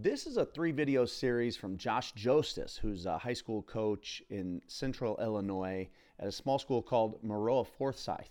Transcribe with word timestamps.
This 0.00 0.28
is 0.28 0.36
a 0.36 0.44
three 0.46 0.70
video 0.70 1.04
series 1.06 1.56
from 1.56 1.76
Josh 1.76 2.14
Jostes, 2.14 2.78
who's 2.78 3.04
a 3.04 3.18
high 3.18 3.32
school 3.32 3.62
coach 3.62 4.22
in 4.30 4.62
central 4.68 5.18
Illinois 5.20 5.88
at 6.20 6.28
a 6.28 6.30
small 6.30 6.60
school 6.60 6.80
called 6.80 7.20
Maroa 7.24 7.66
Forsyth. 7.66 8.30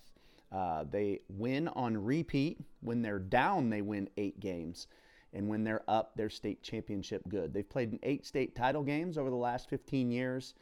Uh, 0.50 0.84
they 0.90 1.20
win 1.28 1.68
on 1.68 1.94
repeat. 2.02 2.58
When 2.80 3.02
they're 3.02 3.18
down, 3.18 3.68
they 3.68 3.82
win 3.82 4.08
eight 4.16 4.40
games. 4.40 4.86
And 5.34 5.46
when 5.46 5.62
they're 5.62 5.82
up, 5.88 6.12
they're 6.16 6.30
state 6.30 6.62
championship 6.62 7.20
good. 7.28 7.52
They've 7.52 7.68
played 7.68 7.92
in 7.92 7.98
eight 8.02 8.24
state 8.24 8.56
title 8.56 8.82
games 8.82 9.18
over 9.18 9.28
the 9.28 9.36
last 9.36 9.68
15 9.68 10.10
years 10.10 10.54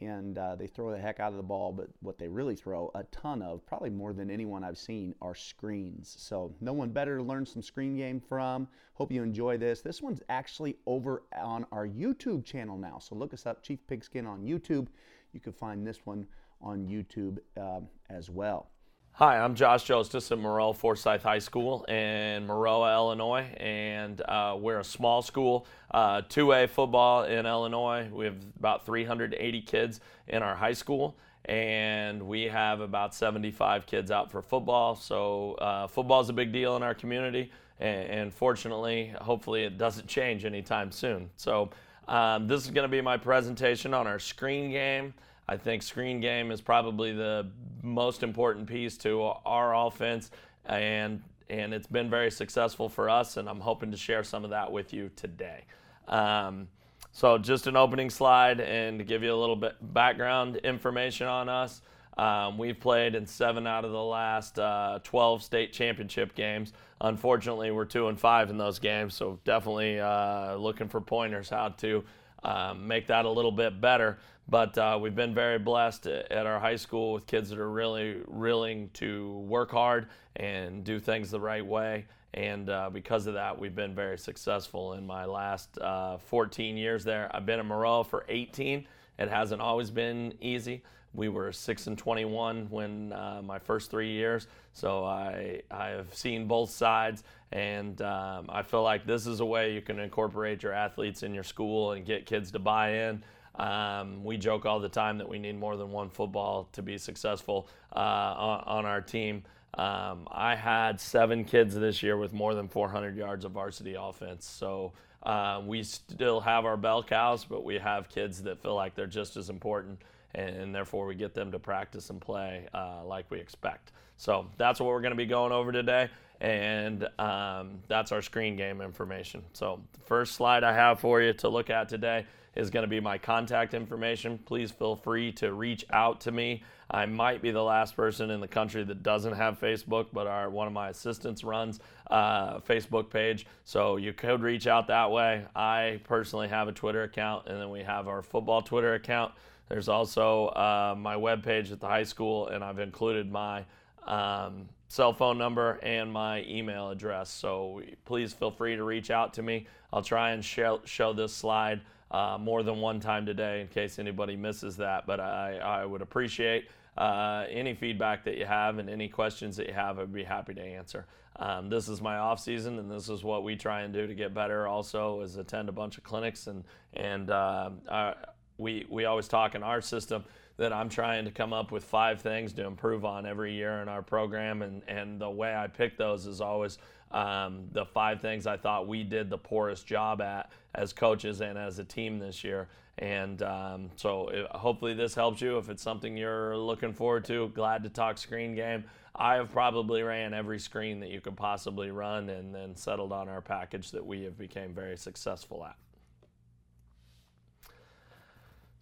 and 0.00 0.38
uh, 0.38 0.56
they 0.56 0.66
throw 0.66 0.90
the 0.90 0.98
heck 0.98 1.20
out 1.20 1.30
of 1.32 1.36
the 1.36 1.42
ball. 1.42 1.72
But 1.72 1.88
what 2.00 2.18
they 2.18 2.28
really 2.28 2.56
throw 2.56 2.90
a 2.94 3.04
ton 3.04 3.42
of, 3.42 3.64
probably 3.66 3.90
more 3.90 4.12
than 4.12 4.30
anyone 4.30 4.64
I've 4.64 4.78
seen, 4.78 5.14
are 5.20 5.34
screens. 5.34 6.14
So 6.18 6.54
no 6.60 6.72
one 6.72 6.90
better 6.90 7.16
to 7.18 7.22
learn 7.22 7.46
some 7.46 7.62
screen 7.62 7.96
game 7.96 8.20
from. 8.20 8.68
Hope 8.94 9.12
you 9.12 9.22
enjoy 9.22 9.58
this. 9.58 9.80
This 9.80 10.02
one's 10.02 10.22
actually 10.28 10.76
over 10.86 11.22
on 11.38 11.66
our 11.72 11.86
YouTube 11.86 12.44
channel 12.44 12.76
now. 12.76 12.98
So 12.98 13.14
look 13.14 13.34
us 13.34 13.46
up, 13.46 13.62
Chief 13.62 13.78
Pigskin 13.86 14.26
on 14.26 14.42
YouTube. 14.42 14.88
You 15.32 15.40
can 15.40 15.52
find 15.52 15.86
this 15.86 16.00
one 16.04 16.26
on 16.60 16.86
YouTube 16.86 17.38
uh, 17.58 17.80
as 18.08 18.30
well. 18.30 18.70
Hi, 19.14 19.38
I'm 19.38 19.54
Josh 19.54 19.86
Jostes 19.86 20.32
at 20.32 20.38
Maroa 20.38 20.74
Forsyth 20.74 21.22
High 21.22 21.40
School 21.40 21.84
in 21.84 22.46
Maroa, 22.46 22.94
Illinois, 22.94 23.46
and 23.58 24.22
uh, 24.22 24.56
we're 24.58 24.78
a 24.78 24.84
small 24.84 25.20
school, 25.20 25.66
uh, 25.90 26.22
2A 26.22 26.70
football 26.70 27.24
in 27.24 27.44
Illinois. 27.44 28.08
We 28.10 28.24
have 28.24 28.36
about 28.58 28.86
380 28.86 29.60
kids 29.60 30.00
in 30.28 30.42
our 30.42 30.54
high 30.54 30.72
school, 30.72 31.18
and 31.44 32.22
we 32.22 32.44
have 32.44 32.80
about 32.80 33.14
75 33.14 33.84
kids 33.84 34.10
out 34.10 34.30
for 34.30 34.40
football. 34.40 34.96
So 34.96 35.52
uh, 35.54 35.86
football 35.86 36.22
is 36.22 36.30
a 36.30 36.32
big 36.32 36.50
deal 36.50 36.76
in 36.76 36.82
our 36.82 36.94
community, 36.94 37.52
and, 37.78 38.08
and 38.08 38.34
fortunately, 38.34 39.12
hopefully, 39.20 39.64
it 39.64 39.76
doesn't 39.76 40.06
change 40.06 40.46
anytime 40.46 40.90
soon. 40.90 41.28
So 41.36 41.68
um, 42.08 42.46
this 42.46 42.64
is 42.64 42.70
going 42.70 42.88
to 42.88 42.90
be 42.90 43.02
my 43.02 43.18
presentation 43.18 43.92
on 43.92 44.06
our 44.06 44.18
screen 44.18 44.70
game. 44.70 45.12
I 45.50 45.56
think 45.56 45.82
screen 45.82 46.20
game 46.20 46.52
is 46.52 46.60
probably 46.60 47.12
the 47.12 47.50
most 47.82 48.22
important 48.22 48.68
piece 48.68 48.96
to 48.98 49.20
our 49.44 49.74
offense, 49.74 50.30
and 50.64 51.24
and 51.48 51.74
it's 51.74 51.88
been 51.88 52.08
very 52.08 52.30
successful 52.30 52.88
for 52.88 53.10
us. 53.10 53.36
And 53.36 53.48
I'm 53.48 53.58
hoping 53.58 53.90
to 53.90 53.96
share 53.96 54.22
some 54.22 54.44
of 54.44 54.50
that 54.50 54.70
with 54.70 54.92
you 54.92 55.10
today. 55.16 55.64
Um, 56.06 56.68
so 57.10 57.36
just 57.36 57.66
an 57.66 57.74
opening 57.74 58.10
slide 58.10 58.60
and 58.60 59.00
to 59.00 59.04
give 59.04 59.24
you 59.24 59.34
a 59.34 59.40
little 59.40 59.56
bit 59.56 59.74
background 59.92 60.54
information 60.58 61.26
on 61.26 61.48
us. 61.48 61.82
Um, 62.16 62.56
we've 62.56 62.78
played 62.78 63.16
in 63.16 63.26
seven 63.26 63.66
out 63.66 63.84
of 63.84 63.90
the 63.90 64.02
last 64.02 64.56
uh, 64.56 65.00
12 65.02 65.42
state 65.42 65.72
championship 65.72 66.36
games. 66.36 66.72
Unfortunately, 67.00 67.72
we're 67.72 67.86
two 67.86 68.06
and 68.06 68.20
five 68.20 68.50
in 68.50 68.56
those 68.56 68.78
games, 68.78 69.14
so 69.14 69.40
definitely 69.42 69.98
uh, 69.98 70.54
looking 70.54 70.86
for 70.86 71.00
pointers 71.00 71.50
how 71.50 71.70
to 71.70 72.04
um, 72.44 72.86
make 72.86 73.06
that 73.08 73.24
a 73.24 73.30
little 73.30 73.52
bit 73.52 73.80
better. 73.80 74.18
But 74.50 74.76
uh, 74.76 74.98
we've 75.00 75.14
been 75.14 75.32
very 75.32 75.60
blessed 75.60 76.08
at 76.08 76.44
our 76.44 76.58
high 76.58 76.74
school 76.74 77.12
with 77.12 77.26
kids 77.26 77.50
that 77.50 77.58
are 77.60 77.70
really 77.70 78.16
willing 78.26 78.90
to 78.94 79.38
work 79.46 79.70
hard 79.70 80.08
and 80.34 80.82
do 80.82 80.98
things 80.98 81.30
the 81.30 81.38
right 81.38 81.64
way. 81.64 82.06
And 82.34 82.68
uh, 82.68 82.90
because 82.90 83.28
of 83.28 83.34
that, 83.34 83.56
we've 83.56 83.76
been 83.76 83.94
very 83.94 84.18
successful 84.18 84.94
in 84.94 85.06
my 85.06 85.24
last 85.24 85.78
uh, 85.78 86.18
14 86.18 86.76
years 86.76 87.04
there. 87.04 87.30
I've 87.32 87.46
been 87.46 87.60
in 87.60 87.66
Maroa 87.66 88.04
for 88.04 88.24
18. 88.28 88.86
It 89.20 89.28
hasn't 89.28 89.60
always 89.60 89.90
been 89.92 90.34
easy. 90.40 90.82
We 91.14 91.28
were 91.28 91.52
6 91.52 91.86
and 91.86 91.96
21 91.96 92.66
when 92.70 93.12
uh, 93.12 93.42
my 93.44 93.58
first 93.60 93.88
three 93.90 94.10
years. 94.10 94.48
So 94.72 95.04
I, 95.04 95.62
I 95.70 95.88
have 95.88 96.12
seen 96.12 96.48
both 96.48 96.70
sides. 96.70 97.22
And 97.52 98.02
um, 98.02 98.46
I 98.48 98.62
feel 98.62 98.82
like 98.82 99.06
this 99.06 99.28
is 99.28 99.38
a 99.38 99.44
way 99.44 99.74
you 99.74 99.80
can 99.80 100.00
incorporate 100.00 100.64
your 100.64 100.72
athletes 100.72 101.22
in 101.22 101.34
your 101.34 101.44
school 101.44 101.92
and 101.92 102.04
get 102.04 102.26
kids 102.26 102.50
to 102.52 102.58
buy 102.58 102.94
in. 102.94 103.22
Um, 103.60 104.24
we 104.24 104.38
joke 104.38 104.64
all 104.64 104.80
the 104.80 104.88
time 104.88 105.18
that 105.18 105.28
we 105.28 105.38
need 105.38 105.58
more 105.58 105.76
than 105.76 105.90
one 105.90 106.08
football 106.08 106.70
to 106.72 106.80
be 106.80 106.96
successful 106.96 107.68
uh, 107.94 107.98
on, 107.98 108.64
on, 108.66 108.86
our 108.86 109.02
team. 109.02 109.42
Um, 109.74 110.26
I 110.30 110.54
had 110.54 110.98
seven 110.98 111.44
kids 111.44 111.74
this 111.74 112.02
year 112.02 112.16
with 112.16 112.32
more 112.32 112.54
than 112.54 112.68
400 112.68 113.14
yards 113.14 113.44
of 113.44 113.52
varsity 113.52 113.96
offense. 113.98 114.46
So 114.46 114.94
uh, 115.24 115.60
we 115.62 115.82
still 115.82 116.40
have 116.40 116.64
our 116.64 116.78
bell 116.78 117.02
cows, 117.02 117.44
but 117.44 117.62
we 117.62 117.74
have 117.74 118.08
kids 118.08 118.42
that 118.44 118.62
feel 118.62 118.74
like 118.74 118.94
they're 118.94 119.06
just 119.06 119.36
as 119.36 119.50
important, 119.50 120.00
and, 120.34 120.56
and 120.56 120.74
therefore 120.74 121.04
we 121.04 121.14
get 121.14 121.34
them 121.34 121.52
to 121.52 121.58
practice 121.58 122.08
and 122.08 122.18
play 122.18 122.66
uh, 122.72 123.04
like 123.04 123.30
we 123.30 123.38
expect. 123.38 123.92
So 124.16 124.46
that's 124.56 124.80
what 124.80 124.86
we're 124.86 125.02
going 125.02 125.12
to 125.12 125.16
be 125.16 125.26
going 125.26 125.52
over 125.52 125.70
today, 125.70 126.08
and 126.40 127.06
um, 127.18 127.80
that's 127.88 128.10
our 128.10 128.22
screen 128.22 128.56
game 128.56 128.80
information. 128.80 129.42
So 129.52 129.82
the 129.92 130.00
first 130.00 130.34
slide 130.34 130.64
I 130.64 130.72
have 130.72 130.98
for 130.98 131.20
you 131.20 131.34
to 131.34 131.50
look 131.50 131.68
at 131.68 131.90
today 131.90 132.24
is 132.54 132.70
going 132.70 132.82
to 132.82 132.88
be 132.88 133.00
my 133.00 133.18
contact 133.18 133.74
information. 133.74 134.38
Please 134.38 134.70
feel 134.70 134.96
free 134.96 135.32
to 135.32 135.52
reach 135.52 135.84
out 135.90 136.20
to 136.22 136.32
me. 136.32 136.62
I 136.90 137.06
might 137.06 137.40
be 137.40 137.52
the 137.52 137.62
last 137.62 137.94
person 137.94 138.30
in 138.30 138.40
the 138.40 138.48
country 138.48 138.82
that 138.82 139.02
doesn't 139.02 139.34
have 139.34 139.60
Facebook, 139.60 140.06
but 140.12 140.26
our 140.26 140.50
one 140.50 140.66
of 140.66 140.72
my 140.72 140.88
assistants 140.88 141.44
runs 141.44 141.78
a 142.10 142.14
uh, 142.14 142.60
Facebook 142.60 143.10
page, 143.10 143.46
so 143.64 143.96
you 143.96 144.12
could 144.12 144.42
reach 144.42 144.66
out 144.66 144.88
that 144.88 145.10
way. 145.10 145.46
I 145.54 146.00
personally 146.04 146.48
have 146.48 146.66
a 146.66 146.72
Twitter 146.72 147.04
account, 147.04 147.46
and 147.46 147.60
then 147.60 147.70
we 147.70 147.82
have 147.82 148.08
our 148.08 148.22
football 148.22 148.60
Twitter 148.60 148.94
account. 148.94 149.32
There's 149.68 149.88
also 149.88 150.46
uh, 150.48 150.96
my 150.98 151.14
webpage 151.14 151.70
at 151.70 151.78
the 151.78 151.86
high 151.86 152.02
school, 152.02 152.48
and 152.48 152.64
I've 152.64 152.80
included 152.80 153.30
my 153.30 153.64
um, 154.04 154.68
cell 154.88 155.12
phone 155.12 155.38
number 155.38 155.78
and 155.84 156.12
my 156.12 156.42
email 156.48 156.90
address. 156.90 157.30
So 157.30 157.80
please 158.04 158.32
feel 158.32 158.50
free 158.50 158.74
to 158.74 158.82
reach 158.82 159.12
out 159.12 159.34
to 159.34 159.42
me. 159.42 159.68
I'll 159.92 160.02
try 160.02 160.32
and 160.32 160.44
show, 160.44 160.80
show 160.84 161.12
this 161.12 161.32
slide 161.32 161.82
uh, 162.10 162.38
more 162.40 162.62
than 162.62 162.80
one 162.80 163.00
time 163.00 163.24
today 163.24 163.60
in 163.60 163.68
case 163.68 163.98
anybody 163.98 164.36
misses 164.36 164.76
that. 164.78 165.06
But 165.06 165.20
I, 165.20 165.58
I 165.58 165.84
would 165.84 166.02
appreciate 166.02 166.68
uh, 166.98 167.44
any 167.48 167.74
feedback 167.74 168.24
that 168.24 168.36
you 168.36 168.46
have 168.46 168.78
and 168.78 168.90
any 168.90 169.08
questions 169.08 169.56
that 169.56 169.66
you 169.66 169.74
have. 169.74 169.98
I'd 169.98 170.12
be 170.12 170.24
happy 170.24 170.54
to 170.54 170.62
answer. 170.62 171.06
Um, 171.36 171.70
this 171.70 171.88
is 171.88 172.02
my 172.02 172.18
off 172.18 172.40
season, 172.40 172.78
and 172.78 172.90
this 172.90 173.08
is 173.08 173.24
what 173.24 173.44
we 173.44 173.56
try 173.56 173.82
and 173.82 173.94
do 173.94 174.06
to 174.06 174.14
get 174.14 174.34
better. 174.34 174.66
Also, 174.66 175.20
is 175.22 175.36
attend 175.36 175.68
a 175.68 175.72
bunch 175.72 175.96
of 175.96 176.04
clinics 176.04 176.46
and 176.46 176.64
and 176.94 177.30
uh, 177.30 177.70
uh 177.88 178.14
we 178.58 178.84
we 178.90 179.06
always 179.06 179.26
talk 179.26 179.54
in 179.54 179.62
our 179.62 179.80
system 179.80 180.24
that 180.58 180.74
I'm 180.74 180.90
trying 180.90 181.24
to 181.24 181.30
come 181.30 181.54
up 181.54 181.72
with 181.72 181.84
five 181.84 182.20
things 182.20 182.52
to 182.52 182.66
improve 182.66 183.06
on 183.06 183.24
every 183.24 183.54
year 183.54 183.80
in 183.80 183.88
our 183.88 184.02
program, 184.02 184.60
and 184.60 184.82
and 184.86 185.18
the 185.18 185.30
way 185.30 185.54
I 185.54 185.66
pick 185.66 185.96
those 185.96 186.26
is 186.26 186.42
always 186.42 186.76
um, 187.10 187.68
the 187.72 187.84
five 187.84 188.20
things 188.20 188.46
I 188.46 188.56
thought 188.56 188.86
we 188.86 189.02
did 189.02 189.30
the 189.30 189.38
poorest 189.38 189.86
job 189.86 190.20
at 190.20 190.50
as 190.74 190.92
coaches 190.92 191.40
and 191.40 191.58
as 191.58 191.78
a 191.78 191.84
team 191.84 192.18
this 192.18 192.44
year. 192.44 192.68
And 192.98 193.42
um, 193.42 193.90
so 193.96 194.28
it, 194.28 194.46
hopefully 194.50 194.94
this 194.94 195.14
helps 195.14 195.40
you. 195.40 195.58
If 195.58 195.70
it's 195.70 195.82
something 195.82 196.16
you're 196.16 196.56
looking 196.56 196.92
forward 196.92 197.24
to, 197.26 197.48
glad 197.54 197.82
to 197.84 197.88
talk 197.88 198.18
screen 198.18 198.54
game. 198.54 198.84
I 199.14 199.34
have 199.34 199.50
probably 199.50 200.02
ran 200.02 200.34
every 200.34 200.58
screen 200.58 201.00
that 201.00 201.10
you 201.10 201.20
could 201.20 201.36
possibly 201.36 201.90
run 201.90 202.28
and 202.28 202.54
then 202.54 202.76
settled 202.76 203.12
on 203.12 203.28
our 203.28 203.40
package 203.40 203.90
that 203.90 204.04
we 204.04 204.22
have 204.22 204.38
became 204.38 204.72
very 204.72 204.96
successful 204.96 205.64
at. 205.64 205.76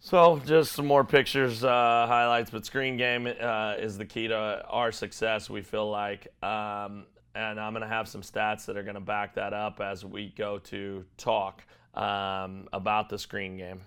So 0.01 0.41
just 0.45 0.73
some 0.73 0.85
more 0.85 1.03
pictures, 1.03 1.63
uh, 1.63 1.67
highlights, 2.07 2.51
but 2.51 2.65
screen 2.65 2.95
game 2.95 3.27
uh, 3.27 3.75
is 3.77 3.97
the 3.97 4.05
key 4.05 4.29
to 4.29 4.63
our 4.69 4.93
success. 4.93 5.49
We 5.49 5.61
feel 5.61 5.89
like 5.89 6.27
um, 6.41 7.05
and 7.35 7.59
I'm 7.59 7.73
going 7.73 7.81
to 7.81 7.87
have 7.87 8.07
some 8.07 8.21
stats 8.21 8.65
that 8.65 8.77
are 8.77 8.83
going 8.83 8.95
to 8.95 9.01
back 9.01 9.35
that 9.35 9.53
up 9.53 9.81
as 9.81 10.03
we 10.03 10.33
go 10.37 10.59
to 10.59 11.05
talk 11.17 11.63
um, 11.93 12.67
about 12.73 13.09
the 13.09 13.17
screen 13.17 13.57
game. 13.57 13.81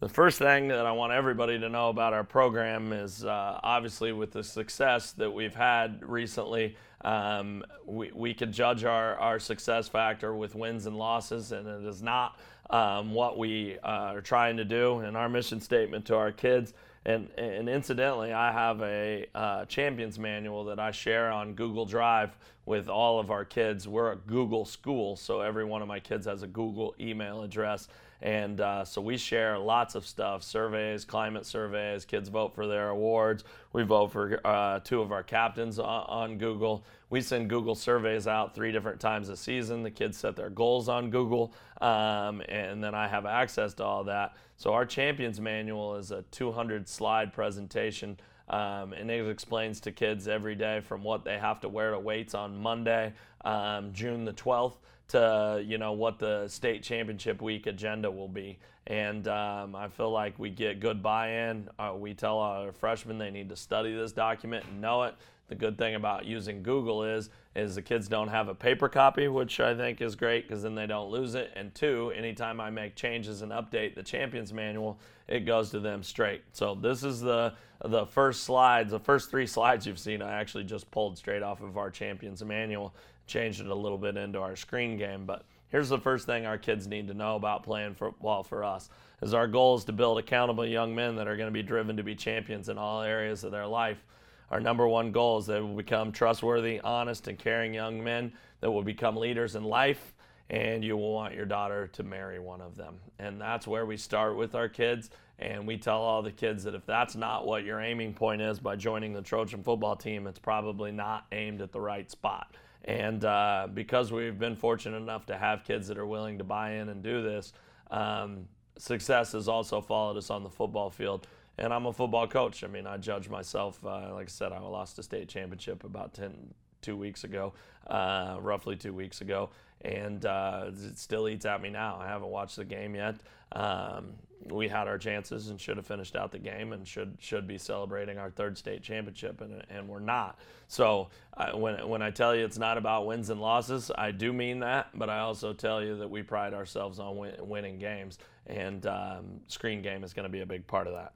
The 0.00 0.08
first 0.08 0.38
thing 0.38 0.68
that 0.68 0.84
I 0.84 0.92
want 0.92 1.12
everybody 1.12 1.58
to 1.58 1.68
know 1.68 1.88
about 1.88 2.12
our 2.12 2.24
program 2.24 2.92
is 2.92 3.24
uh, 3.24 3.58
obviously 3.62 4.12
with 4.12 4.32
the 4.32 4.44
success 4.44 5.12
that 5.12 5.30
we've 5.30 5.54
had 5.54 6.06
recently, 6.06 6.76
um, 7.02 7.64
we, 7.86 8.10
we 8.12 8.34
could 8.34 8.52
judge 8.52 8.84
our, 8.84 9.14
our 9.16 9.38
success 9.38 9.88
factor 9.88 10.34
with 10.34 10.54
wins 10.54 10.86
and 10.86 10.96
losses, 10.96 11.52
and 11.52 11.66
it 11.66 11.88
is 11.88 12.02
not 12.02 12.38
um, 12.70 13.12
what 13.12 13.38
we 13.38 13.78
uh, 13.78 14.12
are 14.14 14.20
trying 14.20 14.56
to 14.56 14.64
do. 14.64 14.98
And 14.98 15.16
our 15.16 15.28
mission 15.28 15.60
statement 15.60 16.04
to 16.06 16.16
our 16.16 16.32
kids 16.32 16.74
and, 17.06 17.28
and 17.36 17.68
incidentally, 17.68 18.32
I 18.32 18.50
have 18.50 18.80
a 18.80 19.26
uh, 19.34 19.64
champions 19.66 20.18
manual 20.18 20.64
that 20.64 20.78
I 20.78 20.90
share 20.90 21.30
on 21.30 21.54
Google 21.54 21.84
Drive 21.84 22.36
with 22.64 22.88
all 22.88 23.20
of 23.20 23.30
our 23.30 23.44
kids. 23.44 23.86
We're 23.86 24.12
a 24.12 24.16
Google 24.16 24.64
school, 24.64 25.16
so 25.16 25.40
every 25.40 25.64
one 25.64 25.82
of 25.82 25.88
my 25.88 26.00
kids 26.00 26.26
has 26.26 26.42
a 26.42 26.46
Google 26.46 26.94
email 26.98 27.42
address. 27.42 27.88
And 28.22 28.60
uh, 28.60 28.84
so 28.84 29.00
we 29.00 29.16
share 29.16 29.58
lots 29.58 29.94
of 29.94 30.06
stuff 30.06 30.42
surveys, 30.42 31.04
climate 31.04 31.44
surveys, 31.44 32.04
kids 32.04 32.28
vote 32.28 32.54
for 32.54 32.66
their 32.66 32.88
awards. 32.88 33.44
We 33.72 33.82
vote 33.82 34.12
for 34.12 34.40
uh, 34.46 34.80
two 34.80 35.00
of 35.02 35.12
our 35.12 35.22
captains 35.22 35.78
on, 35.78 36.04
on, 36.08 36.38
Google. 36.38 36.84
We 37.10 37.20
send 37.20 37.50
Google 37.50 37.74
surveys 37.74 38.26
out 38.26 38.54
three 38.54 38.72
different 38.72 39.00
times 39.00 39.28
a 39.28 39.36
season. 39.36 39.82
The 39.82 39.90
kids 39.90 40.16
set 40.16 40.36
their 40.36 40.50
goals 40.50 40.88
on 40.88 41.10
Google, 41.10 41.52
um, 41.80 42.40
and 42.48 42.82
then 42.82 42.94
I 42.94 43.08
have 43.08 43.26
access 43.26 43.74
to 43.74 43.84
all 43.84 44.04
that. 44.04 44.34
So 44.56 44.72
our 44.72 44.86
champions 44.86 45.40
manual 45.40 45.96
is 45.96 46.10
a 46.10 46.22
200 46.30 46.88
slide 46.88 47.32
presentation. 47.32 48.16
Um, 48.48 48.92
and 48.92 49.10
it 49.10 49.26
explains 49.28 49.80
to 49.80 49.92
kids 49.92 50.28
every 50.28 50.54
day 50.54 50.80
from 50.80 51.02
what 51.02 51.24
they 51.24 51.38
have 51.38 51.60
to 51.60 51.68
wear 51.68 51.92
to 51.92 51.98
weights 51.98 52.34
on 52.34 52.56
Monday, 52.58 53.14
um, 53.42 53.92
June 53.94 54.26
the 54.26 54.34
12th, 54.34 54.76
to 55.08 55.62
you 55.66 55.78
know 55.78 55.92
what 55.92 56.18
the 56.18 56.48
state 56.48 56.82
championship 56.82 57.42
week 57.42 57.66
agenda 57.66 58.10
will 58.10 58.28
be. 58.28 58.58
And 58.86 59.26
um, 59.28 59.74
I 59.74 59.88
feel 59.88 60.10
like 60.10 60.38
we 60.38 60.50
get 60.50 60.80
good 60.80 61.02
buy-in. 61.02 61.68
Uh, 61.78 61.94
we 61.96 62.12
tell 62.12 62.38
our 62.38 62.72
freshmen 62.72 63.16
they 63.16 63.30
need 63.30 63.48
to 63.48 63.56
study 63.56 63.94
this 63.94 64.12
document 64.12 64.64
and 64.70 64.80
know 64.80 65.04
it. 65.04 65.14
The 65.48 65.54
good 65.54 65.76
thing 65.76 65.94
about 65.94 66.24
using 66.24 66.62
Google 66.62 67.04
is 67.04 67.28
is 67.54 67.74
the 67.74 67.82
kids 67.82 68.08
don't 68.08 68.28
have 68.28 68.48
a 68.48 68.54
paper 68.54 68.88
copy, 68.88 69.28
which 69.28 69.60
I 69.60 69.74
think 69.74 70.00
is 70.00 70.16
great 70.16 70.48
because 70.48 70.62
then 70.62 70.74
they 70.74 70.86
don't 70.86 71.10
lose 71.10 71.34
it. 71.34 71.52
And 71.54 71.74
two, 71.74 72.12
anytime 72.16 72.60
I 72.60 72.70
make 72.70 72.94
changes 72.96 73.42
and 73.42 73.52
update 73.52 73.94
the 73.94 74.02
champions 74.02 74.52
manual, 74.52 74.98
it 75.28 75.40
goes 75.40 75.70
to 75.70 75.80
them 75.80 76.02
straight. 76.02 76.42
So 76.52 76.74
this 76.74 77.04
is 77.04 77.20
the 77.20 77.54
the 77.84 78.06
first 78.06 78.44
slides, 78.44 78.92
the 78.92 78.98
first 78.98 79.30
three 79.30 79.46
slides 79.46 79.86
you've 79.86 79.98
seen. 79.98 80.22
I 80.22 80.32
actually 80.32 80.64
just 80.64 80.90
pulled 80.90 81.18
straight 81.18 81.42
off 81.42 81.60
of 81.60 81.76
our 81.76 81.90
champions 81.90 82.42
manual, 82.42 82.94
changed 83.26 83.60
it 83.60 83.66
a 83.66 83.74
little 83.74 83.98
bit 83.98 84.16
into 84.16 84.40
our 84.40 84.56
screen 84.56 84.96
game, 84.96 85.24
but. 85.26 85.44
Here's 85.70 85.88
the 85.88 85.98
first 85.98 86.24
thing 86.24 86.46
our 86.46 86.56
kids 86.56 86.86
need 86.86 87.08
to 87.08 87.14
know 87.14 87.34
about 87.34 87.64
playing 87.64 87.96
football 87.96 88.44
for 88.44 88.62
us 88.62 88.90
is 89.22 89.34
our 89.34 89.48
goal 89.48 89.74
is 89.74 89.82
to 89.86 89.92
build 89.92 90.18
accountable 90.18 90.64
young 90.64 90.94
men 90.94 91.16
that 91.16 91.26
are 91.26 91.36
going 91.36 91.48
to 91.48 91.52
be 91.52 91.64
driven 91.64 91.96
to 91.96 92.04
be 92.04 92.14
champions 92.14 92.68
in 92.68 92.78
all 92.78 93.02
areas 93.02 93.42
of 93.42 93.50
their 93.50 93.66
life 93.66 94.04
our 94.50 94.60
number 94.60 94.86
one 94.86 95.10
goal 95.10 95.38
is 95.38 95.46
that 95.46 95.60
will 95.60 95.74
become 95.74 96.12
trustworthy, 96.12 96.80
honest, 96.80 97.28
and 97.28 97.38
caring 97.38 97.74
young 97.74 98.02
men 98.02 98.32
that 98.60 98.70
will 98.70 98.82
become 98.82 99.16
leaders 99.16 99.56
in 99.56 99.64
life, 99.64 100.14
and 100.50 100.84
you 100.84 100.96
will 100.96 101.12
want 101.12 101.34
your 101.34 101.46
daughter 101.46 101.88
to 101.88 102.02
marry 102.02 102.38
one 102.38 102.60
of 102.60 102.76
them. 102.76 103.00
And 103.18 103.40
that's 103.40 103.66
where 103.66 103.86
we 103.86 103.96
start 103.96 104.36
with 104.36 104.54
our 104.54 104.68
kids. 104.68 105.10
And 105.40 105.66
we 105.66 105.76
tell 105.76 106.00
all 106.00 106.22
the 106.22 106.30
kids 106.30 106.62
that 106.62 106.76
if 106.76 106.86
that's 106.86 107.16
not 107.16 107.46
what 107.46 107.64
your 107.64 107.80
aiming 107.80 108.14
point 108.14 108.40
is 108.40 108.60
by 108.60 108.76
joining 108.76 109.12
the 109.12 109.22
Trojan 109.22 109.64
football 109.64 109.96
team, 109.96 110.28
it's 110.28 110.38
probably 110.38 110.92
not 110.92 111.26
aimed 111.32 111.60
at 111.60 111.72
the 111.72 111.80
right 111.80 112.08
spot. 112.08 112.54
And 112.84 113.24
uh, 113.24 113.68
because 113.72 114.12
we've 114.12 114.38
been 114.38 114.56
fortunate 114.56 114.98
enough 114.98 115.26
to 115.26 115.36
have 115.36 115.64
kids 115.64 115.88
that 115.88 115.98
are 115.98 116.06
willing 116.06 116.38
to 116.38 116.44
buy 116.44 116.72
in 116.72 116.90
and 116.90 117.02
do 117.02 117.22
this, 117.22 117.52
um, 117.90 118.46
success 118.76 119.32
has 119.32 119.48
also 119.48 119.80
followed 119.80 120.16
us 120.18 120.30
on 120.30 120.42
the 120.42 120.50
football 120.50 120.90
field 120.90 121.26
and 121.58 121.72
I'm 121.72 121.86
a 121.86 121.92
football 121.92 122.26
coach. 122.26 122.64
I 122.64 122.66
mean, 122.66 122.86
I 122.86 122.96
judge 122.96 123.28
myself. 123.28 123.84
Uh, 123.84 124.12
like 124.14 124.26
I 124.26 124.30
said, 124.30 124.52
I 124.52 124.58
lost 124.58 124.98
a 124.98 125.02
state 125.02 125.28
championship 125.28 125.84
about 125.84 126.14
10, 126.14 126.52
two 126.82 126.96
weeks 126.96 127.24
ago, 127.24 127.52
uh, 127.86 128.38
roughly 128.40 128.76
two 128.76 128.92
weeks 128.92 129.20
ago, 129.20 129.50
and 129.82 130.24
uh, 130.26 130.66
it 130.68 130.98
still 130.98 131.28
eats 131.28 131.46
at 131.46 131.62
me 131.62 131.70
now. 131.70 131.98
I 132.00 132.08
haven't 132.08 132.28
watched 132.28 132.56
the 132.56 132.64
game 132.64 132.94
yet. 132.94 133.16
Um, 133.52 134.14
we 134.50 134.68
had 134.68 134.88
our 134.88 134.98
chances 134.98 135.48
and 135.48 135.60
should 135.60 135.76
have 135.76 135.86
finished 135.86 136.16
out 136.16 136.30
the 136.32 136.38
game 136.38 136.72
and 136.72 136.86
should 136.86 137.16
should 137.18 137.46
be 137.46 137.58
celebrating 137.58 138.18
our 138.18 138.30
third 138.30 138.58
state 138.58 138.82
championship 138.82 139.40
and, 139.40 139.62
and 139.70 139.88
we're 139.88 140.00
not. 140.00 140.38
So 140.68 141.08
uh, 141.36 141.52
when 141.52 141.88
when 141.88 142.02
I 142.02 142.10
tell 142.10 142.34
you 142.34 142.44
it's 142.44 142.58
not 142.58 142.78
about 142.78 143.06
wins 143.06 143.30
and 143.30 143.40
losses, 143.40 143.90
I 143.96 144.10
do 144.10 144.32
mean 144.32 144.60
that, 144.60 144.88
but 144.94 145.08
I 145.08 145.20
also 145.20 145.52
tell 145.52 145.82
you 145.82 145.96
that 145.98 146.08
we 146.08 146.22
pride 146.22 146.54
ourselves 146.54 146.98
on 146.98 147.16
win, 147.16 147.34
winning 147.40 147.78
games, 147.78 148.18
and 148.46 148.86
um, 148.86 149.40
screen 149.48 149.82
game 149.82 150.04
is 150.04 150.12
going 150.12 150.24
to 150.24 150.32
be 150.32 150.40
a 150.40 150.46
big 150.46 150.66
part 150.66 150.86
of 150.86 150.94
that. 150.94 151.12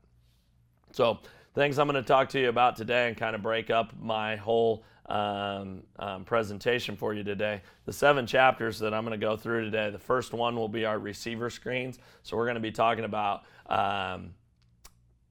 So, 0.93 1.19
things 1.55 1.79
I'm 1.79 1.87
going 1.87 2.03
to 2.03 2.07
talk 2.07 2.31
to 2.31 2.41
you 2.41 2.49
about 2.49 2.77
today 2.77 3.09
and 3.09 3.17
kind 3.17 3.35
of 3.35 3.43
break 3.43 3.71
up 3.71 3.93
my 4.01 4.37
whole 4.37 4.85
um, 5.09 5.83
um, 5.99 6.25
presentation 6.25 6.97
for 6.97 7.15
you 7.15 7.25
today. 7.25 7.63
The 7.87 7.93
seven 7.93 8.27
chapters 8.27 8.79
that 8.81 8.93
I'm 8.93 9.05
going 9.05 9.19
to 9.19 9.27
go 9.27 9.37
through 9.37 9.65
today, 9.65 9.91
the 9.91 9.99
first 9.99 10.33
one 10.33 10.57
will 10.57 10.69
be 10.69 10.85
our 10.85 10.99
receiver 10.99 11.51
screens. 11.51 11.99
So, 12.23 12.37
we're 12.37 12.47
going 12.47 12.57
to 12.57 12.61
be 12.61 12.73
talking 12.73 13.05
about 13.05 13.45
um, 13.67 14.35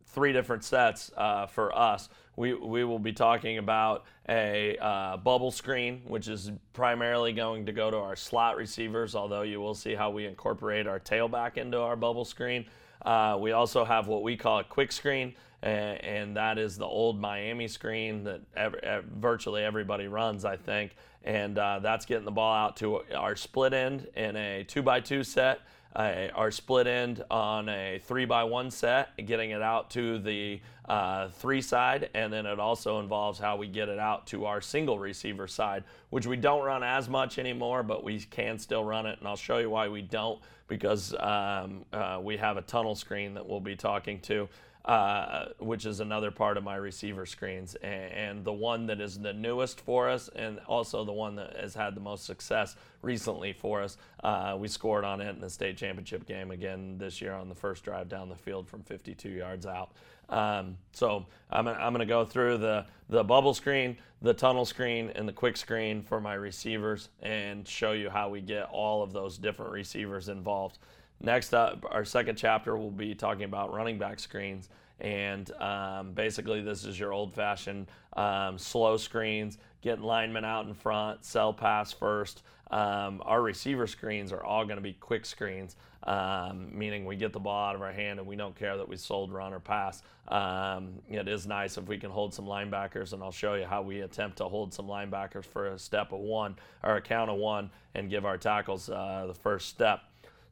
three 0.08 0.34
different 0.34 0.64
sets 0.64 1.12
uh, 1.16 1.46
for 1.46 1.78
us. 1.78 2.10
We, 2.36 2.54
we 2.54 2.84
will 2.84 3.00
be 3.00 3.14
talking 3.14 3.58
about 3.58 4.06
a 4.30 4.78
uh, 4.78 5.18
bubble 5.18 5.52
screen, 5.52 6.02
which 6.08 6.28
is 6.28 6.52
primarily 6.74 7.34
going 7.34 7.66
to 7.66 7.72
go 7.72 7.90
to 7.90 7.98
our 7.98 8.16
slot 8.16 8.58
receivers, 8.58 9.16
although 9.16 9.42
you 9.42 9.60
will 9.60 9.74
see 9.74 9.96
how 9.96 10.12
we 10.12 10.26
incorporate 10.26 10.88
our 10.88 11.00
tailback 11.00 11.58
into 11.58 11.80
our 11.80 11.96
bubble 11.96 12.26
screen. 12.26 12.66
Uh, 13.04 13.38
we 13.40 13.52
also 13.52 13.86
have 13.86 14.08
what 14.08 14.24
we 14.24 14.36
call 14.36 14.60
a 14.60 14.64
quick 14.64 14.92
screen 14.92 15.36
and, 15.64 16.38
that 16.38 16.58
is 16.58 16.78
the 16.78 16.86
old 16.86 17.20
Miami 17.20 17.68
screen 17.68 18.24
that 18.26 18.42
every, 18.56 18.80
virtually 19.18 19.64
everybody 19.64 20.08
runs, 20.08 20.46
I 20.46 20.58
think. 20.58 20.96
And 21.24 21.58
uh, 21.58 21.80
that's 21.80 22.06
getting 22.06 22.26
the 22.26 22.32
ball 22.32 22.54
out 22.54 22.78
to 22.78 23.02
our 23.16 23.36
split 23.36 23.74
end 23.74 24.08
in 24.16 24.36
a 24.36 24.64
two 24.64 24.82
by 24.82 25.00
two 25.00 25.24
set, 25.24 25.62
uh, 25.96 26.28
our 26.36 26.52
split 26.52 26.88
end 26.88 27.24
on 27.32 27.68
a 27.70 28.00
three 28.06 28.26
by 28.26 28.44
one 28.44 28.70
set, 28.72 29.10
getting 29.26 29.50
it 29.52 29.62
out 29.62 29.90
to 29.92 30.20
the 30.20 30.62
uh, 30.88 31.28
three 31.30 31.62
side, 31.62 32.10
and 32.14 32.32
then 32.32 32.46
it 32.46 32.60
also 32.60 33.00
involves 33.00 33.40
how 33.40 33.58
we 33.58 33.68
get 33.68 33.90
it 33.90 34.00
out 34.00 34.26
to 34.28 34.46
our 34.46 34.62
single 34.62 35.00
receiver 35.00 35.48
side, 35.48 35.84
which 36.12 36.26
we 36.26 36.38
don't 36.38 36.64
run 36.64 36.84
as 36.84 37.10
much 37.10 37.40
anymore, 37.40 37.84
but 37.84 38.04
we 38.04 38.20
can 38.20 38.58
still 38.58 38.86
run 38.86 39.06
it, 39.06 39.20
and 39.20 39.28
I'll 39.28 39.36
show 39.36 39.58
you 39.58 39.70
why 39.70 39.90
we 39.90 40.02
don't 40.02 40.40
because 40.68 41.14
um, 41.20 41.86
uh, 41.94 42.20
we 42.22 42.38
have 42.38 42.58
a 42.58 42.62
tunnel 42.62 42.96
screen 42.96 43.34
that 43.34 43.48
we'll 43.48 43.60
be 43.60 43.76
talking 43.76 44.20
to 44.20 44.48
uh, 44.86 45.48
which 45.60 45.86
is 45.86 46.00
another 46.00 46.32
part 46.32 46.56
of 46.56 46.64
my 46.64 46.76
receiver 46.76 47.26
screens, 47.26 47.76
and, 47.76 48.12
and, 48.14 48.46
the 48.46 48.54
one 48.54 48.86
that 48.86 49.02
is 49.02 49.20
the 49.20 49.34
newest 49.34 49.82
for 49.82 50.08
us, 50.10 50.30
and 50.36 50.60
also 50.66 51.04
the 51.04 51.12
one 51.12 51.36
that 51.36 51.56
has 51.58 51.74
had 51.74 51.94
the 51.94 52.00
most 52.00 52.26
success 52.26 52.78
recently 53.02 53.52
for 53.52 53.82
us. 53.82 53.98
Uh, 54.24 54.56
we 54.58 54.68
scored 54.68 55.04
on 55.04 55.20
it 55.20 55.30
in 55.30 55.42
the 55.42 55.50
state 55.50 55.76
championship 55.76 56.26
game 56.26 56.52
again 56.52 56.98
this 56.98 57.20
year 57.20 57.34
on 57.34 57.50
the 57.50 57.56
first 57.56 57.84
drive 57.84 58.08
down 58.08 58.30
the 58.30 58.36
field 58.36 58.68
from 58.68 58.82
52 58.84 59.30
yards 59.30 59.66
out. 59.66 59.92
Um, 60.30 60.78
so 60.92 61.26
I'm, 61.50 61.68
I'm 61.68 61.94
going 61.94 62.00
to 62.00 62.06
go 62.06 62.26
through 62.26 62.58
the, 62.58 62.86
the 63.10 63.24
bubble 63.24 63.54
screen, 63.54 63.98
the 64.22 64.34
tunnel 64.34 64.66
screen, 64.66 65.12
and 65.16 65.28
the 65.28 65.34
quick 65.34 65.58
screen 65.58 66.02
for 66.02 66.20
my 66.20 66.34
receivers 66.34 67.10
and 67.22 67.68
show 67.68 67.92
you 67.94 68.10
how 68.10 68.30
we 68.30 68.42
get 68.42 68.70
all 68.72 69.04
of 69.04 69.14
those 69.14 69.38
different 69.38 69.72
receivers 69.72 70.30
involved. 70.30 70.80
Next 71.20 71.54
up, 71.54 71.86
our 71.90 72.06
second 72.06 72.38
chapter 72.38 72.78
will 72.78 72.92
be 72.92 73.16
talking 73.16 73.44
about 73.44 73.74
running 73.74 73.98
back 73.98 74.20
screens. 74.20 74.70
And 75.00 75.52
um, 75.62 76.14
basically, 76.14 76.62
this 76.62 76.84
is 76.84 77.00
your 77.00 77.14
old 77.14 77.34
fashioned 77.34 77.88
um, 78.14 78.58
slow 78.58 78.98
screens, 78.98 79.58
getting 79.82 80.04
linemen 80.04 80.44
out 80.44 80.66
in 80.66 80.74
front, 80.74 81.24
sell 81.24 81.54
pass 81.54 81.92
first. 81.92 82.44
Um, 82.72 83.22
our 83.24 83.42
receiver 83.42 83.88
screens 83.88 84.32
are 84.34 84.44
all 84.44 84.66
going 84.66 84.78
to 84.78 84.82
be 84.82 84.94
quick 84.94 85.26
screens, 85.26 85.76
um, 86.04 86.70
meaning 86.78 87.06
we 87.06 87.16
get 87.16 87.32
the 87.32 87.40
ball 87.40 87.70
out 87.70 87.76
of 87.76 87.82
our 87.82 87.92
hand 87.92 88.20
and 88.20 88.28
we 88.28 88.36
don't 88.36 88.56
care 88.56 88.76
that 88.76 88.88
we 88.88 88.98
sold, 88.98 89.32
run, 89.32 89.54
or 89.54 89.60
pass. 89.60 90.02
Um, 90.28 90.96
it 91.10 91.28
is 91.28 91.48
nice 91.48 91.78
if 91.78 91.88
we 91.88 91.98
can 91.98 92.10
hold 92.10 92.34
some 92.34 92.46
linebackers, 92.46 93.14
and 93.14 93.24
I'll 93.24 93.32
show 93.32 93.54
you 93.54 93.66
how 93.66 93.84
we 93.84 94.02
attempt 94.02 94.38
to 94.38 94.46
hold 94.46 94.74
some 94.74 94.88
linebackers 94.88 95.46
for 95.46 95.68
a 95.68 95.80
step 95.80 96.12
of 96.12 96.20
one 96.20 96.56
or 96.84 96.98
a 96.98 97.02
count 97.02 97.30
of 97.30 97.38
one 97.38 97.70
and 97.96 98.10
give 98.10 98.26
our 98.26 98.38
tackles 98.38 98.90
uh, 98.90 99.26
the 99.28 99.34
first 99.34 99.70
step. 99.70 100.02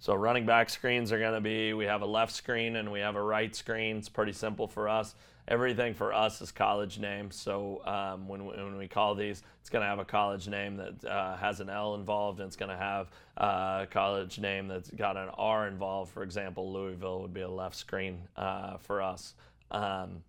So 0.06 0.14
running 0.14 0.46
back 0.46 0.70
screens 0.70 1.12
are 1.12 1.18
going 1.18 1.34
to 1.34 1.42
be, 1.42 1.74
we 1.74 1.86
have 1.86 2.04
a 2.04 2.06
left 2.06 2.32
screen 2.32 2.76
and 2.76 2.92
we 2.92 3.00
have 3.00 3.16
a 3.16 3.22
right 3.24 3.56
screen. 3.56 3.98
It's 3.98 4.08
pretty 4.08 4.34
simple 4.34 4.68
for 4.68 4.88
us. 4.88 5.16
Everything 5.48 5.96
for 5.96 6.14
us 6.14 6.44
is 6.44 6.52
college 6.52 7.00
names. 7.00 7.36
So 7.36 7.82
um, 7.88 8.28
when, 8.28 8.46
when 8.46 8.78
we 8.78 8.88
call 8.88 9.16
these, 9.16 9.42
it's 9.62 9.70
going 9.72 9.82
to 9.82 9.88
have 9.88 9.98
a 9.98 10.06
college 10.06 10.48
name 10.48 10.78
that 10.78 11.04
uh, 11.06 11.38
has 11.38 11.60
an 11.60 11.72
L 11.72 11.96
involved, 11.96 12.40
and 12.40 12.46
it's 12.46 12.56
going 12.56 12.70
to 12.70 12.78
have 12.78 13.10
uh, 13.38 13.80
a 13.82 13.88
college 13.90 14.38
name 14.38 14.68
that's 14.68 14.92
got 14.92 15.18
an 15.18 15.30
R 15.40 15.68
involved. 15.68 16.14
For 16.14 16.22
example, 16.22 16.72
Louisville 16.72 17.24
would 17.24 17.34
be 17.34 17.42
a 17.42 17.50
left 17.50 17.76
screen 17.76 18.20
uh, 18.38 18.78
for 18.78 19.02
us. 19.02 19.34
Um, 19.72 20.22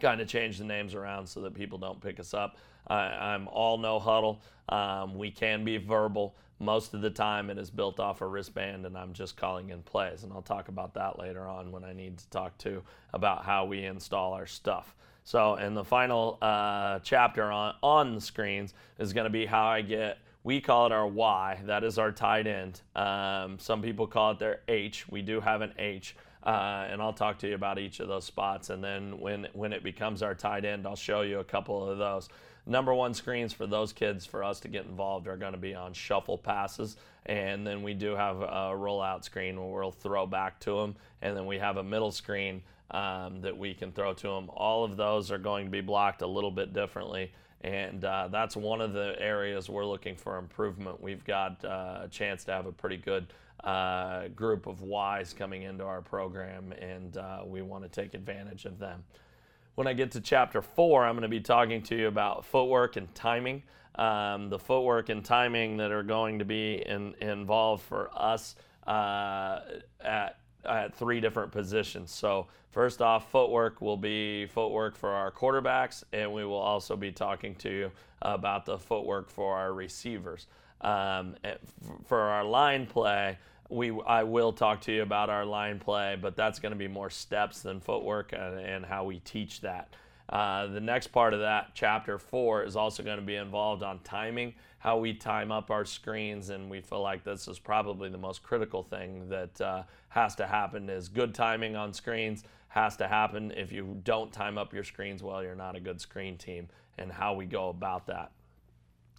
kind 0.00 0.22
of 0.22 0.28
change 0.28 0.56
the 0.56 0.64
names 0.64 0.94
around 0.94 1.26
so 1.26 1.42
that 1.42 1.52
people 1.52 1.76
don't 1.76 2.00
pick 2.00 2.18
us 2.18 2.32
up. 2.32 2.56
I, 2.86 3.34
am 3.34 3.48
all 3.48 3.76
no 3.76 3.98
huddle. 3.98 4.40
Um, 4.70 5.18
we 5.18 5.30
can 5.30 5.62
be 5.62 5.76
verbal. 5.76 6.34
Most 6.58 6.94
of 6.94 7.00
the 7.00 7.10
time, 7.10 7.50
it 7.50 7.58
is 7.58 7.70
built 7.70 8.00
off 8.00 8.20
a 8.20 8.26
wristband, 8.26 8.84
and 8.86 8.96
I'm 8.96 9.12
just 9.12 9.36
calling 9.36 9.70
in 9.70 9.82
plays. 9.82 10.24
And 10.24 10.32
I'll 10.32 10.42
talk 10.42 10.68
about 10.68 10.94
that 10.94 11.18
later 11.18 11.46
on 11.46 11.70
when 11.70 11.84
I 11.84 11.92
need 11.92 12.18
to 12.18 12.28
talk 12.30 12.58
to 12.58 12.82
about 13.12 13.44
how 13.44 13.64
we 13.64 13.84
install 13.84 14.32
our 14.32 14.46
stuff. 14.46 14.94
So, 15.24 15.56
in 15.56 15.74
the 15.74 15.84
final 15.84 16.38
uh, 16.40 17.00
chapter 17.00 17.44
on, 17.44 17.74
on 17.82 18.14
the 18.14 18.20
screens 18.20 18.74
is 18.98 19.12
going 19.12 19.24
to 19.24 19.30
be 19.30 19.46
how 19.46 19.66
I 19.66 19.82
get 19.82 20.18
we 20.44 20.62
call 20.62 20.86
it 20.86 20.92
our 20.92 21.06
Y. 21.06 21.60
That 21.66 21.84
is 21.84 21.98
our 21.98 22.10
tight 22.10 22.46
end. 22.46 22.80
Um, 22.96 23.58
some 23.58 23.82
people 23.82 24.06
call 24.06 24.30
it 24.30 24.38
their 24.38 24.60
H. 24.66 25.06
We 25.08 25.20
do 25.20 25.40
have 25.40 25.60
an 25.60 25.74
H. 25.78 26.16
Uh, 26.42 26.86
and 26.88 27.02
I'll 27.02 27.12
talk 27.12 27.38
to 27.40 27.48
you 27.48 27.54
about 27.54 27.78
each 27.78 28.00
of 28.00 28.08
those 28.08 28.24
spots. 28.24 28.70
And 28.70 28.82
then 28.82 29.18
when 29.20 29.48
when 29.52 29.72
it 29.74 29.82
becomes 29.82 30.22
our 30.22 30.34
tight 30.34 30.64
end, 30.64 30.86
I'll 30.86 30.96
show 30.96 31.20
you 31.22 31.40
a 31.40 31.44
couple 31.44 31.86
of 31.86 31.98
those. 31.98 32.28
Number 32.68 32.92
one 32.92 33.14
screens 33.14 33.54
for 33.54 33.66
those 33.66 33.94
kids 33.94 34.26
for 34.26 34.44
us 34.44 34.60
to 34.60 34.68
get 34.68 34.84
involved 34.84 35.26
are 35.26 35.38
going 35.38 35.52
to 35.52 35.58
be 35.58 35.74
on 35.74 35.94
shuffle 35.94 36.36
passes, 36.36 36.98
and 37.24 37.66
then 37.66 37.82
we 37.82 37.94
do 37.94 38.14
have 38.14 38.42
a 38.42 38.74
rollout 38.76 39.24
screen 39.24 39.58
where 39.58 39.80
we'll 39.80 39.90
throw 39.90 40.26
back 40.26 40.60
to 40.60 40.76
them, 40.76 40.94
and 41.22 41.34
then 41.34 41.46
we 41.46 41.58
have 41.58 41.78
a 41.78 41.82
middle 41.82 42.12
screen 42.12 42.62
um, 42.90 43.40
that 43.40 43.56
we 43.56 43.72
can 43.72 43.90
throw 43.90 44.12
to 44.12 44.28
them. 44.28 44.50
All 44.50 44.84
of 44.84 44.98
those 44.98 45.30
are 45.30 45.38
going 45.38 45.64
to 45.64 45.70
be 45.70 45.80
blocked 45.80 46.20
a 46.20 46.26
little 46.26 46.50
bit 46.50 46.74
differently. 46.74 47.32
And 47.62 48.04
uh, 48.04 48.28
that's 48.30 48.54
one 48.54 48.80
of 48.80 48.92
the 48.92 49.16
areas 49.18 49.68
we're 49.68 49.86
looking 49.86 50.14
for 50.14 50.36
improvement. 50.36 51.00
We've 51.00 51.24
got 51.24 51.64
uh, 51.64 52.02
a 52.02 52.08
chance 52.08 52.44
to 52.44 52.52
have 52.52 52.66
a 52.66 52.72
pretty 52.72 52.98
good 52.98 53.26
uh, 53.64 54.28
group 54.28 54.66
of 54.66 54.82
Ys 54.82 55.32
coming 55.32 55.62
into 55.62 55.84
our 55.84 56.00
program, 56.00 56.72
and 56.72 57.16
uh, 57.16 57.40
we 57.44 57.62
want 57.62 57.82
to 57.82 57.88
take 57.88 58.14
advantage 58.14 58.64
of 58.64 58.78
them. 58.78 59.02
When 59.78 59.86
I 59.86 59.92
get 59.92 60.10
to 60.10 60.20
chapter 60.20 60.60
four, 60.60 61.04
I'm 61.04 61.14
going 61.14 61.22
to 61.22 61.28
be 61.28 61.38
talking 61.38 61.82
to 61.82 61.94
you 61.96 62.08
about 62.08 62.44
footwork 62.44 62.96
and 62.96 63.14
timing. 63.14 63.62
um, 63.94 64.48
the 64.48 64.58
footwork 64.58 65.08
and 65.08 65.24
timing 65.24 65.76
that 65.76 65.92
are 65.92 66.02
going 66.02 66.40
to 66.40 66.44
be 66.44 66.82
in, 66.84 67.14
involved 67.20 67.84
for 67.84 68.10
us 68.12 68.56
uh, 68.88 69.60
at, 70.00 70.40
at 70.64 70.96
three 70.96 71.20
different 71.20 71.52
positions. 71.52 72.10
So, 72.10 72.48
first 72.70 73.00
off, 73.00 73.30
footwork 73.30 73.80
will 73.80 73.96
be 73.96 74.46
footwork 74.46 74.96
for 74.96 75.10
our 75.10 75.30
quarterbacks, 75.30 76.02
and 76.12 76.32
we 76.32 76.44
will 76.44 76.54
also 76.54 76.96
be 76.96 77.12
talking 77.12 77.54
to 77.56 77.70
you 77.70 77.90
about 78.22 78.66
the 78.66 78.78
footwork 78.78 79.30
for 79.30 79.56
our 79.56 79.72
receivers. 79.72 80.48
Um, 80.80 81.36
for 82.06 82.20
our 82.20 82.44
line 82.44 82.86
play, 82.86 83.38
we 83.68 83.90
I 84.06 84.22
will 84.22 84.52
talk 84.52 84.80
to 84.82 84.92
you 84.92 85.02
about 85.02 85.30
our 85.30 85.44
line 85.44 85.78
play, 85.78 86.16
but 86.20 86.36
that's 86.36 86.58
going 86.58 86.72
to 86.72 86.78
be 86.78 86.88
more 86.88 87.10
steps 87.10 87.60
than 87.60 87.80
footwork 87.80 88.32
and, 88.32 88.58
and 88.58 88.86
how 88.86 89.04
we 89.04 89.18
teach 89.20 89.60
that. 89.60 89.94
Uh, 90.28 90.66
the 90.66 90.80
next 90.80 91.06
part 91.08 91.32
of 91.32 91.40
that, 91.40 91.70
chapter 91.74 92.18
four, 92.18 92.62
is 92.62 92.76
also 92.76 93.02
going 93.02 93.18
to 93.18 93.24
be 93.24 93.36
involved 93.36 93.82
on 93.82 93.98
timing, 94.00 94.54
how 94.78 94.98
we 94.98 95.14
time 95.14 95.50
up 95.50 95.70
our 95.70 95.86
screens, 95.86 96.50
and 96.50 96.68
we 96.68 96.80
feel 96.80 97.00
like 97.00 97.24
this 97.24 97.48
is 97.48 97.58
probably 97.58 98.10
the 98.10 98.18
most 98.18 98.42
critical 98.42 98.82
thing 98.82 99.28
that 99.28 99.58
uh, 99.60 99.82
has 100.10 100.34
to 100.34 100.46
happen. 100.46 100.88
Is 100.90 101.08
good 101.08 101.34
timing 101.34 101.76
on 101.76 101.92
screens 101.92 102.44
has 102.68 102.96
to 102.98 103.08
happen. 103.08 103.50
If 103.56 103.72
you 103.72 103.98
don't 104.04 104.30
time 104.30 104.58
up 104.58 104.74
your 104.74 104.84
screens 104.84 105.22
well, 105.22 105.42
you're 105.42 105.54
not 105.54 105.76
a 105.76 105.80
good 105.80 106.00
screen 106.00 106.36
team, 106.36 106.68
and 106.98 107.10
how 107.10 107.34
we 107.34 107.46
go 107.46 107.70
about 107.70 108.06
that. 108.08 108.30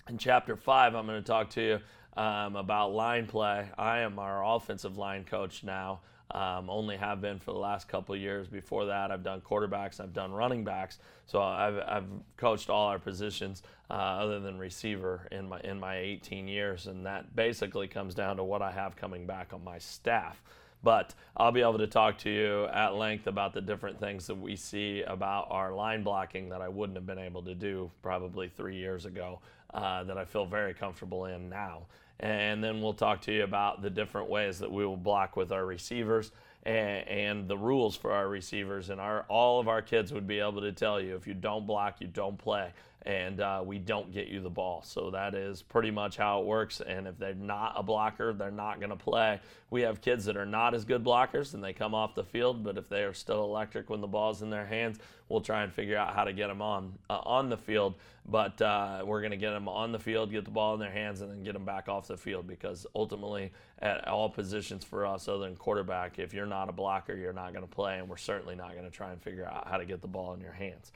In 0.08 0.18
chapter 0.18 0.56
five, 0.56 0.96
I'm 0.96 1.08
going 1.08 1.22
to 1.22 1.28
talk 1.28 1.50
to 1.52 1.62
you 1.62 1.80
um, 2.18 2.56
about 2.56 2.94
line 2.94 3.28
play. 3.28 3.68
I 3.78 4.00
am 4.00 4.20
our 4.20 4.44
offensive 4.56 4.98
line 4.98 5.24
coach 5.24 5.64
now. 5.64 6.02
Um, 6.32 6.70
only 6.70 6.96
have 6.96 7.22
been 7.22 7.40
for 7.40 7.54
the 7.54 7.60
last 7.60 7.88
couple 7.88 8.16
years. 8.16 8.48
Before 8.48 8.86
that, 8.86 9.10
I've 9.12 9.24
done 9.24 9.42
quarterbacks, 9.42 10.00
I've 10.00 10.14
done 10.14 10.32
running 10.32 10.64
backs. 10.64 11.00
So 11.26 11.42
I've, 11.42 11.78
I've 11.88 12.06
coached 12.38 12.70
all 12.70 12.88
our 12.88 13.00
positions 13.00 13.64
uh, 13.90 13.94
other 13.94 14.40
than 14.40 14.60
receiver 14.60 15.28
in 15.32 15.50
my 15.50 15.60
in 15.62 15.80
my 15.80 15.98
18 15.98 16.48
years, 16.48 16.86
and 16.86 17.06
that 17.08 17.36
basically 17.36 17.88
comes 17.88 18.14
down 18.14 18.38
to 18.38 18.44
what 18.44 18.62
I 18.62 18.72
have 18.72 18.96
coming 18.96 19.26
back 19.26 19.54
on 19.54 19.64
my 19.64 19.80
staff. 19.80 20.42
But 20.82 21.14
I'll 21.36 21.52
be 21.52 21.62
able 21.62 21.80
to 21.80 21.88
talk 21.88 22.20
to 22.20 22.30
you 22.30 22.66
at 22.68 22.96
length 22.96 23.28
about 23.28 23.54
the 23.54 23.60
different 23.60 24.00
things 24.00 24.28
that 24.28 24.36
we 24.36 24.56
see 24.56 25.02
about 25.02 25.48
our 25.50 25.74
line 25.74 26.04
blocking 26.04 26.50
that 26.50 26.62
I 26.62 26.70
wouldn't 26.70 26.96
have 26.96 27.06
been 27.06 27.20
able 27.20 27.42
to 27.44 27.56
do 27.56 27.92
probably 28.02 28.50
three 28.56 28.78
years 28.78 29.06
ago. 29.06 29.42
Uh, 29.72 30.04
that 30.04 30.18
I 30.18 30.26
feel 30.26 30.46
very 30.46 30.74
comfortable 30.74 31.26
in 31.26 31.48
now 31.48 31.86
and 32.20 32.62
then 32.62 32.82
we'll 32.82 32.94
talk 32.94 33.22
to 33.22 33.34
you 33.34 33.44
about 33.44 33.82
the 33.82 33.90
different 33.90 34.30
ways 34.30 34.60
that 34.60 34.72
we 34.72 34.86
will 34.86 34.98
block 34.98 35.38
with 35.38 35.52
our 35.52 35.66
receivers 35.66 36.32
and, 36.64 37.08
and, 37.08 37.48
the 37.48 37.58
rules 37.58 37.96
for 37.96 38.12
our 38.12 38.28
receivers. 38.28 38.90
And 38.90 39.00
our 39.00 39.26
all 39.30 39.60
of 39.60 39.70
our 39.70 39.82
kids 39.82 40.12
would 40.12 40.28
be 40.28 40.40
able 40.40 40.60
to 40.62 40.74
tell 40.74 41.00
you 41.00 41.16
if 41.16 41.26
you 41.26 41.34
don't 41.34 41.66
block, 41.66 42.02
you 42.02 42.08
don't 42.08 42.38
play 42.38 42.72
and 43.04 43.40
uh, 43.40 43.64
we 43.66 43.80
don't 43.80 44.12
get 44.12 44.28
you 44.28 44.42
the 44.42 44.50
ball. 44.50 44.82
So 44.84 45.10
that 45.12 45.34
is 45.34 45.62
pretty 45.62 45.90
much 45.90 46.18
how 46.18 46.42
it 46.42 46.46
works. 46.46 46.82
And 46.82 47.08
if 47.08 47.18
they're 47.18 47.34
not 47.34 47.74
a 47.78 47.84
blocker, 47.84 48.34
they're 48.34 48.52
not 48.52 48.80
going 48.80 48.90
to 48.90 48.98
play. 48.98 49.40
We 49.70 49.82
have 49.82 50.02
kids 50.02 50.26
that 50.26 50.36
are 50.36 50.46
not 50.46 50.74
as 50.74 50.84
good 50.84 51.04
blockers 51.04 51.54
and 51.54 51.64
they 51.64 51.74
come 51.74 51.96
off 51.96 52.16
the 52.16 52.24
field, 52.24 52.64
but 52.64 52.78
if 52.78 52.90
they 52.90 53.04
are 53.04 53.14
still 53.14 53.44
electric 53.44 53.90
when 53.90 54.02
the 54.02 54.08
ball's 54.08 54.42
in 54.42 54.50
their 54.50 54.66
hands, 54.66 55.00
we'll 55.30 55.42
try 55.42 55.64
and 55.64 55.72
figure 55.72 55.96
out 55.96 56.14
how 56.14 56.24
to 56.24 56.34
get 56.34 56.48
them 56.48 56.62
on 56.62 56.94
uh, 57.10 57.20
on 57.24 57.50
the 57.50 57.58
field. 57.58 57.96
But 58.26 58.62
uh, 58.62 59.02
we're 59.06 59.22
going 59.22 59.32
to 59.32 59.38
get 59.38 59.52
them 59.52 59.68
on 59.68 59.92
the 59.92 59.98
field, 59.98 60.32
get 60.32 60.46
the 60.46 60.52
ball 60.52 60.74
in 60.74 60.80
their 60.80 60.92
hands, 60.92 61.22
and 61.22 61.32
then 61.32 61.44
get 61.44 61.54
them 61.54 61.66
back 61.66 61.88
off 61.88 62.08
the 62.08 62.18
field 62.18 62.48
because 62.48 62.86
ultimately, 62.94 63.52
at 63.80 64.08
all 64.08 64.30
positions 64.30 64.84
for 64.84 65.06
us, 65.06 65.28
other 65.28 65.46
than 65.46 65.56
quarterback, 65.56 66.20
if 66.20 66.34
you're 66.34 66.46
not 66.46 66.70
a 66.70 66.72
blocker, 66.72 67.16
you're 67.16 67.34
not 67.34 67.54
going 67.54 67.66
to 67.66 67.76
play, 67.76 67.98
and 67.98 68.08
we're 68.08 68.18
certainly 68.18 68.56
not 68.56 68.74
going 68.74 68.84
to 68.84 68.92
try 68.92 69.12
and 69.12 69.22
figure 69.22 69.48
out 69.48 69.68
how 69.68 69.78
to 69.78 69.86
get 69.86 70.02
the 70.02 70.08
ball 70.08 70.34
in 70.34 70.42
your 70.42 70.52
hands. 70.52 70.92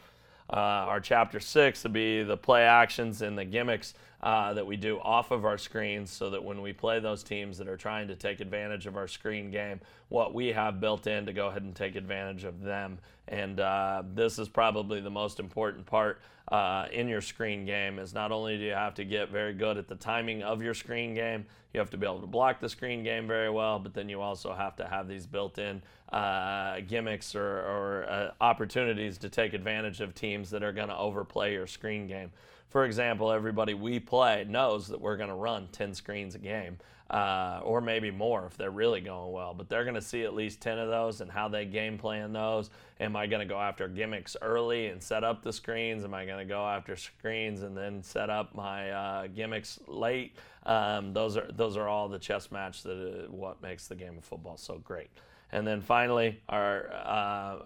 Uh, 0.54 0.86
our 0.88 1.00
chapter 1.00 1.40
six 1.40 1.82
would 1.82 1.94
be 1.94 2.22
the 2.22 2.38
play 2.38 2.62
actions 2.62 3.24
and 3.24 3.36
the 3.36 3.44
gimmicks 3.44 3.96
uh, 4.22 4.54
that 4.54 4.68
we 4.68 4.78
do 4.78 5.00
off 5.00 5.32
of 5.32 5.46
our 5.46 5.58
screens 5.58 6.12
so 6.12 6.30
that 6.30 6.44
when 6.44 6.62
we 6.62 6.72
play 6.72 7.00
those 7.00 7.24
teams 7.24 7.58
that 7.58 7.68
are 7.68 7.76
trying 7.76 8.08
to 8.08 8.16
take 8.16 8.40
advantage 8.40 8.86
of 8.86 8.96
our 8.96 9.08
screen 9.08 9.50
game, 9.50 9.82
what 10.10 10.32
we 10.32 10.50
have 10.50 10.80
built 10.80 11.08
in 11.08 11.26
to 11.26 11.34
go 11.34 11.48
ahead 11.48 11.64
and 11.64 11.76
take 11.76 11.96
advantage 11.96 12.44
of 12.44 12.62
them. 12.62 13.00
And 13.28 13.60
uh, 13.60 14.04
this 14.14 14.38
is 14.38 14.48
probably 14.48 15.02
the 15.02 15.10
most 15.10 15.40
important 15.40 15.88
part 15.88 16.22
uh, 16.50 16.88
in 16.92 17.08
your 17.08 17.22
screen 17.22 17.66
game 17.66 18.00
is 18.00 18.14
not 18.14 18.32
only 18.32 18.58
do 18.58 18.64
you 18.64 18.74
have 18.74 18.94
to 18.96 19.06
get 19.06 19.30
very 19.30 19.54
good 19.54 19.78
at 19.78 19.88
the 19.88 19.96
timing 19.96 20.44
of 20.44 20.62
your 20.62 20.74
screen 20.74 21.14
game, 21.14 21.46
you 21.74 21.80
have 21.80 21.90
to 21.90 21.98
be 21.98 22.06
able 22.06 22.20
to 22.20 22.28
block 22.28 22.60
the 22.60 22.70
screen 22.70 23.04
game 23.04 23.28
very 23.28 23.50
well, 23.50 23.80
but 23.80 23.94
then 23.94 24.10
you 24.10 24.22
also 24.22 24.54
have 24.54 24.76
to 24.76 24.86
have 24.86 25.08
these 25.08 25.26
built-in 25.26 25.82
uh, 26.12 26.82
gimmicks 26.88 27.34
or, 27.34 27.42
or 27.42 28.06
uh, 28.10 28.32
opportunities 28.42 29.18
to 29.18 29.30
take 29.30 29.54
advantage 29.54 30.02
of 30.02 30.14
teams 30.14 30.50
that 30.50 30.64
are 30.64 30.74
going 30.74 30.90
to 30.90 30.98
overplay 30.98 31.54
your 31.54 31.66
screen 31.66 32.06
game. 32.08 32.32
For 32.70 32.86
example, 32.86 33.32
everybody 33.32 33.74
we 33.74 34.00
play 34.00 34.46
knows 34.48 34.88
that 34.90 35.00
we're 35.00 35.18
going 35.18 35.30
to 35.30 35.36
run 35.36 35.68
10 35.72 35.94
screens 35.94 36.36
a 36.36 36.40
game 36.40 36.78
uh, 37.14 37.62
or 37.64 37.80
maybe 37.80 38.10
more 38.10 38.48
if 38.48 38.58
they're 38.58 38.72
really 38.72 39.00
going 39.00 39.32
well. 39.32 39.54
But 39.54 39.70
they're 39.70 39.84
going 39.84 39.94
to 39.96 40.02
see 40.02 40.24
at 40.24 40.34
least 40.34 40.62
10 40.62 40.80
of 40.80 40.90
those 40.90 41.22
and 41.22 41.30
how 41.30 41.48
they 41.48 41.64
game 41.64 42.00
plan 42.00 42.34
those. 42.34 42.72
Am 43.00 43.16
I 43.16 43.28
going 43.28 43.48
to 43.48 43.54
go 43.54 43.60
after 43.60 43.88
gimmicks 43.88 44.36
early 44.42 44.88
and 44.88 45.02
set 45.02 45.24
up 45.24 45.44
the 45.44 45.54
screens? 45.54 46.04
Am 46.04 46.16
I 46.16 46.26
going 46.26 46.40
to 46.40 46.52
go 46.52 46.66
after 46.68 46.96
screens 46.96 47.62
and 47.62 47.78
then 47.78 48.02
set 48.02 48.32
up 48.32 48.56
my 48.56 48.90
uh, 48.90 49.28
gimmicks 49.28 49.80
late? 49.88 50.36
Um, 50.66 51.14
those 51.14 51.38
are 51.38 51.48
those 51.52 51.78
are 51.78 51.88
all 51.88 52.10
the 52.10 52.18
chess 52.18 52.52
match 52.52 52.82
that 52.82 53.26
uh, 53.26 53.32
what 53.32 53.62
makes 53.62 53.88
the 53.88 53.96
game 53.96 54.18
of 54.18 54.24
football 54.24 54.58
so 54.58 54.80
great. 54.80 55.12
And 55.52 55.68
then 55.68 55.82
finally, 55.82 56.42
our 56.50 56.92
uh, 56.92 57.58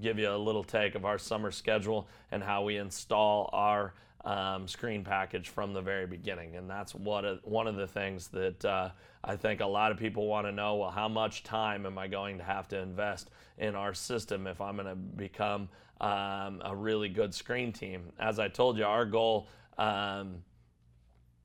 give 0.00 0.16
you 0.20 0.30
a 0.30 0.36
little 0.38 0.62
take 0.62 0.94
of 0.94 1.04
our 1.04 1.18
summer 1.18 1.50
schedule 1.50 2.06
and 2.30 2.40
how 2.40 2.62
we 2.62 2.76
install 2.76 3.50
our 3.52 3.94
um, 4.24 4.68
screen 4.68 5.04
package 5.04 5.48
from 5.48 5.72
the 5.72 5.80
very 5.80 6.06
beginning. 6.06 6.56
And 6.56 6.68
that's 6.68 6.94
what 6.94 7.24
a, 7.24 7.40
one 7.42 7.66
of 7.66 7.76
the 7.76 7.86
things 7.86 8.28
that 8.28 8.64
uh, 8.64 8.90
I 9.24 9.36
think 9.36 9.60
a 9.60 9.66
lot 9.66 9.92
of 9.92 9.98
people 9.98 10.26
want 10.26 10.46
to 10.46 10.52
know. 10.52 10.76
Well, 10.76 10.90
how 10.90 11.08
much 11.08 11.42
time 11.42 11.86
am 11.86 11.98
I 11.98 12.08
going 12.08 12.38
to 12.38 12.44
have 12.44 12.68
to 12.68 12.78
invest 12.78 13.30
in 13.58 13.74
our 13.74 13.94
system 13.94 14.46
if 14.46 14.60
I'm 14.60 14.76
going 14.76 14.88
to 14.88 14.94
become 14.94 15.68
um, 16.00 16.62
a 16.64 16.74
really 16.74 17.08
good 17.08 17.34
screen 17.34 17.72
team? 17.72 18.12
As 18.18 18.38
I 18.38 18.48
told 18.48 18.78
you, 18.78 18.84
our 18.84 19.04
goal. 19.04 19.48
Um, 19.78 20.42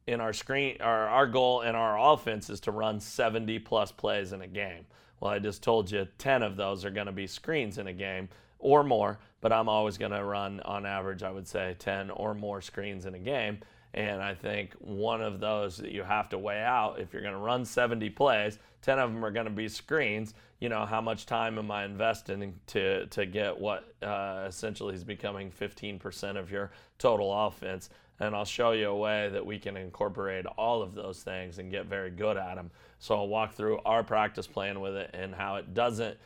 in 0.05 0.21
our 0.21 0.31
screen, 0.31 0.77
our, 0.79 1.07
our 1.09 1.27
goal 1.27 1.63
in 1.63 1.75
our 1.75 2.13
offense 2.13 2.49
is 2.49 2.61
to 2.61 2.71
run 2.71 2.97
70 2.97 3.59
plus 3.59 3.91
plays 3.91 4.31
in 4.31 4.41
a 4.41 4.47
game. 4.47 4.85
Well, 5.19 5.31
I 5.31 5.39
just 5.39 5.61
told 5.61 5.91
you 5.91 6.07
10 6.17 6.43
of 6.43 6.55
those 6.55 6.85
are 6.85 6.89
going 6.89 7.07
to 7.07 7.11
be 7.11 7.27
screens 7.27 7.77
in 7.77 7.87
a 7.87 7.93
game 7.93 8.29
or 8.59 8.83
more, 8.83 9.19
but 9.41 9.51
I'm 9.51 9.69
always 9.69 9.97
going 9.97 10.11
to 10.11 10.23
run 10.23 10.59
on 10.61 10.85
average, 10.85 11.23
I 11.23 11.31
would 11.31 11.47
say 11.47 11.75
10 11.79 12.09
or 12.11 12.33
more 12.33 12.61
screens 12.61 13.05
in 13.05 13.15
a 13.15 13.19
game. 13.19 13.59
And 13.93 14.21
I 14.21 14.35
think 14.35 14.73
one 14.79 15.21
of 15.21 15.39
those 15.39 15.77
that 15.77 15.91
you 15.91 16.03
have 16.03 16.29
to 16.29 16.37
weigh 16.37 16.61
out 16.61 16.99
if 16.99 17.13
you're 17.13 17.21
going 17.21 17.33
to 17.33 17.39
run 17.39 17.65
70 17.65 18.09
plays, 18.11 18.59
10 18.81 18.99
of 18.99 19.11
them 19.11 19.23
are 19.25 19.31
going 19.31 19.45
to 19.45 19.51
be 19.51 19.67
screens. 19.67 20.33
You 20.59 20.69
know, 20.69 20.85
how 20.85 21.01
much 21.01 21.25
time 21.25 21.57
am 21.57 21.71
I 21.71 21.85
investing 21.85 22.53
to, 22.67 23.05
to 23.07 23.25
get 23.25 23.57
what 23.57 23.93
uh, 24.03 24.45
essentially 24.47 24.93
is 24.95 25.03
becoming 25.03 25.51
15% 25.51 26.37
of 26.37 26.51
your 26.51 26.71
total 26.99 27.47
offense? 27.47 27.89
And 28.19 28.35
I'll 28.35 28.45
show 28.45 28.71
you 28.71 28.89
a 28.89 28.95
way 28.95 29.29
that 29.29 29.45
we 29.45 29.59
can 29.59 29.77
incorporate 29.77 30.45
all 30.45 30.81
of 30.81 30.95
those 30.95 31.21
things 31.23 31.59
and 31.59 31.71
get 31.71 31.85
very 31.85 32.09
good 32.09 32.37
at 32.37 32.55
them. 32.55 32.71
So 32.99 33.15
I'll 33.15 33.27
walk 33.27 33.53
through 33.53 33.79
our 33.85 34.03
practice 34.03 34.47
plan 34.47 34.79
with 34.79 34.95
it 34.95 35.11
and 35.13 35.33
how 35.33 35.55
it 35.55 35.73
doesn't 35.73 36.17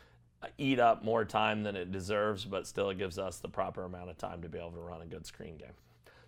eat 0.57 0.79
up 0.79 1.03
more 1.03 1.25
time 1.25 1.63
than 1.63 1.75
it 1.75 1.91
deserves, 1.91 2.45
but 2.45 2.67
still 2.67 2.89
it 2.89 2.97
gives 2.97 3.19
us 3.19 3.37
the 3.37 3.47
proper 3.47 3.83
amount 3.83 4.09
of 4.09 4.17
time 4.17 4.41
to 4.41 4.49
be 4.49 4.57
able 4.57 4.71
to 4.71 4.79
run 4.79 5.01
a 5.01 5.05
good 5.05 5.25
screen 5.25 5.57
game. 5.57 5.73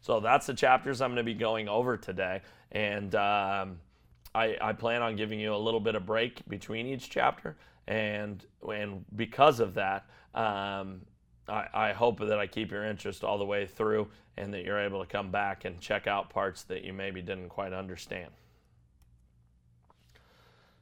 So 0.02 0.20
that's 0.20 0.46
the 0.46 0.54
chapters 0.54 1.02
I'm 1.02 1.12
going 1.12 1.18
to 1.18 1.24
be 1.24 1.34
going 1.34 1.70
over 1.70 1.98
today. 1.98 2.42
And 2.72 3.16
um, 3.16 3.80
I, 4.36 4.58
I, 4.62 4.74
plan 4.74 5.02
on 5.02 5.16
giving 5.16 5.40
you 5.40 5.56
a 5.56 5.58
little 5.58 5.80
bit 5.80 5.96
of 5.96 6.06
break 6.06 6.48
between 6.50 6.88
each 6.88 7.10
chapter. 7.10 7.56
And, 7.88 8.44
and 8.70 9.06
because 9.16 9.60
of 9.60 9.76
that, 9.76 10.06
um, 10.36 11.02
I, 11.48 11.68
I 11.74 11.92
hope 11.94 12.20
that 12.20 12.38
I 12.40 12.48
keep 12.48 12.72
your 12.72 12.84
interest 12.84 13.24
all 13.24 13.38
the 13.38 13.46
way 13.46 13.66
through 13.66 14.10
and 14.36 14.54
that 14.54 14.64
you're 14.64 14.80
able 14.80 15.00
to 15.00 15.10
come 15.10 15.32
back 15.32 15.66
and 15.66 15.80
check 15.80 16.08
out 16.08 16.30
parts 16.30 16.64
that 16.64 16.84
you 16.84 16.94
maybe 16.94 17.22
didn't 17.22 17.50
quite 17.50 17.74
understand. 17.74 18.32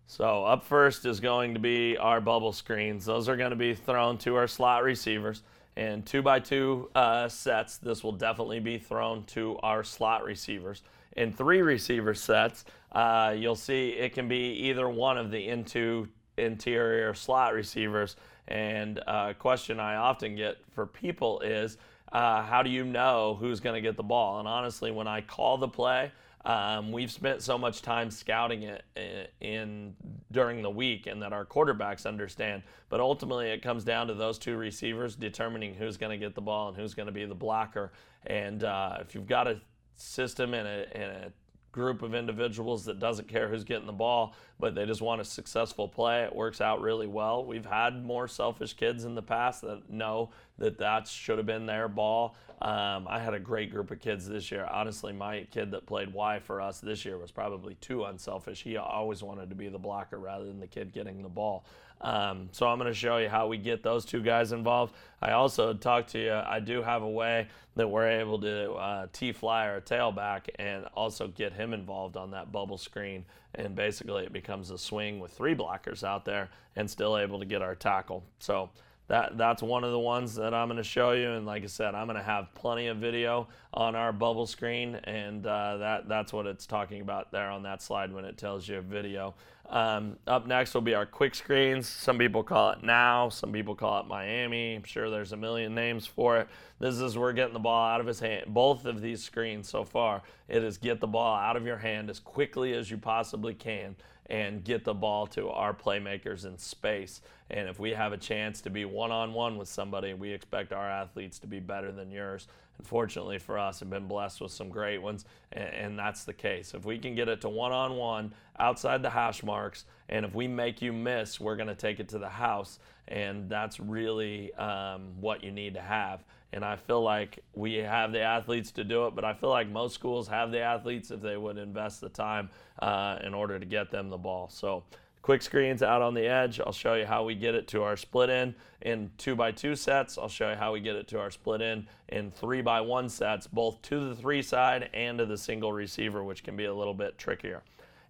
So 0.07 0.43
up 0.43 0.65
first 0.65 1.05
is 1.05 1.19
going 1.19 1.53
to 1.53 1.59
be 1.59 1.97
our 1.97 2.19
bubble 2.19 2.51
screens. 2.51 3.05
Those 3.05 3.29
are 3.29 3.37
going 3.37 3.51
to 3.51 3.55
be 3.55 3.73
thrown 3.73 4.17
to 4.19 4.35
our 4.35 4.47
slot 4.47 4.83
receivers. 4.83 5.43
And 5.77 6.05
two 6.05 6.21
by 6.21 6.39
two 6.39 6.89
uh, 6.95 7.29
sets, 7.29 7.77
this 7.77 8.03
will 8.03 8.11
definitely 8.11 8.59
be 8.59 8.77
thrown 8.77 9.23
to 9.27 9.57
our 9.63 9.83
slot 9.83 10.23
receivers. 10.23 10.83
In 11.15 11.31
three 11.31 11.61
receiver 11.61 12.13
sets, 12.13 12.65
uh, 12.91 13.33
you'll 13.37 13.55
see 13.55 13.89
it 13.89 14.13
can 14.13 14.27
be 14.27 14.51
either 14.67 14.89
one 14.89 15.17
of 15.17 15.31
the 15.31 15.47
into 15.47 16.07
interior 16.37 17.13
slot 17.13 17.53
receivers. 17.53 18.17
And 18.47 18.97
a 18.99 19.09
uh, 19.09 19.33
question 19.33 19.79
I 19.79 19.95
often 19.95 20.35
get 20.35 20.57
for 20.73 20.85
people 20.85 21.39
is, 21.39 21.77
uh, 22.11 22.43
how 22.43 22.61
do 22.63 22.69
you 22.69 22.83
know 22.83 23.37
who's 23.39 23.59
going 23.59 23.75
to 23.75 23.81
get 23.81 23.95
the 23.95 24.03
ball? 24.03 24.39
And 24.39 24.47
honestly, 24.47 24.91
when 24.91 25.07
I 25.07 25.21
call 25.21 25.57
the 25.57 25.67
play, 25.67 26.11
um, 26.43 26.91
we've 26.91 27.11
spent 27.11 27.41
so 27.41 27.57
much 27.57 27.81
time 27.81 28.09
scouting 28.09 28.63
it 28.63 28.83
in, 28.95 29.27
in 29.39 29.95
during 30.31 30.61
the 30.61 30.69
week, 30.69 31.05
and 31.05 31.21
that 31.21 31.33
our 31.33 31.45
quarterbacks 31.45 32.05
understand. 32.05 32.63
But 32.89 32.99
ultimately, 32.99 33.49
it 33.49 33.61
comes 33.61 33.83
down 33.83 34.07
to 34.07 34.15
those 34.15 34.39
two 34.39 34.57
receivers 34.57 35.15
determining 35.15 35.75
who's 35.75 35.97
going 35.97 36.09
to 36.09 36.17
get 36.17 36.33
the 36.33 36.41
ball 36.41 36.69
and 36.69 36.77
who's 36.77 36.93
going 36.93 37.05
to 37.05 37.11
be 37.11 37.25
the 37.25 37.35
blocker. 37.35 37.91
And 38.25 38.63
uh, 38.63 38.97
if 39.01 39.13
you've 39.13 39.27
got 39.27 39.47
a 39.47 39.61
system 39.95 40.53
and 40.53 40.67
a, 40.67 40.97
and 40.97 41.11
a 41.11 41.31
group 41.71 42.01
of 42.01 42.13
individuals 42.13 42.85
that 42.85 42.99
doesn't 42.99 43.27
care 43.27 43.47
who's 43.47 43.63
getting 43.63 43.85
the 43.85 43.93
ball, 43.93 44.35
but 44.59 44.75
they 44.75 44.85
just 44.85 45.01
want 45.01 45.21
a 45.21 45.25
successful 45.25 45.87
play. 45.87 46.23
It 46.23 46.35
works 46.35 46.61
out 46.61 46.81
really 46.81 47.07
well. 47.07 47.45
We've 47.45 47.65
had 47.65 48.03
more 48.03 48.27
selfish 48.27 48.73
kids 48.73 49.05
in 49.05 49.15
the 49.15 49.21
past 49.21 49.61
that 49.61 49.89
know 49.89 50.29
that 50.57 50.77
that 50.79 51.07
should 51.07 51.37
have 51.37 51.47
been 51.47 51.65
their 51.65 51.87
ball. 51.87 52.35
Um, 52.61 53.07
I 53.09 53.19
had 53.19 53.33
a 53.33 53.39
great 53.39 53.71
group 53.71 53.89
of 53.89 53.99
kids 53.99 54.27
this 54.27 54.51
year. 54.51 54.67
Honestly, 54.69 55.11
my 55.13 55.47
kid 55.49 55.71
that 55.71 55.87
played 55.87 56.13
Y 56.13 56.39
for 56.39 56.61
us 56.61 56.79
this 56.79 57.05
year 57.05 57.17
was 57.17 57.31
probably 57.31 57.75
too 57.75 58.03
unselfish. 58.03 58.61
He 58.61 58.77
always 58.77 59.23
wanted 59.23 59.49
to 59.49 59.55
be 59.55 59.67
the 59.67 59.79
blocker 59.79 60.19
rather 60.19 60.45
than 60.45 60.59
the 60.59 60.67
kid 60.67 60.93
getting 60.93 61.23
the 61.23 61.29
ball. 61.29 61.65
Um, 62.01 62.49
so 62.51 62.67
I'm 62.67 62.79
going 62.79 62.91
to 62.91 62.97
show 62.97 63.17
you 63.17 63.29
how 63.29 63.47
we 63.47 63.57
get 63.57 63.83
those 63.83 64.05
two 64.05 64.21
guys 64.21 64.51
involved. 64.51 64.95
I 65.21 65.31
also 65.31 65.73
talked 65.73 66.09
to 66.11 66.19
you. 66.19 66.33
I 66.33 66.59
do 66.59 66.81
have 66.81 67.03
a 67.03 67.09
way 67.09 67.47
that 67.75 67.87
we're 67.87 68.09
able 68.09 68.39
to 68.41 68.71
uh, 68.73 69.07
T-fly 69.13 69.67
or 69.67 69.81
tailback 69.81 70.49
and 70.55 70.85
also 70.95 71.27
get 71.27 71.53
him 71.53 71.73
involved 71.73 72.17
on 72.17 72.31
that 72.31 72.51
bubble 72.51 72.77
screen. 72.77 73.23
And 73.53 73.75
basically, 73.75 74.23
it 74.23 74.33
becomes 74.33 74.71
a 74.71 74.77
swing 74.77 75.19
with 75.19 75.31
three 75.31 75.55
blockers 75.55 76.03
out 76.03 76.25
there 76.25 76.49
and 76.75 76.89
still 76.89 77.17
able 77.17 77.39
to 77.39 77.45
get 77.45 77.61
our 77.61 77.75
tackle. 77.75 78.23
So 78.39 78.71
that 79.11 79.37
that's 79.37 79.61
one 79.61 79.83
of 79.83 79.91
the 79.91 79.99
ones 79.99 80.35
that 80.35 80.53
I'm 80.53 80.69
going 80.69 80.77
to 80.77 80.85
show 80.85 81.11
you. 81.11 81.31
And 81.31 81.45
like 81.45 81.63
I 81.63 81.67
said, 81.67 81.95
I'm 81.95 82.07
going 82.07 82.15
to 82.15 82.23
have 82.23 82.53
plenty 82.53 82.87
of 82.87 82.95
video 82.95 83.49
on 83.73 83.93
our 83.93 84.13
bubble 84.13 84.47
screen, 84.47 84.95
and 85.03 85.45
uh, 85.45 85.75
that 85.77 86.07
that's 86.07 86.31
what 86.31 86.47
it's 86.47 86.65
talking 86.65 87.01
about 87.01 87.29
there 87.29 87.49
on 87.49 87.63
that 87.63 87.81
slide 87.81 88.13
when 88.13 88.23
it 88.23 88.37
tells 88.37 88.69
you 88.69 88.79
video. 88.79 89.33
Um, 89.69 90.15
up 90.27 90.47
next 90.47 90.73
will 90.73 90.79
be 90.79 90.95
our 90.95 91.05
quick 91.05 91.35
screens. 91.35 91.89
Some 91.89 92.17
people 92.17 92.41
call 92.41 92.71
it 92.71 92.83
now, 92.83 93.27
some 93.27 93.51
people 93.51 93.75
call 93.75 93.99
it 93.99 94.07
Miami. 94.07 94.75
I'm 94.75 94.83
sure 94.83 95.09
there's 95.09 95.33
a 95.33 95.37
million 95.37 95.75
names 95.75 96.07
for 96.07 96.37
it. 96.37 96.47
This 96.79 96.95
is 97.01 97.17
we're 97.17 97.33
getting 97.33 97.53
the 97.53 97.59
ball 97.59 97.85
out 97.85 97.99
of 97.99 98.07
his 98.07 98.21
hand. 98.21 98.45
Both 98.47 98.85
of 98.85 99.01
these 99.01 99.21
screens 99.21 99.67
so 99.67 99.83
far, 99.83 100.21
it 100.47 100.63
is 100.63 100.77
get 100.77 101.01
the 101.01 101.07
ball 101.07 101.35
out 101.35 101.57
of 101.57 101.65
your 101.65 101.77
hand 101.77 102.09
as 102.09 102.19
quickly 102.19 102.73
as 102.73 102.89
you 102.89 102.97
possibly 102.97 103.53
can 103.53 103.97
and 104.31 104.63
get 104.63 104.85
the 104.85 104.93
ball 104.93 105.27
to 105.27 105.49
our 105.49 105.73
playmakers 105.73 106.45
in 106.45 106.57
space. 106.57 107.21
And 107.51 107.67
if 107.67 107.79
we 107.79 107.91
have 107.91 108.13
a 108.13 108.17
chance 108.17 108.61
to 108.61 108.69
be 108.69 108.85
one 108.85 109.11
on 109.11 109.33
one 109.33 109.57
with 109.57 109.67
somebody, 109.67 110.13
we 110.13 110.31
expect 110.31 110.71
our 110.71 110.89
athletes 110.89 111.37
to 111.39 111.47
be 111.47 111.59
better 111.59 111.91
than 111.91 112.09
yours. 112.09 112.47
Unfortunately 112.79 113.37
for 113.37 113.59
us, 113.59 113.81
have 113.81 113.89
been 113.89 114.07
blessed 114.07 114.39
with 114.39 114.51
some 114.51 114.69
great 114.69 114.99
ones, 114.99 115.25
and, 115.51 115.73
and 115.73 115.99
that's 115.99 116.23
the 116.23 116.33
case. 116.33 116.73
If 116.73 116.85
we 116.85 116.97
can 116.97 117.13
get 117.13 117.27
it 117.27 117.41
to 117.41 117.49
one 117.49 117.73
on 117.73 117.97
one 117.97 118.33
outside 118.57 119.03
the 119.03 119.09
hash 119.09 119.43
marks, 119.43 119.83
and 120.07 120.25
if 120.25 120.33
we 120.33 120.47
make 120.47 120.81
you 120.81 120.93
miss, 120.93 121.39
we're 121.39 121.57
going 121.57 121.67
to 121.67 121.75
take 121.75 121.99
it 121.99 122.07
to 122.09 122.17
the 122.17 122.29
house, 122.29 122.79
and 123.09 123.49
that's 123.49 123.79
really 123.79 124.53
um, 124.55 125.09
what 125.19 125.43
you 125.43 125.51
need 125.51 125.73
to 125.73 125.81
have. 125.81 126.23
And 126.53 126.63
I 126.65 126.77
feel 126.77 127.01
like 127.01 127.39
we 127.53 127.75
have 127.75 128.13
the 128.13 128.21
athletes 128.21 128.71
to 128.71 128.83
do 128.83 129.07
it, 129.07 129.15
but 129.15 129.25
I 129.25 129.33
feel 129.33 129.49
like 129.49 129.69
most 129.69 129.93
schools 129.93 130.27
have 130.29 130.51
the 130.51 130.61
athletes 130.61 131.11
if 131.11 131.21
they 131.21 131.37
would 131.37 131.57
invest 131.57 131.99
the 132.01 132.09
time 132.09 132.49
uh, 132.79 133.19
in 133.23 133.33
order 133.33 133.59
to 133.59 133.65
get 133.65 133.91
them 133.91 134.09
the 134.09 134.17
ball. 134.17 134.49
So 134.49 134.83
quick 135.21 135.41
screens 135.41 135.83
out 135.83 136.01
on 136.01 136.13
the 136.13 136.25
edge. 136.25 136.59
I'll 136.59 136.71
show 136.71 136.95
you 136.95 137.05
how 137.05 137.23
we 137.23 137.35
get 137.35 137.55
it 137.55 137.67
to 137.69 137.83
our 137.83 137.95
split 137.95 138.29
end 138.29 138.55
in 138.81 139.11
two 139.17 139.35
by 139.35 139.51
two 139.51 139.75
sets. 139.75 140.17
I'll 140.17 140.27
show 140.27 140.49
you 140.49 140.55
how 140.55 140.73
we 140.73 140.79
get 140.79 140.95
it 140.95 141.07
to 141.09 141.19
our 141.19 141.31
split 141.31 141.61
end 141.61 141.87
in 142.09 142.31
three 142.31 142.61
by 142.61 142.81
one 142.81 143.09
sets, 143.09 143.47
both 143.47 143.81
to 143.83 144.09
the 144.09 144.15
three 144.15 144.41
side 144.41 144.89
and 144.93 145.17
to 145.19 145.25
the 145.25 145.37
single 145.37 145.71
receiver, 145.71 146.23
which 146.23 146.43
can 146.43 146.55
be 146.55 146.65
a 146.65 146.73
little 146.73 146.93
bit 146.93 147.17
trickier. 147.17 147.61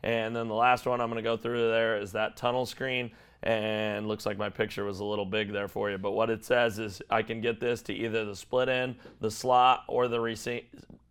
And 0.03 0.35
then 0.35 0.47
the 0.47 0.55
last 0.55 0.85
one 0.85 0.99
I'm 1.01 1.09
going 1.09 1.23
to 1.23 1.29
go 1.29 1.37
through 1.37 1.69
there 1.69 1.97
is 1.97 2.11
that 2.13 2.37
tunnel 2.37 2.65
screen 2.65 3.11
and 3.43 4.07
looks 4.07 4.25
like 4.25 4.37
my 4.37 4.49
picture 4.49 4.83
was 4.83 4.99
a 4.99 5.05
little 5.05 5.25
big 5.25 5.51
there 5.51 5.67
for 5.67 5.89
you. 5.89 5.97
But 5.97 6.11
what 6.11 6.29
it 6.29 6.45
says 6.45 6.79
is 6.79 7.01
I 7.09 7.23
can 7.23 7.41
get 7.41 7.59
this 7.59 7.81
to 7.83 7.93
either 7.93 8.25
the 8.25 8.35
split 8.35 8.69
end, 8.69 8.95
the 9.19 9.31
slot, 9.31 9.83
or 9.87 10.07
the 10.07 10.17
rece- 10.17 10.65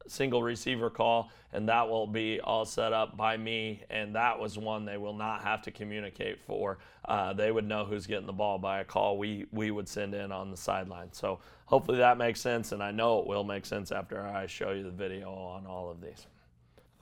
single 0.07 0.42
receiver 0.42 0.90
call, 0.90 1.30
and 1.52 1.69
that 1.69 1.88
will 1.88 2.07
be 2.07 2.40
all 2.40 2.64
set 2.64 2.92
up 2.92 3.16
by 3.16 3.37
me. 3.37 3.83
And 3.90 4.14
that 4.14 4.38
was 4.38 4.57
one 4.59 4.85
they 4.85 4.97
will 4.97 5.14
not 5.14 5.42
have 5.42 5.62
to 5.62 5.71
communicate 5.71 6.40
for. 6.47 6.78
Uh, 7.04 7.33
they 7.33 7.50
would 7.50 7.66
know 7.66 7.85
who's 7.85 8.07
getting 8.07 8.26
the 8.26 8.33
ball 8.33 8.59
by 8.59 8.80
a 8.80 8.85
call 8.85 9.19
we 9.19 9.47
we 9.52 9.71
would 9.71 9.89
send 9.89 10.15
in 10.15 10.32
on 10.32 10.50
the 10.50 10.56
sideline. 10.56 11.13
So 11.13 11.41
hopefully 11.67 11.99
that 11.99 12.19
makes 12.19 12.41
sense, 12.41 12.73
and 12.73 12.82
I 12.82 12.91
know 12.91 13.21
it 13.21 13.26
will 13.26 13.45
make 13.45 13.67
sense 13.67 13.93
after 13.93 14.25
I 14.26 14.47
show 14.47 14.71
you 14.71 14.82
the 14.82 14.91
video 14.91 15.30
on 15.32 15.67
all 15.67 15.91
of 15.91 16.00
these. 16.00 16.26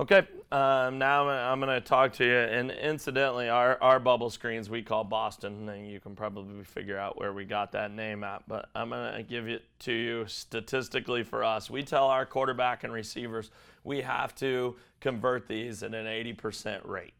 Okay, 0.01 0.29
um, 0.53 0.99
now 0.99 1.29
I'm 1.29 1.59
going 1.59 1.75
to 1.75 1.81
talk 1.81 2.13
to 2.15 2.25
you. 2.25 2.37
And 2.37 2.71
incidentally, 2.71 3.49
our, 3.49 3.83
our 3.83 3.99
bubble 3.99 4.31
screens 4.31 4.71
we 4.71 4.81
call 4.81 5.03
Boston, 5.03 5.69
and 5.69 5.91
you 5.91 5.99
can 5.99 6.15
probably 6.15 6.63
figure 6.63 6.97
out 6.97 7.19
where 7.19 7.33
we 7.33 7.45
got 7.45 7.73
that 7.73 7.91
name 7.91 8.23
at. 8.23 8.45
But 8.47 8.69
I'm 8.77 8.91
going 8.91 9.17
to 9.17 9.25
give 9.25 9.49
it 9.49 9.65
to 9.81 9.93
you 9.93 10.25
statistically 10.29 11.25
for 11.25 11.43
us. 11.43 11.69
We 11.69 11.83
tell 11.83 12.07
our 12.07 12.25
quarterback 12.25 12.85
and 12.85 12.93
receivers 12.93 13.51
we 13.83 14.01
have 14.03 14.37
to 14.37 14.77
convert 15.01 15.49
these 15.49 15.83
at 15.83 15.93
an 15.95 16.07
80% 16.07 16.87
rate. 16.87 17.15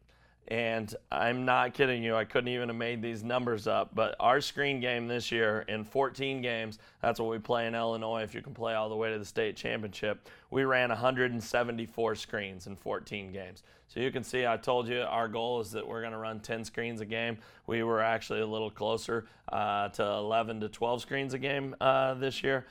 And 0.49 0.95
I'm 1.11 1.45
not 1.45 1.75
kidding 1.75 2.01
you, 2.03 2.15
I 2.15 2.25
couldn't 2.25 2.47
even 2.47 2.69
have 2.69 2.75
made 2.75 3.03
these 3.03 3.23
numbers 3.23 3.67
up. 3.67 3.93
But 3.93 4.15
our 4.19 4.41
screen 4.41 4.79
game 4.79 5.07
this 5.07 5.31
year 5.31 5.63
in 5.67 5.83
14 5.83 6.41
games, 6.41 6.79
that's 7.03 7.19
what 7.19 7.29
we 7.29 7.37
play 7.37 7.67
in 7.67 7.75
Illinois 7.75 8.23
if 8.23 8.33
you 8.33 8.41
can 8.41 8.55
play 8.55 8.73
all 8.73 8.89
the 8.89 8.95
way 8.95 9.11
to 9.11 9.19
the 9.19 9.25
state 9.25 9.55
championship. 9.55 10.27
We 10.49 10.63
ran 10.63 10.89
174 10.89 12.15
screens 12.15 12.65
in 12.65 12.75
14 12.75 13.31
games. 13.31 13.61
So 13.89 13.99
you 13.99 14.11
can 14.11 14.23
see, 14.23 14.47
I 14.47 14.57
told 14.57 14.87
you 14.87 15.01
our 15.01 15.27
goal 15.27 15.59
is 15.61 15.71
that 15.71 15.87
we're 15.87 16.01
going 16.01 16.13
to 16.13 16.19
run 16.19 16.39
10 16.39 16.65
screens 16.65 17.01
a 17.01 17.05
game. 17.05 17.37
We 17.67 17.83
were 17.83 18.01
actually 18.01 18.41
a 18.41 18.47
little 18.47 18.71
closer 18.71 19.27
uh, 19.51 19.89
to 19.89 20.03
11 20.03 20.61
to 20.61 20.69
12 20.69 21.01
screens 21.01 21.35
a 21.35 21.39
game 21.39 21.75
uh, 21.79 22.15
this 22.15 22.43
year. 22.43 22.65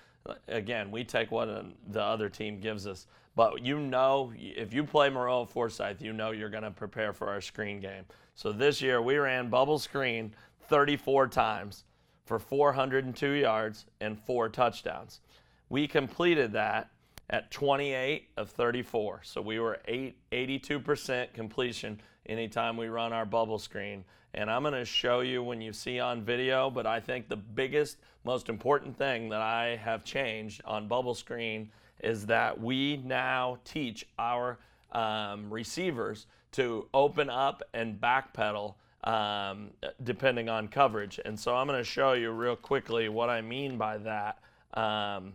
Again, 0.49 0.91
we 0.91 1.05
take 1.05 1.31
what 1.31 1.49
the 1.91 2.03
other 2.03 2.29
team 2.29 2.59
gives 2.59 2.89
us. 2.89 3.07
But 3.39 3.65
you 3.65 3.79
know, 3.79 4.33
if 4.37 4.75
you 4.75 4.83
play 4.83 5.11
Maroa 5.11 5.49
Forsyth, 5.49 6.03
you 6.03 6.13
know 6.13 6.33
you're 6.33 6.49
going 6.49 6.65
to 6.65 6.73
prepare 6.73 7.13
for 7.13 7.29
our 7.29 7.41
screen 7.41 7.79
game. 7.79 8.03
So 8.35 8.51
this 8.51 8.83
year 8.83 9.01
we 9.01 9.17
ran 9.17 9.49
bubble 9.49 9.79
screen 9.79 10.35
34 10.63 11.29
times 11.29 11.85
for 12.25 12.41
402 12.41 13.31
yards 13.31 13.87
and 14.01 14.19
four 14.19 14.49
touchdowns. 14.49 15.21
We 15.69 15.87
completed 15.87 16.51
that 16.55 16.91
at 17.31 17.53
28 17.53 18.27
of 18.37 18.51
34. 18.51 19.21
So 19.23 19.41
we 19.41 19.61
were 19.61 19.79
8, 19.85 20.17
82% 20.33 21.33
completion 21.33 22.01
anytime 22.27 22.77
we 22.77 22.89
run 22.89 23.13
our 23.13 23.25
bubble 23.25 23.61
screen. 23.61 24.03
And 24.35 24.51
I'm 24.51 24.63
going 24.63 24.75
to 24.75 24.85
show 24.85 25.21
you 25.21 25.45
when 25.45 25.61
you 25.61 25.73
see 25.73 26.01
on 26.01 26.23
video, 26.23 26.71
but 26.71 26.87
I 26.89 26.99
think 26.99 27.29
the 27.29 27.37
biggest, 27.37 27.99
most 28.25 28.49
important 28.49 28.99
thing 28.99 29.29
that 29.29 29.43
I 29.43 29.77
have 29.77 30.03
changed 30.03 30.61
on 30.65 30.89
bubble 30.89 31.15
screen 31.15 31.71
is 32.01 32.27
that 32.27 32.61
we 32.61 32.99
now 33.05 33.59
teach 33.65 34.07
our 34.19 34.59
um, 34.93 35.51
receivers 35.51 36.27
to 36.53 36.89
open 36.95 37.29
up 37.29 37.63
and 37.75 38.01
backpedal 38.01 38.75
um, 39.05 39.71
depending 40.03 40.49
on 40.49 40.69
coverage. 40.69 41.21
And 41.25 41.39
so 41.39 41.55
I'm 41.55 41.67
going 41.67 41.79
to 41.79 41.85
show 41.85 42.13
you 42.13 42.31
real 42.31 42.57
quickly 42.57 43.09
what 43.09 43.31
I 43.31 43.41
mean 43.41 43.79
by 43.79 43.99
that. 43.99 44.39
Um, 44.75 45.35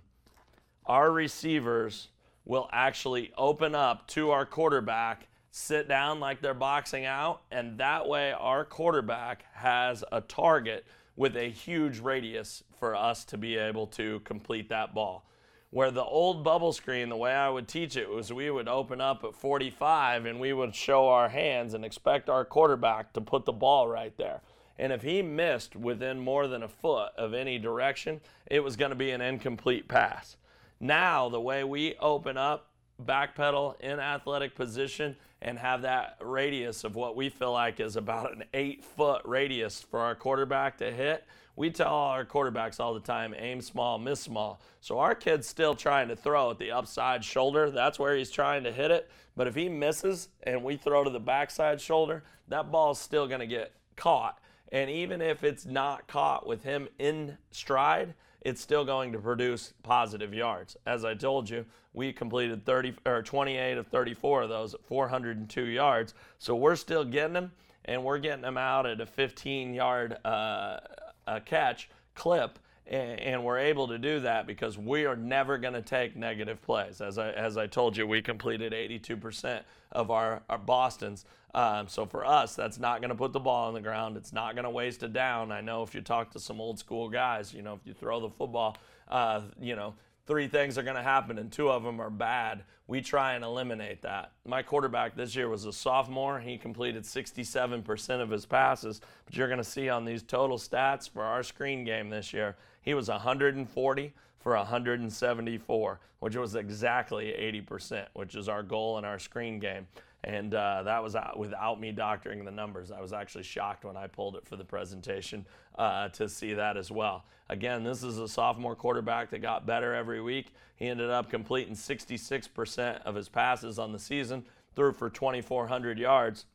our 0.85 1.11
receivers 1.11 2.09
will 2.45 2.69
actually 2.73 3.31
open 3.37 3.73
up 3.73 4.07
to 4.09 4.31
our 4.31 4.45
quarterback, 4.45 5.27
sit 5.51 5.87
down 5.87 6.19
like 6.19 6.41
they're 6.41 6.53
boxing 6.53 7.05
out, 7.05 7.41
and 7.51 7.77
that 7.77 8.07
way 8.07 8.33
our 8.33 8.65
quarterback 8.65 9.45
has 9.53 10.03
a 10.11 10.19
target 10.19 10.85
with 11.15 11.37
a 11.37 11.49
huge 11.49 11.99
radius 11.99 12.63
for 12.79 12.95
us 12.95 13.23
to 13.23 13.37
be 13.37 13.55
able 13.55 13.87
to 13.87 14.19
complete 14.21 14.67
that 14.69 14.93
ball. 14.93 15.25
Where 15.73 15.89
the 15.89 16.03
old 16.03 16.43
bubble 16.43 16.71
screen, 16.71 17.09
the 17.09 17.17
way 17.17 17.33
I 17.33 17.49
would 17.49 17.67
teach 17.67 17.97
it 17.97 18.07
was 18.07 18.31
we 18.31 18.51
would 18.51 18.67
open 18.67 19.01
up 19.01 19.23
at 19.23 19.33
45 19.33 20.27
and 20.27 20.39
we 20.39 20.53
would 20.53 20.75
show 20.75 21.09
our 21.09 21.29
hands 21.29 21.73
and 21.73 21.83
expect 21.83 22.29
our 22.29 22.45
quarterback 22.45 23.11
to 23.13 23.21
put 23.21 23.45
the 23.45 23.53
ball 23.53 23.87
right 23.87 24.15
there. 24.15 24.41
And 24.77 24.93
if 24.93 25.01
he 25.01 25.23
missed 25.23 25.75
within 25.75 26.19
more 26.19 26.47
than 26.47 26.61
a 26.61 26.67
foot 26.67 27.09
of 27.17 27.33
any 27.33 27.57
direction, 27.57 28.21
it 28.45 28.59
was 28.59 28.75
going 28.75 28.91
to 28.91 28.95
be 28.95 29.09
an 29.09 29.21
incomplete 29.21 29.87
pass. 29.87 30.37
Now, 30.79 31.27
the 31.27 31.41
way 31.41 31.63
we 31.63 31.95
open 31.99 32.37
up, 32.37 32.67
backpedal 33.03 33.81
in 33.81 33.99
athletic 33.99 34.53
position, 34.53 35.15
and 35.41 35.57
have 35.57 35.81
that 35.81 36.17
radius 36.21 36.83
of 36.83 36.95
what 36.95 37.15
we 37.15 37.29
feel 37.29 37.51
like 37.51 37.79
is 37.79 37.95
about 37.95 38.31
an 38.31 38.43
eight 38.53 38.83
foot 38.83 39.23
radius 39.25 39.81
for 39.81 40.01
our 40.01 40.13
quarterback 40.13 40.77
to 40.77 40.91
hit 40.91 41.25
we 41.55 41.69
tell 41.69 41.93
our 41.93 42.25
quarterbacks 42.25 42.79
all 42.79 42.93
the 42.93 42.99
time 42.99 43.35
aim 43.37 43.61
small, 43.61 43.99
miss 43.99 44.21
small. 44.21 44.59
So 44.81 44.99
our 44.99 45.13
kid's 45.13 45.47
still 45.47 45.75
trying 45.75 46.07
to 46.07 46.15
throw 46.15 46.49
at 46.51 46.57
the 46.57 46.71
upside 46.71 47.23
shoulder. 47.23 47.69
That's 47.69 47.99
where 47.99 48.15
he's 48.15 48.31
trying 48.31 48.63
to 48.63 48.71
hit 48.71 48.91
it. 48.91 49.09
But 49.35 49.47
if 49.47 49.55
he 49.55 49.69
misses 49.69 50.29
and 50.43 50.63
we 50.63 50.77
throw 50.77 51.03
to 51.03 51.09
the 51.09 51.19
backside 51.19 51.79
shoulder, 51.79 52.23
that 52.47 52.71
ball's 52.71 52.99
still 52.99 53.27
going 53.27 53.39
to 53.39 53.47
get 53.47 53.73
caught. 53.95 54.39
And 54.71 54.89
even 54.89 55.21
if 55.21 55.43
it's 55.43 55.65
not 55.65 56.07
caught 56.07 56.47
with 56.47 56.63
him 56.63 56.87
in 56.97 57.37
stride, 57.51 58.15
it's 58.41 58.61
still 58.61 58.83
going 58.83 59.11
to 59.13 59.19
produce 59.19 59.73
positive 59.83 60.33
yards. 60.33 60.75
As 60.85 61.05
I 61.05 61.13
told 61.13 61.49
you, 61.49 61.65
we 61.93 62.11
completed 62.11 62.65
30 62.65 62.95
or 63.05 63.21
28 63.21 63.77
of 63.77 63.87
34 63.87 64.43
of 64.43 64.49
those 64.49 64.75
402 64.87 65.65
yards. 65.65 66.13
So 66.39 66.55
we're 66.55 66.75
still 66.75 67.05
getting 67.05 67.33
them, 67.33 67.51
and 67.85 68.03
we're 68.03 68.17
getting 68.17 68.41
them 68.41 68.57
out 68.57 68.85
at 68.85 68.99
a 68.99 69.05
15 69.05 69.73
yard 69.73 70.17
uh, 70.25 70.79
uh, 71.27 71.39
catch 71.39 71.89
clip 72.15 72.59
And, 72.85 73.43
we're 73.43 73.59
able 73.59 73.87
to 73.87 73.97
do 73.97 74.19
that 74.21 74.45
because 74.45 74.77
we 74.77 75.05
are 75.05 75.15
never 75.15 75.57
going 75.57 75.73
to 75.73 75.81
take 75.81 76.15
negative 76.15 76.61
plays. 76.61 77.01
As 77.01 77.17
I, 77.17 77.31
as 77.31 77.57
I 77.57 77.67
told 77.67 77.95
you, 77.95 78.05
we 78.05 78.21
completed 78.21 78.73
82% 78.73 79.61
of 79.91 80.11
our, 80.11 80.41
our 80.49 80.57
Boston's. 80.57 81.25
Um, 81.55 81.87
so 81.87 82.05
for 82.05 82.25
us, 82.25 82.55
that's 82.55 82.79
not 82.79 82.99
going 82.99 83.09
to 83.09 83.15
put 83.15 83.31
the 83.31 83.39
ball 83.39 83.67
on 83.67 83.73
the 83.73 83.81
ground. 83.81 84.17
It's 84.17 84.33
not 84.33 84.55
going 84.55 84.63
to 84.63 84.69
waste 84.69 85.03
it 85.03 85.13
down. 85.13 85.51
I 85.51 85.61
know 85.61 85.83
if 85.83 85.93
you 85.93 86.01
talk 86.01 86.31
to 86.31 86.39
some 86.39 86.59
old 86.59 86.79
school 86.79 87.09
guys, 87.09 87.53
you 87.53 87.61
know, 87.61 87.73
if 87.73 87.81
you 87.85 87.93
throw 87.93 88.19
the 88.19 88.29
football, 88.29 88.75
uh, 89.07 89.41
you 89.61 89.75
know, 89.75 89.93
three 90.25 90.47
things 90.47 90.77
are 90.77 90.83
going 90.83 90.95
to 90.95 91.03
happen 91.03 91.37
and 91.37 91.51
two 91.51 91.69
of 91.69 91.83
them 91.83 91.99
are 91.99 92.09
bad. 92.09 92.63
We 92.87 93.01
try 93.01 93.33
and 93.33 93.43
eliminate 93.43 94.01
that. 94.01 94.31
My 94.45 94.61
quarterback 94.61 95.15
this 95.15 95.35
year 95.35 95.49
was 95.49 95.65
a 95.65 95.73
sophomore. 95.73 96.39
He 96.39 96.57
completed 96.57 97.03
67% 97.03 98.21
of 98.21 98.29
his 98.29 98.45
passes, 98.45 99.01
but 99.25 99.35
you're 99.35 99.47
going 99.47 99.57
to 99.57 99.63
see 99.63 99.89
on 99.89 100.05
these 100.05 100.23
total 100.23 100.57
stats 100.57 101.09
for 101.09 101.23
our 101.23 101.43
screen 101.43 101.83
game 101.83 102.09
this 102.09 102.33
year, 102.33 102.55
he 102.81 102.93
was 102.93 103.07
140 103.07 104.13
for 104.39 104.55
174, 104.57 105.99
which 106.19 106.35
was 106.35 106.55
exactly 106.55 107.27
80%, 107.67 108.07
which 108.13 108.35
is 108.35 108.49
our 108.49 108.61
goal 108.61 108.97
in 108.97 109.05
our 109.05 109.19
screen 109.19 109.59
game. 109.59 109.87
And 110.23 110.53
uh, 110.53 110.83
that 110.83 111.03
was 111.03 111.17
without 111.35 111.81
me 111.81 111.91
doctoring 111.91 112.45
the 112.45 112.51
numbers. 112.51 112.91
I 112.91 113.01
was 113.01 113.11
actually 113.11 113.43
shocked 113.43 113.83
when 113.83 113.97
I 113.97 114.07
pulled 114.07 114.37
it 114.37 114.47
for 114.47 114.55
the 114.55 114.63
presentation 114.63 115.45
uh, 115.77 116.09
to 116.09 116.29
see 116.29 116.53
that 116.53 116.77
as 116.77 116.89
well. 116.89 117.25
Again, 117.49 117.83
this 117.83 118.03
is 118.03 118.17
a 118.19 118.27
sophomore 118.27 118.75
quarterback 118.75 119.29
that 119.31 119.41
got 119.41 119.65
better 119.65 119.93
every 119.93 120.21
week. 120.21 120.53
He 120.77 120.87
ended 120.87 121.09
up 121.09 121.29
completing 121.29 121.75
66% 121.75 123.01
of 123.03 123.15
his 123.15 123.27
passes 123.27 123.77
on 123.77 123.91
the 123.91 123.99
season, 123.99 124.45
threw 124.75 124.93
for 124.93 125.09
2,400 125.09 125.99
yards. 125.99 126.45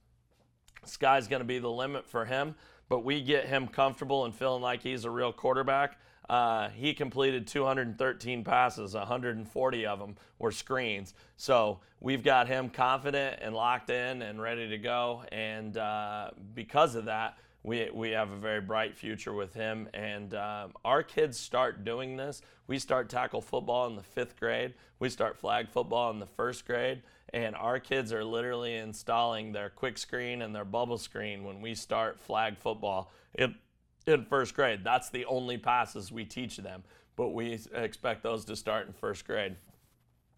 Sky's 0.84 1.28
going 1.28 1.40
to 1.40 1.46
be 1.46 1.58
the 1.58 1.70
limit 1.70 2.06
for 2.06 2.24
him, 2.24 2.54
but 2.88 3.00
we 3.00 3.20
get 3.20 3.46
him 3.46 3.68
comfortable 3.68 4.24
and 4.24 4.34
feeling 4.34 4.62
like 4.62 4.82
he's 4.82 5.04
a 5.04 5.10
real 5.10 5.32
quarterback 5.32 5.98
uh, 6.28 6.68
he 6.70 6.92
completed 6.92 7.46
213 7.46 8.44
passes, 8.44 8.94
140 8.94 9.86
of 9.86 9.98
them 9.98 10.16
were 10.38 10.52
screens. 10.52 11.14
So 11.36 11.80
we've 12.00 12.22
got 12.22 12.48
him 12.48 12.68
confident 12.68 13.38
and 13.40 13.54
locked 13.54 13.90
in 13.90 14.22
and 14.22 14.40
ready 14.40 14.68
to 14.68 14.78
go. 14.78 15.22
And 15.32 15.76
uh, 15.76 16.30
because 16.54 16.94
of 16.94 17.06
that, 17.06 17.38
we, 17.62 17.88
we 17.92 18.10
have 18.10 18.30
a 18.30 18.36
very 18.36 18.60
bright 18.60 18.96
future 18.96 19.32
with 19.32 19.54
him. 19.54 19.88
And 19.94 20.34
um, 20.34 20.72
our 20.84 21.02
kids 21.02 21.38
start 21.38 21.84
doing 21.84 22.16
this. 22.16 22.42
We 22.66 22.78
start 22.78 23.08
tackle 23.08 23.40
football 23.40 23.86
in 23.86 23.96
the 23.96 24.02
fifth 24.02 24.38
grade, 24.38 24.74
we 24.98 25.08
start 25.08 25.38
flag 25.38 25.70
football 25.70 26.10
in 26.10 26.18
the 26.18 26.26
first 26.26 26.66
grade. 26.66 27.02
And 27.32 27.54
our 27.56 27.78
kids 27.78 28.12
are 28.12 28.24
literally 28.24 28.76
installing 28.76 29.52
their 29.52 29.68
quick 29.68 29.98
screen 29.98 30.40
and 30.40 30.54
their 30.54 30.64
bubble 30.64 30.96
screen 30.96 31.44
when 31.44 31.60
we 31.60 31.74
start 31.74 32.18
flag 32.18 32.56
football. 32.56 33.12
It, 33.34 33.50
in 34.08 34.24
first 34.24 34.54
grade. 34.54 34.80
That's 34.82 35.10
the 35.10 35.24
only 35.26 35.58
passes 35.58 36.10
we 36.10 36.24
teach 36.24 36.56
them, 36.56 36.82
but 37.16 37.28
we 37.28 37.58
expect 37.74 38.22
those 38.22 38.44
to 38.46 38.56
start 38.56 38.86
in 38.86 38.92
first 38.92 39.26
grade. 39.26 39.56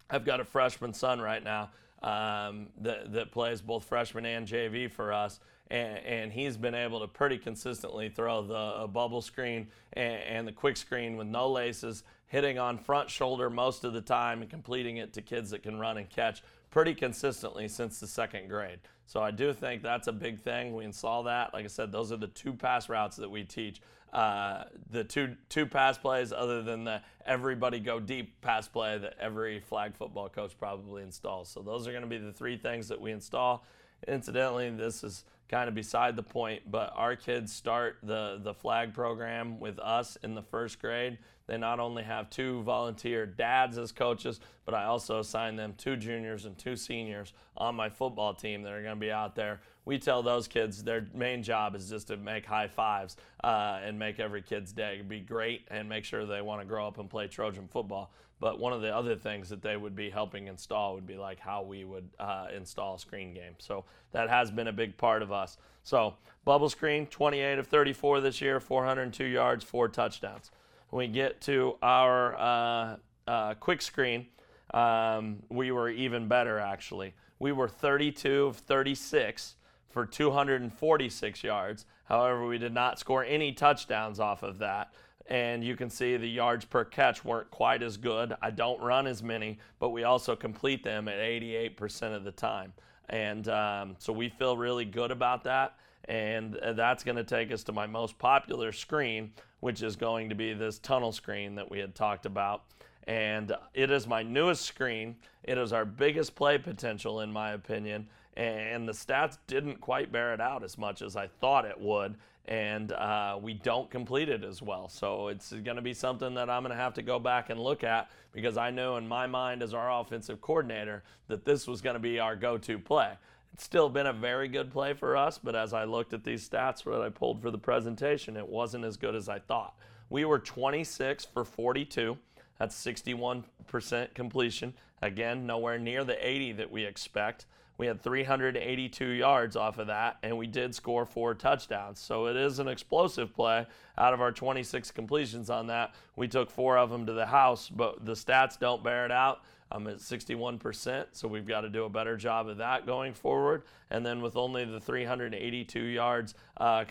I've 0.09 0.25
got 0.25 0.39
a 0.39 0.45
freshman 0.45 0.93
son 0.93 1.21
right 1.21 1.43
now 1.43 1.69
um, 2.03 2.67
that, 2.81 3.13
that 3.13 3.31
plays 3.31 3.61
both 3.61 3.85
freshman 3.85 4.25
and 4.25 4.45
JV 4.47 4.91
for 4.91 5.13
us, 5.13 5.39
and, 5.69 5.97
and 5.99 6.31
he's 6.33 6.57
been 6.57 6.75
able 6.75 6.99
to 6.99 7.07
pretty 7.07 7.37
consistently 7.37 8.09
throw 8.09 8.41
the 8.41 8.87
bubble 8.87 9.21
screen 9.21 9.67
and, 9.93 10.21
and 10.23 10.47
the 10.47 10.51
quick 10.51 10.75
screen 10.75 11.15
with 11.15 11.27
no 11.27 11.49
laces, 11.49 12.03
hitting 12.27 12.59
on 12.59 12.77
front 12.77 13.09
shoulder 13.09 13.49
most 13.49 13.83
of 13.83 13.93
the 13.93 14.01
time 14.01 14.41
and 14.41 14.49
completing 14.49 14.97
it 14.97 15.13
to 15.13 15.21
kids 15.21 15.49
that 15.51 15.63
can 15.63 15.79
run 15.79 15.97
and 15.97 16.09
catch 16.09 16.43
pretty 16.71 16.95
consistently 16.95 17.67
since 17.67 17.99
the 17.99 18.07
second 18.07 18.47
grade. 18.47 18.79
So 19.05 19.21
I 19.21 19.29
do 19.29 19.53
think 19.53 19.83
that's 19.83 20.07
a 20.07 20.13
big 20.13 20.39
thing. 20.39 20.73
We 20.73 20.85
install 20.85 21.23
that. 21.23 21.53
Like 21.53 21.65
I 21.65 21.67
said, 21.67 21.91
those 21.91 22.11
are 22.11 22.17
the 22.17 22.27
two 22.27 22.53
pass 22.53 22.89
routes 22.89 23.17
that 23.17 23.29
we 23.29 23.43
teach. 23.43 23.81
Uh, 24.13 24.63
the 24.89 25.03
two 25.03 25.35
two 25.47 25.65
pass 25.65 25.97
plays, 25.97 26.33
other 26.33 26.61
than 26.61 26.83
the 26.83 27.01
everybody 27.25 27.79
go 27.79 27.99
deep 27.99 28.41
pass 28.41 28.67
play 28.67 28.97
that 28.97 29.15
every 29.19 29.59
flag 29.59 29.95
football 29.95 30.27
coach 30.27 30.57
probably 30.57 31.03
installs. 31.03 31.49
So 31.49 31.61
those 31.61 31.87
are 31.87 31.91
going 31.91 32.03
to 32.03 32.09
be 32.09 32.17
the 32.17 32.33
three 32.33 32.57
things 32.57 32.87
that 32.89 32.99
we 32.99 33.11
install. 33.11 33.65
Incidentally, 34.07 34.69
this 34.69 35.03
is 35.03 35.23
kind 35.47 35.67
of 35.67 35.75
beside 35.75 36.15
the 36.15 36.23
point, 36.23 36.63
but 36.71 36.91
our 36.95 37.15
kids 37.15 37.53
start 37.53 37.97
the, 38.03 38.39
the 38.41 38.53
flag 38.53 38.93
program 38.93 39.59
with 39.59 39.77
us 39.79 40.17
in 40.23 40.33
the 40.33 40.41
first 40.41 40.79
grade. 40.79 41.17
They 41.47 41.57
not 41.57 41.79
only 41.79 42.03
have 42.03 42.29
two 42.29 42.61
volunteer 42.63 43.25
dads 43.25 43.77
as 43.77 43.91
coaches, 43.91 44.39
but 44.65 44.73
I 44.73 44.85
also 44.85 45.19
assign 45.19 45.55
them 45.55 45.73
two 45.77 45.97
juniors 45.97 46.45
and 46.45 46.57
two 46.57 46.75
seniors 46.75 47.33
on 47.57 47.75
my 47.75 47.89
football 47.89 48.33
team 48.33 48.61
that 48.63 48.71
are 48.71 48.81
going 48.81 48.95
to 48.95 48.99
be 48.99 49.11
out 49.11 49.35
there. 49.35 49.61
We 49.83 49.97
tell 49.97 50.23
those 50.23 50.47
kids 50.47 50.83
their 50.83 51.07
main 51.13 51.43
job 51.43 51.75
is 51.75 51.89
just 51.89 52.07
to 52.07 52.17
make 52.17 52.45
high 52.45 52.67
fives 52.67 53.17
uh, 53.43 53.79
and 53.83 53.97
make 53.97 54.19
every 54.19 54.41
kid's 54.41 54.71
day 54.71 55.01
be 55.01 55.19
great 55.19 55.67
and 55.69 55.89
make 55.89 56.05
sure 56.05 56.25
they 56.25 56.41
want 56.41 56.61
to 56.61 56.65
grow 56.65 56.87
up 56.87 56.99
and 56.99 57.09
play 57.09 57.27
Trojan 57.27 57.67
football. 57.67 58.11
But 58.39 58.59
one 58.59 58.73
of 58.73 58.81
the 58.81 58.93
other 58.95 59.15
things 59.15 59.49
that 59.49 59.61
they 59.61 59.77
would 59.77 59.95
be 59.95 60.09
helping 60.09 60.47
install 60.47 60.95
would 60.95 61.05
be 61.05 61.15
like 61.15 61.39
how 61.39 61.61
we 61.61 61.83
would 61.83 62.09
uh, 62.19 62.47
install 62.55 62.97
screen 62.97 63.35
game. 63.35 63.53
So 63.59 63.85
that 64.13 64.29
has 64.29 64.49
been 64.49 64.67
a 64.67 64.73
big 64.73 64.97
part 64.97 65.21
of 65.21 65.31
us. 65.31 65.57
So 65.83 66.15
bubble 66.43 66.69
screen, 66.69 67.05
28 67.05 67.59
of 67.59 67.67
34 67.67 68.19
this 68.21 68.41
year, 68.41 68.59
402 68.59 69.25
yards, 69.25 69.63
four 69.63 69.87
touchdowns. 69.87 70.49
When 70.91 71.07
we 71.07 71.13
get 71.13 71.41
to 71.41 71.77
our 71.81 72.35
uh, 72.37 72.95
uh, 73.27 73.53
quick 73.55 73.81
screen, 73.81 74.27
um, 74.73 75.41
we 75.49 75.71
were 75.71 75.89
even 75.89 76.27
better 76.27 76.59
actually. 76.59 77.13
We 77.39 77.51
were 77.51 77.67
32 77.67 78.45
of 78.45 78.57
36 78.57 79.55
for 79.89 80.05
246 80.05 81.43
yards. 81.43 81.85
However, 82.05 82.45
we 82.45 82.57
did 82.57 82.73
not 82.73 82.99
score 82.99 83.25
any 83.25 83.51
touchdowns 83.51 84.19
off 84.19 84.43
of 84.43 84.59
that 84.59 84.93
and 85.27 85.63
you 85.63 85.77
can 85.77 85.89
see 85.89 86.17
the 86.17 86.27
yards 86.27 86.65
per 86.65 86.83
catch 86.83 87.23
weren't 87.23 87.49
quite 87.51 87.81
as 87.81 87.95
good. 87.95 88.35
I 88.41 88.51
don't 88.51 88.81
run 88.81 89.07
as 89.07 89.23
many, 89.23 89.59
but 89.79 89.89
we 89.89 90.03
also 90.03 90.35
complete 90.35 90.83
them 90.83 91.07
at 91.07 91.19
88% 91.19 92.13
of 92.13 92.25
the 92.25 92.33
time. 92.33 92.73
And 93.07 93.47
um, 93.47 93.95
so 93.97 94.11
we 94.11 94.27
feel 94.27 94.57
really 94.57 94.83
good 94.83 95.09
about 95.09 95.45
that. 95.45 95.75
And 96.05 96.59
that's 96.75 97.03
going 97.03 97.17
to 97.17 97.23
take 97.23 97.51
us 97.51 97.63
to 97.65 97.71
my 97.71 97.87
most 97.87 98.17
popular 98.17 98.71
screen, 98.71 99.31
which 99.59 99.83
is 99.83 99.95
going 99.95 100.29
to 100.29 100.35
be 100.35 100.53
this 100.53 100.79
tunnel 100.79 101.11
screen 101.11 101.55
that 101.55 101.69
we 101.69 101.79
had 101.79 101.95
talked 101.95 102.25
about. 102.25 102.63
And 103.07 103.53
it 103.73 103.91
is 103.91 104.07
my 104.07 104.23
newest 104.23 104.65
screen. 104.65 105.15
It 105.43 105.57
is 105.57 105.73
our 105.73 105.85
biggest 105.85 106.35
play 106.35 106.57
potential, 106.57 107.21
in 107.21 107.31
my 107.31 107.51
opinion. 107.51 108.07
And 108.35 108.87
the 108.87 108.93
stats 108.93 109.37
didn't 109.47 109.81
quite 109.81 110.11
bear 110.11 110.33
it 110.33 110.41
out 110.41 110.63
as 110.63 110.77
much 110.77 111.01
as 111.01 111.15
I 111.15 111.27
thought 111.27 111.65
it 111.65 111.79
would 111.79 112.15
and 112.45 112.91
uh, 112.93 113.37
we 113.41 113.53
don't 113.53 113.89
complete 113.89 114.27
it 114.27 114.43
as 114.43 114.61
well. 114.61 114.89
So 114.89 115.27
it's 115.27 115.51
going 115.51 115.75
to 115.75 115.81
be 115.81 115.93
something 115.93 116.33
that 116.33 116.49
I'm 116.49 116.63
going 116.63 116.75
to 116.75 116.81
have 116.81 116.93
to 116.95 117.01
go 117.01 117.19
back 117.19 117.49
and 117.49 117.59
look 117.59 117.83
at 117.83 118.09
because 118.31 118.57
I 118.57 118.71
know 118.71 118.97
in 118.97 119.07
my 119.07 119.27
mind 119.27 119.61
as 119.61 119.73
our 119.73 120.01
offensive 120.01 120.41
coordinator 120.41 121.03
that 121.27 121.45
this 121.45 121.67
was 121.67 121.81
going 121.81 121.93
to 121.93 121.99
be 121.99 122.19
our 122.19 122.35
go-to 122.35 122.79
play. 122.79 123.13
It's 123.53 123.63
still 123.63 123.89
been 123.89 124.07
a 124.07 124.13
very 124.13 124.47
good 124.47 124.71
play 124.71 124.93
for 124.93 125.17
us, 125.17 125.37
but 125.37 125.55
as 125.55 125.73
I 125.73 125.83
looked 125.83 126.13
at 126.13 126.23
these 126.23 126.47
stats 126.47 126.83
that 126.83 127.01
I 127.01 127.09
pulled 127.09 127.41
for 127.41 127.51
the 127.51 127.57
presentation, 127.57 128.37
it 128.37 128.47
wasn't 128.47 128.85
as 128.85 128.97
good 128.97 129.15
as 129.15 129.27
I 129.27 129.39
thought. 129.39 129.75
We 130.09 130.25
were 130.25 130.39
26 130.39 131.25
for 131.25 131.43
42. 131.43 132.17
That's 132.59 132.75
61% 132.85 134.13
completion. 134.13 134.73
Again, 135.01 135.45
nowhere 135.47 135.79
near 135.79 136.03
the 136.03 136.25
80 136.25 136.53
that 136.53 136.71
we 136.71 136.85
expect. 136.85 137.45
We 137.81 137.87
had 137.87 137.99
382 137.99 139.07
yards 139.07 139.55
off 139.55 139.79
of 139.79 139.87
that, 139.87 140.17
and 140.21 140.37
we 140.37 140.45
did 140.45 140.75
score 140.75 141.03
four 141.03 141.33
touchdowns. 141.33 141.99
So 141.99 142.27
it 142.27 142.35
is 142.35 142.59
an 142.59 142.67
explosive 142.67 143.33
play. 143.33 143.65
Out 143.97 144.13
of 144.13 144.21
our 144.21 144.31
26 144.31 144.91
completions 144.91 145.49
on 145.49 145.65
that, 145.65 145.95
we 146.15 146.27
took 146.27 146.51
four 146.51 146.77
of 146.77 146.91
them 146.91 147.07
to 147.07 147.13
the 147.13 147.25
house, 147.25 147.69
but 147.69 148.05
the 148.05 148.11
stats 148.11 148.59
don't 148.59 148.83
bear 148.83 149.05
it 149.05 149.11
out. 149.11 149.41
I'm 149.71 149.87
at 149.87 149.97
61%, 149.97 151.07
so 151.13 151.27
we've 151.27 151.47
got 151.47 151.61
to 151.61 151.69
do 151.69 151.85
a 151.85 151.89
better 151.89 152.15
job 152.17 152.49
of 152.49 152.57
that 152.57 152.85
going 152.85 153.15
forward. 153.15 153.63
And 153.89 154.05
then 154.05 154.21
with 154.21 154.35
only 154.35 154.63
the 154.63 154.79
382 154.79 155.79
yards 155.81 156.35
uh, 156.57 156.85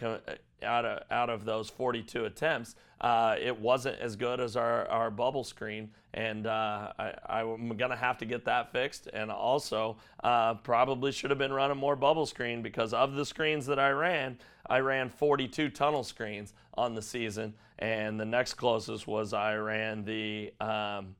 out 0.64 0.84
of 0.84 1.02
out 1.08 1.30
of 1.30 1.44
those 1.44 1.70
42 1.70 2.24
attempts, 2.24 2.74
uh, 3.00 3.36
it 3.40 3.58
wasn't 3.58 3.98
as 3.98 4.16
good 4.16 4.40
as 4.40 4.56
our, 4.56 4.86
our 4.88 5.10
bubble 5.10 5.44
screen, 5.44 5.90
and 6.12 6.46
uh, 6.46 6.92
I, 6.98 7.40
am 7.40 7.76
gonna 7.76 7.96
have 7.96 8.18
to 8.18 8.26
get 8.26 8.44
that 8.44 8.72
fixed. 8.72 9.08
And 9.12 9.30
also, 9.30 9.96
uh, 10.22 10.54
probably 10.54 11.12
should 11.12 11.30
have 11.30 11.38
been 11.38 11.52
running 11.52 11.78
more 11.78 11.96
bubble 11.96 12.26
screen 12.26 12.62
because 12.62 12.92
of 12.92 13.14
the 13.14 13.24
screens 13.24 13.66
that 13.66 13.78
I 13.78 13.90
ran, 13.90 14.38
I 14.68 14.80
ran 14.80 15.08
42 15.08 15.70
tunnel 15.70 16.04
screens 16.04 16.52
on 16.74 16.94
the 16.94 17.02
season, 17.02 17.54
and 17.78 18.20
the 18.20 18.26
next 18.26 18.54
closest 18.54 19.06
was 19.06 19.32
I 19.32 19.54
ran 19.54 20.04
the 20.04 20.52
um, 20.60 21.14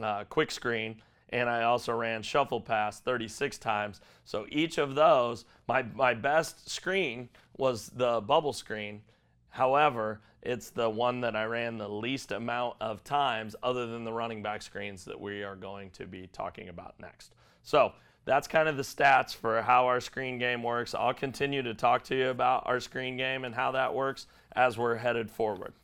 uh, 0.00 0.24
quick 0.24 0.50
screen 0.50 1.02
and 1.32 1.48
I 1.48 1.62
also 1.62 1.92
ran 1.92 2.22
shuffle 2.22 2.60
pass 2.60 3.00
36 3.00 3.56
times. 3.58 4.00
So 4.24 4.46
each 4.50 4.78
of 4.78 4.94
those, 4.96 5.44
my, 5.68 5.82
my 5.82 6.12
best 6.12 6.68
screen 6.68 7.28
was 7.56 7.88
the 7.90 8.20
bubble 8.20 8.52
screen. 8.52 9.02
However, 9.50 10.20
it's 10.42 10.70
the 10.70 10.88
one 10.88 11.20
that 11.20 11.36
I 11.36 11.44
ran 11.44 11.78
the 11.78 11.88
least 11.88 12.32
amount 12.32 12.76
of 12.80 13.04
times, 13.04 13.54
other 13.62 13.86
than 13.86 14.04
the 14.04 14.12
running 14.12 14.42
back 14.42 14.62
screens 14.62 15.04
that 15.04 15.20
we 15.20 15.42
are 15.42 15.56
going 15.56 15.90
to 15.90 16.06
be 16.06 16.28
talking 16.32 16.68
about 16.68 16.94
next. 16.98 17.34
So 17.62 17.92
that's 18.24 18.48
kind 18.48 18.68
of 18.68 18.76
the 18.76 18.82
stats 18.82 19.34
for 19.34 19.60
how 19.62 19.86
our 19.86 20.00
screen 20.00 20.38
game 20.38 20.62
works. 20.62 20.94
I'll 20.94 21.14
continue 21.14 21.62
to 21.62 21.74
talk 21.74 22.04
to 22.04 22.16
you 22.16 22.28
about 22.28 22.62
our 22.66 22.80
screen 22.80 23.16
game 23.16 23.44
and 23.44 23.54
how 23.54 23.72
that 23.72 23.94
works 23.94 24.26
as 24.52 24.78
we're 24.78 24.96
headed 24.96 25.30
forward. 25.30 25.74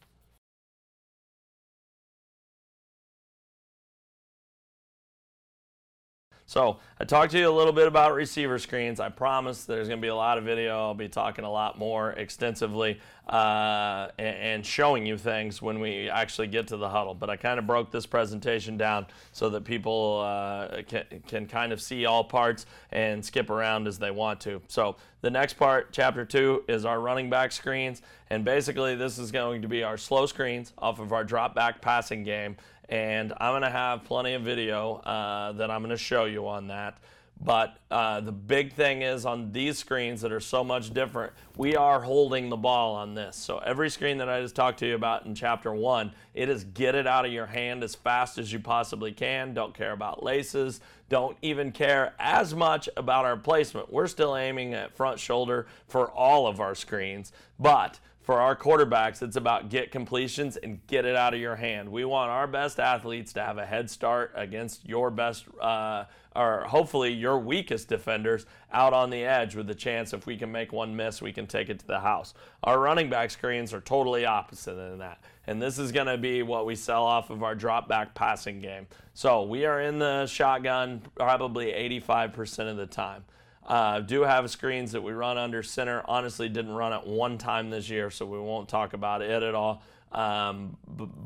So 6.46 6.78
I 7.00 7.04
talked 7.04 7.32
to 7.32 7.38
you 7.38 7.50
a 7.50 7.50
little 7.50 7.72
bit 7.72 7.88
about 7.88 8.14
receiver 8.14 8.61
screens. 8.61 9.00
I 9.00 9.09
promise 9.09 9.64
there's 9.64 9.88
going 9.88 9.98
to 9.98 10.02
be 10.02 10.09
a 10.09 10.14
lot 10.14 10.38
of 10.38 10.44
video. 10.44 10.78
I'll 10.78 10.94
be 10.94 11.09
talking 11.09 11.44
a 11.44 11.50
lot 11.50 11.76
more 11.76 12.12
extensively 12.12 13.00
uh, 13.28 14.09
and, 14.16 14.64
showing 14.64 15.04
you 15.04 15.18
things 15.18 15.61
when 15.61 15.80
we 15.80 16.09
actually 16.09 16.46
get 16.46 16.68
to 16.68 16.76
the 16.76 16.88
huddle. 16.88 17.14
But 17.14 17.30
I 17.30 17.37
kind 17.37 17.59
of 17.59 17.66
broke 17.66 17.90
this 17.90 18.06
presentation 18.06 18.76
down 18.76 19.06
so 19.32 19.50
that 19.50 19.64
people 19.64 20.22
uh, 20.24 20.82
can, 20.82 21.04
can 21.26 21.46
kind 21.46 21.72
of 21.72 21.82
see 21.82 22.06
all 22.06 22.22
parts 22.22 22.66
and 22.92 23.24
skip 23.24 23.50
around 23.50 23.88
as 23.88 23.98
they 23.98 24.12
want 24.12 24.40
to. 24.42 24.62
So 24.68 24.96
the 25.22 25.30
next 25.30 25.54
part, 25.54 25.92
chapter 25.92 26.24
two, 26.24 26.62
is 26.68 26.85
our 26.85 27.00
running 27.00 27.28
back 27.28 27.50
screens. 27.50 28.02
And 28.30 28.44
basically, 28.44 28.94
this 28.94 29.18
is 29.18 29.32
going 29.32 29.62
to 29.62 29.68
be 29.68 29.82
our 29.82 29.96
slow 29.96 30.26
screens 30.26 30.72
off 30.78 31.00
of 31.00 31.12
our 31.12 31.24
drop 31.24 31.54
back 31.54 31.80
passing 31.80 32.22
game 32.22 32.56
and 32.88 33.33
I'm 33.38 33.53
going 33.53 33.62
to 33.62 33.70
have 33.70 34.05
plenty 34.05 34.35
of 34.35 34.42
video 34.42 34.96
uh, 34.96 35.53
that 35.53 35.70
I'm 35.70 35.81
going 35.81 35.90
to 35.90 35.96
show 35.96 36.25
you 36.25 36.46
on 36.46 36.68
that. 36.68 36.99
But 37.38 37.77
uh, 37.90 38.20
the 38.20 38.33
big 38.33 38.72
thing 38.72 39.03
is 39.03 39.27
on 39.27 39.53
these 39.53 39.79
screens 39.79 40.22
that 40.22 40.33
are 40.33 40.40
so 40.40 40.64
much 40.64 40.94
different, 40.94 41.35
we 41.57 41.77
are 41.77 42.01
holding 42.01 42.49
the 42.49 42.57
ball 42.57 42.94
on 42.94 43.14
this. 43.14 43.37
So 43.37 43.59
every 43.59 43.90
screen 43.90 44.16
that 44.18 44.29
I 44.29 44.40
just 44.40 44.55
talked 44.55 44.79
to 44.79 44.87
you 44.87 44.94
about 44.94 45.27
in 45.27 45.35
chapter 45.35 45.75
one, 45.75 46.12
it 46.33 46.49
is 46.49 46.64
get 46.64 46.94
it 46.94 47.07
out 47.07 47.27
of 47.27 47.33
your 47.33 47.44
hand 47.44 47.85
as 47.85 47.94
fast 47.94 48.38
as 48.38 48.51
you 48.53 48.59
possibly 48.59 49.12
can. 49.12 49.53
Don't 49.53 49.75
care 49.75 49.92
about 49.92 50.22
laces. 50.22 50.81
Don't 51.11 51.37
even 51.42 51.72
care 51.72 52.14
as 52.18 52.55
much 52.55 52.88
about 52.96 53.27
our 53.27 53.37
placement. 53.37 53.92
We're 53.92 54.07
still 54.07 54.35
aiming 54.35 54.72
at 54.72 54.96
front 54.96 55.20
shoulder 55.20 55.66
for 55.88 56.11
all 56.11 56.46
of 56.46 56.59
our 56.59 56.75
screens, 56.75 57.33
but 57.59 58.01
for 58.26 58.40
our 58.40 58.56
quarterbacks, 58.56 59.22
it's 59.22 59.36
about 59.36 59.68
get 59.68 59.92
completions 59.92 60.56
and 60.56 60.84
get 60.88 61.04
it 61.04 61.14
out 61.14 61.32
of 61.32 61.38
your 61.38 61.54
hand. 61.54 61.88
We 61.88 62.04
want 62.04 62.28
our 62.28 62.48
best 62.48 62.80
athletes 62.80 63.32
to 63.34 63.40
have 63.40 63.56
a 63.56 63.64
head 63.64 63.88
start 63.88 64.32
against 64.34 64.84
your 64.84 65.12
best, 65.12 65.44
uh, 65.62 66.06
or 66.34 66.64
hopefully 66.64 67.12
your 67.12 67.38
weakest 67.38 67.86
defenders 67.88 68.44
out 68.72 68.92
on 68.92 69.10
the 69.10 69.22
edge 69.22 69.54
with 69.54 69.68
the 69.68 69.76
chance 69.76 70.12
if 70.12 70.26
we 70.26 70.36
can 70.36 70.50
make 70.50 70.72
one 70.72 70.96
miss, 70.96 71.22
we 71.22 71.32
can 71.32 71.46
take 71.46 71.68
it 71.68 71.78
to 71.78 71.86
the 71.86 72.00
house. 72.00 72.34
Our 72.64 72.80
running 72.80 73.08
back 73.08 73.30
screens 73.30 73.72
are 73.72 73.80
totally 73.80 74.26
opposite 74.26 74.74
than 74.74 74.98
that. 74.98 75.22
And 75.46 75.62
this 75.62 75.78
is 75.78 75.92
going 75.92 76.08
to 76.08 76.18
be 76.18 76.42
what 76.42 76.66
we 76.66 76.74
sell 76.74 77.04
off 77.04 77.30
of 77.30 77.44
our 77.44 77.54
drop 77.54 77.88
back 77.88 78.12
passing 78.16 78.60
game. 78.60 78.88
So 79.14 79.44
we 79.44 79.66
are 79.66 79.80
in 79.80 80.00
the 80.00 80.26
shotgun 80.26 81.00
probably 81.14 81.66
85% 81.66 82.72
of 82.72 82.76
the 82.76 82.86
time. 82.86 83.24
Uh, 83.66 83.98
do 83.98 84.22
have 84.22 84.48
screens 84.48 84.92
that 84.92 85.02
we 85.02 85.12
run 85.12 85.37
under 85.37 85.62
center. 85.62 86.02
Honestly, 86.07 86.48
didn't 86.48 86.74
run 86.74 86.92
it 86.92 87.05
one 87.05 87.37
time 87.37 87.68
this 87.68 87.90
year, 87.90 88.11
so 88.11 88.24
we 88.24 88.38
won't 88.38 88.68
talk 88.68 88.92
about 88.92 89.22
it 89.22 89.42
at 89.42 89.55
all. 89.55 89.83
Um, 90.12 90.76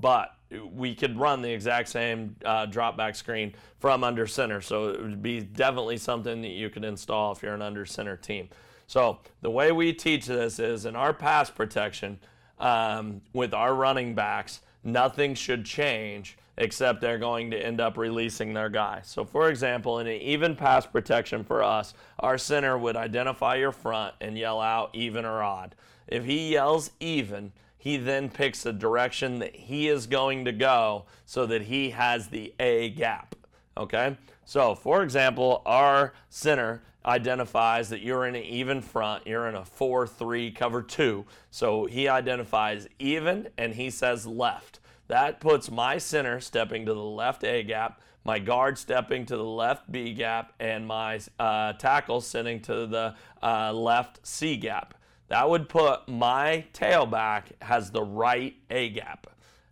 but 0.01 0.35
we 0.73 0.95
could 0.95 1.19
run 1.19 1.43
the 1.43 1.51
exact 1.51 1.89
same 1.91 2.35
uh, 2.45 2.67
drop 2.67 2.97
back 2.97 3.15
screen 3.15 3.55
from 3.79 4.03
under 4.03 4.27
center. 4.27 4.61
So 4.63 4.89
it 4.89 5.03
would 5.03 5.23
be 5.23 5.41
definitely 5.41 5.99
something 5.99 6.41
that 6.41 6.49
you 6.49 6.71
could 6.71 6.85
install 6.85 7.33
if 7.33 7.43
you're 7.43 7.55
an 7.55 7.63
under 7.63 7.85
center 7.85 8.17
team. 8.17 8.49
So 8.87 9.21
the 9.43 9.51
way 9.51 9.71
we 9.71 9.93
teach 9.93 10.27
this 10.27 10.59
is 10.59 10.87
in 10.87 10.97
our 10.97 11.13
pass 11.13 11.51
protection 11.51 12.19
um, 12.59 13.21
with 13.33 13.55
our 13.55 13.75
running 13.75 14.15
backs, 14.15 14.61
nothing 14.83 15.35
should 15.35 15.65
change 15.65 16.37
except 16.61 17.01
they're 17.01 17.19
going 17.19 17.51
to 17.51 17.59
end 17.59 17.81
up 17.81 17.97
releasing 17.97 18.53
their 18.53 18.69
guy. 18.69 19.01
So, 19.03 19.25
for 19.25 19.49
example, 19.49 19.99
in 19.99 20.07
an 20.07 20.21
even 20.21 20.55
pass 20.55 20.87
protection 20.87 21.43
for 21.43 21.63
us, 21.63 21.95
our 22.19 22.37
center 22.37 22.77
would 22.77 22.97
identify 22.97 23.57
your 23.57 23.73
front 23.73 24.15
and 24.21 24.37
yell 24.37 24.61
out 24.61 24.91
even 24.93 25.25
or 25.25 25.43
odd. 25.43 25.75
If 26.07 26.27
he 26.27 26.53
yells 26.53 26.91
even, 27.01 27.53
he 27.79 27.97
then 27.97 28.29
picks 28.29 28.67
a 28.67 28.75
direction 28.75 29.39
that 29.39 29.57
he 29.57 29.89
is 29.89 30.07
going 30.07 30.45
to 30.45 30.53
go 30.53 31.07
so 31.25 31.47
that 31.47 31.63
he 31.63 31.91
has 31.91 32.29
the 32.29 32.53
A 32.61 32.91
gap. 32.91 33.35
Okay? 33.77 34.19
So, 34.45 34.75
for 34.75 35.03
example, 35.03 35.63
our 35.65 36.13
center 36.29 36.83
identifies 37.07 37.89
that 37.89 38.03
you're 38.03 38.27
in 38.27 38.35
an 38.35 38.45
even 38.45 38.83
front, 38.83 39.27
you're 39.27 39.49
in 39.49 39.55
a 39.55 39.65
4 39.65 40.07
3 40.07 40.51
cover 40.51 40.83
2. 40.83 41.25
So 41.51 41.87
he 41.87 42.09
identifies 42.09 42.87
even 42.99 43.49
and 43.57 43.75
he 43.75 43.89
says 43.89 44.27
left. 44.27 44.80
That 45.11 45.41
puts 45.41 45.73
my 45.73 45.99
center 45.99 46.39
stepping 46.39 46.87
to 46.87 46.95
the 46.95 47.01
left 47.01 47.43
A 47.43 47.65
gap, 47.65 48.01
my 48.23 48.39
guard 48.39 48.79
stepping 48.79 49.27
to 49.27 49.37
the 49.37 49.43
left 49.43 49.91
B 49.91 50.15
gap, 50.15 50.53
and 50.61 50.87
my 50.87 51.19
uh, 51.37 51.73
tackle 51.73 52.21
sitting 52.21 52.61
to 52.63 52.87
the 52.87 53.17
uh, 53.43 53.73
left 53.73 54.25
C 54.25 54.57
gap. 54.57 54.95
That 55.27 55.51
would 55.51 55.69
put 55.69 56.09
my 56.09 56.65
tailback 56.73 57.47
has 57.61 57.91
the 57.91 58.05
right 58.05 58.55
A 58.71 58.91
gap. 58.91 59.27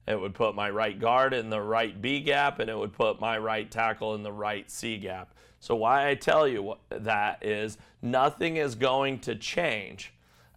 It 0.08 0.20
would 0.20 0.34
put 0.34 0.56
my 0.56 0.70
right 0.70 0.98
guard 0.98 1.32
in 1.32 1.50
the 1.50 1.62
right 1.62 2.02
B 2.02 2.18
gap, 2.18 2.58
and 2.58 2.68
it 2.68 2.76
would 2.76 2.92
put 2.92 3.20
my 3.20 3.38
right 3.38 3.70
tackle 3.70 4.16
in 4.16 4.24
the 4.24 4.32
right 4.32 4.68
C 4.68 4.96
gap. 4.96 5.34
So, 5.60 5.76
why 5.76 6.08
I 6.08 6.16
tell 6.16 6.48
you 6.48 6.74
that 6.90 7.46
is 7.46 7.78
nothing 8.02 8.56
is 8.56 8.74
going 8.74 9.20
to 9.20 9.36
change 9.36 10.12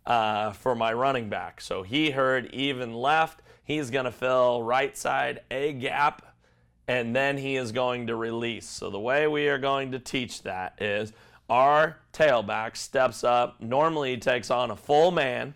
uh, 0.07 0.53
for 0.53 0.73
my 0.73 0.91
running 0.91 1.29
back. 1.29 1.61
So, 1.61 1.83
he 1.83 2.09
heard 2.09 2.47
even 2.47 2.95
left 2.95 3.43
He's 3.71 3.89
going 3.89 4.03
to 4.03 4.11
fill 4.11 4.61
right 4.61 4.97
side 4.97 5.43
A 5.49 5.71
gap, 5.71 6.35
and 6.89 7.15
then 7.15 7.37
he 7.37 7.55
is 7.55 7.71
going 7.71 8.07
to 8.07 8.17
release. 8.17 8.67
So 8.67 8.89
the 8.89 8.99
way 8.99 9.27
we 9.27 9.47
are 9.47 9.57
going 9.57 9.93
to 9.93 9.99
teach 9.99 10.43
that 10.43 10.81
is 10.81 11.13
our 11.49 11.95
tailback 12.11 12.75
steps 12.75 13.23
up. 13.23 13.61
Normally, 13.61 14.11
he 14.11 14.17
takes 14.17 14.51
on 14.51 14.71
a 14.71 14.75
full 14.75 15.11
man 15.11 15.55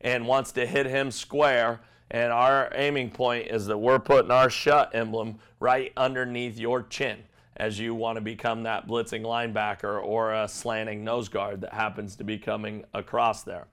and 0.00 0.28
wants 0.28 0.52
to 0.52 0.64
hit 0.64 0.86
him 0.86 1.10
square. 1.10 1.80
And 2.12 2.32
our 2.32 2.70
aiming 2.76 3.10
point 3.10 3.48
is 3.48 3.66
that 3.66 3.78
we're 3.78 3.98
putting 3.98 4.30
our 4.30 4.48
shut 4.48 4.94
emblem 4.94 5.40
right 5.58 5.92
underneath 5.96 6.60
your 6.60 6.84
chin 6.84 7.24
as 7.56 7.76
you 7.76 7.92
want 7.92 8.18
to 8.18 8.20
become 8.20 8.62
that 8.62 8.86
blitzing 8.86 9.22
linebacker 9.22 10.00
or 10.00 10.32
a 10.32 10.46
slanting 10.46 11.02
nose 11.02 11.28
guard 11.28 11.62
that 11.62 11.72
happens 11.72 12.14
to 12.16 12.22
be 12.22 12.38
coming 12.38 12.84
across 12.94 13.42
there. 13.42 13.66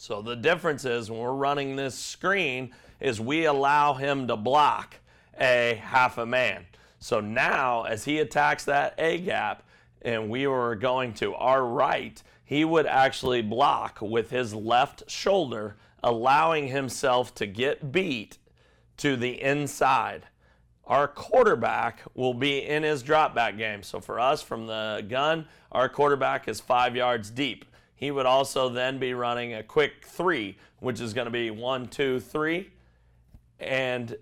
So 0.00 0.22
the 0.22 0.34
difference 0.34 0.86
is 0.86 1.10
when 1.10 1.20
we're 1.20 1.34
running 1.34 1.76
this 1.76 1.94
screen 1.94 2.70
is 3.00 3.20
we 3.20 3.44
allow 3.44 3.92
him 3.92 4.26
to 4.28 4.36
block 4.36 4.96
a 5.38 5.78
half 5.84 6.16
a 6.16 6.24
man. 6.24 6.64
So 7.00 7.20
now 7.20 7.82
as 7.82 8.06
he 8.06 8.18
attacks 8.18 8.64
that 8.64 8.94
A 8.96 9.18
gap 9.18 9.62
and 10.00 10.30
we 10.30 10.46
were 10.46 10.74
going 10.74 11.12
to 11.16 11.34
our 11.34 11.66
right, 11.66 12.20
he 12.46 12.64
would 12.64 12.86
actually 12.86 13.42
block 13.42 13.98
with 14.00 14.30
his 14.30 14.54
left 14.54 15.02
shoulder, 15.10 15.76
allowing 16.02 16.68
himself 16.68 17.34
to 17.34 17.44
get 17.44 17.92
beat 17.92 18.38
to 18.96 19.16
the 19.16 19.42
inside. 19.42 20.22
Our 20.86 21.08
quarterback 21.08 22.00
will 22.14 22.32
be 22.32 22.64
in 22.64 22.84
his 22.84 23.02
drop 23.02 23.34
back 23.34 23.58
game. 23.58 23.82
So 23.82 24.00
for 24.00 24.18
us 24.18 24.40
from 24.40 24.66
the 24.66 25.04
gun, 25.06 25.46
our 25.70 25.90
quarterback 25.90 26.48
is 26.48 26.58
five 26.58 26.96
yards 26.96 27.28
deep 27.28 27.66
he 28.00 28.10
would 28.10 28.24
also 28.24 28.70
then 28.70 28.98
be 28.98 29.12
running 29.12 29.52
a 29.52 29.62
quick 29.62 30.06
three, 30.06 30.56
which 30.78 31.02
is 31.02 31.12
going 31.12 31.26
to 31.26 31.30
be 31.30 31.50
one, 31.50 31.86
two, 31.86 32.18
three. 32.18 32.70
And, 33.60 34.16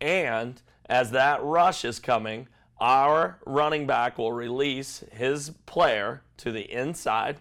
and 0.00 0.60
as 0.86 1.10
that 1.10 1.44
rush 1.44 1.84
is 1.84 2.00
coming, 2.00 2.48
our 2.80 3.38
running 3.44 3.86
back 3.86 4.16
will 4.16 4.32
release 4.32 5.04
his 5.12 5.50
player 5.66 6.22
to 6.38 6.50
the 6.50 6.72
inside, 6.72 7.36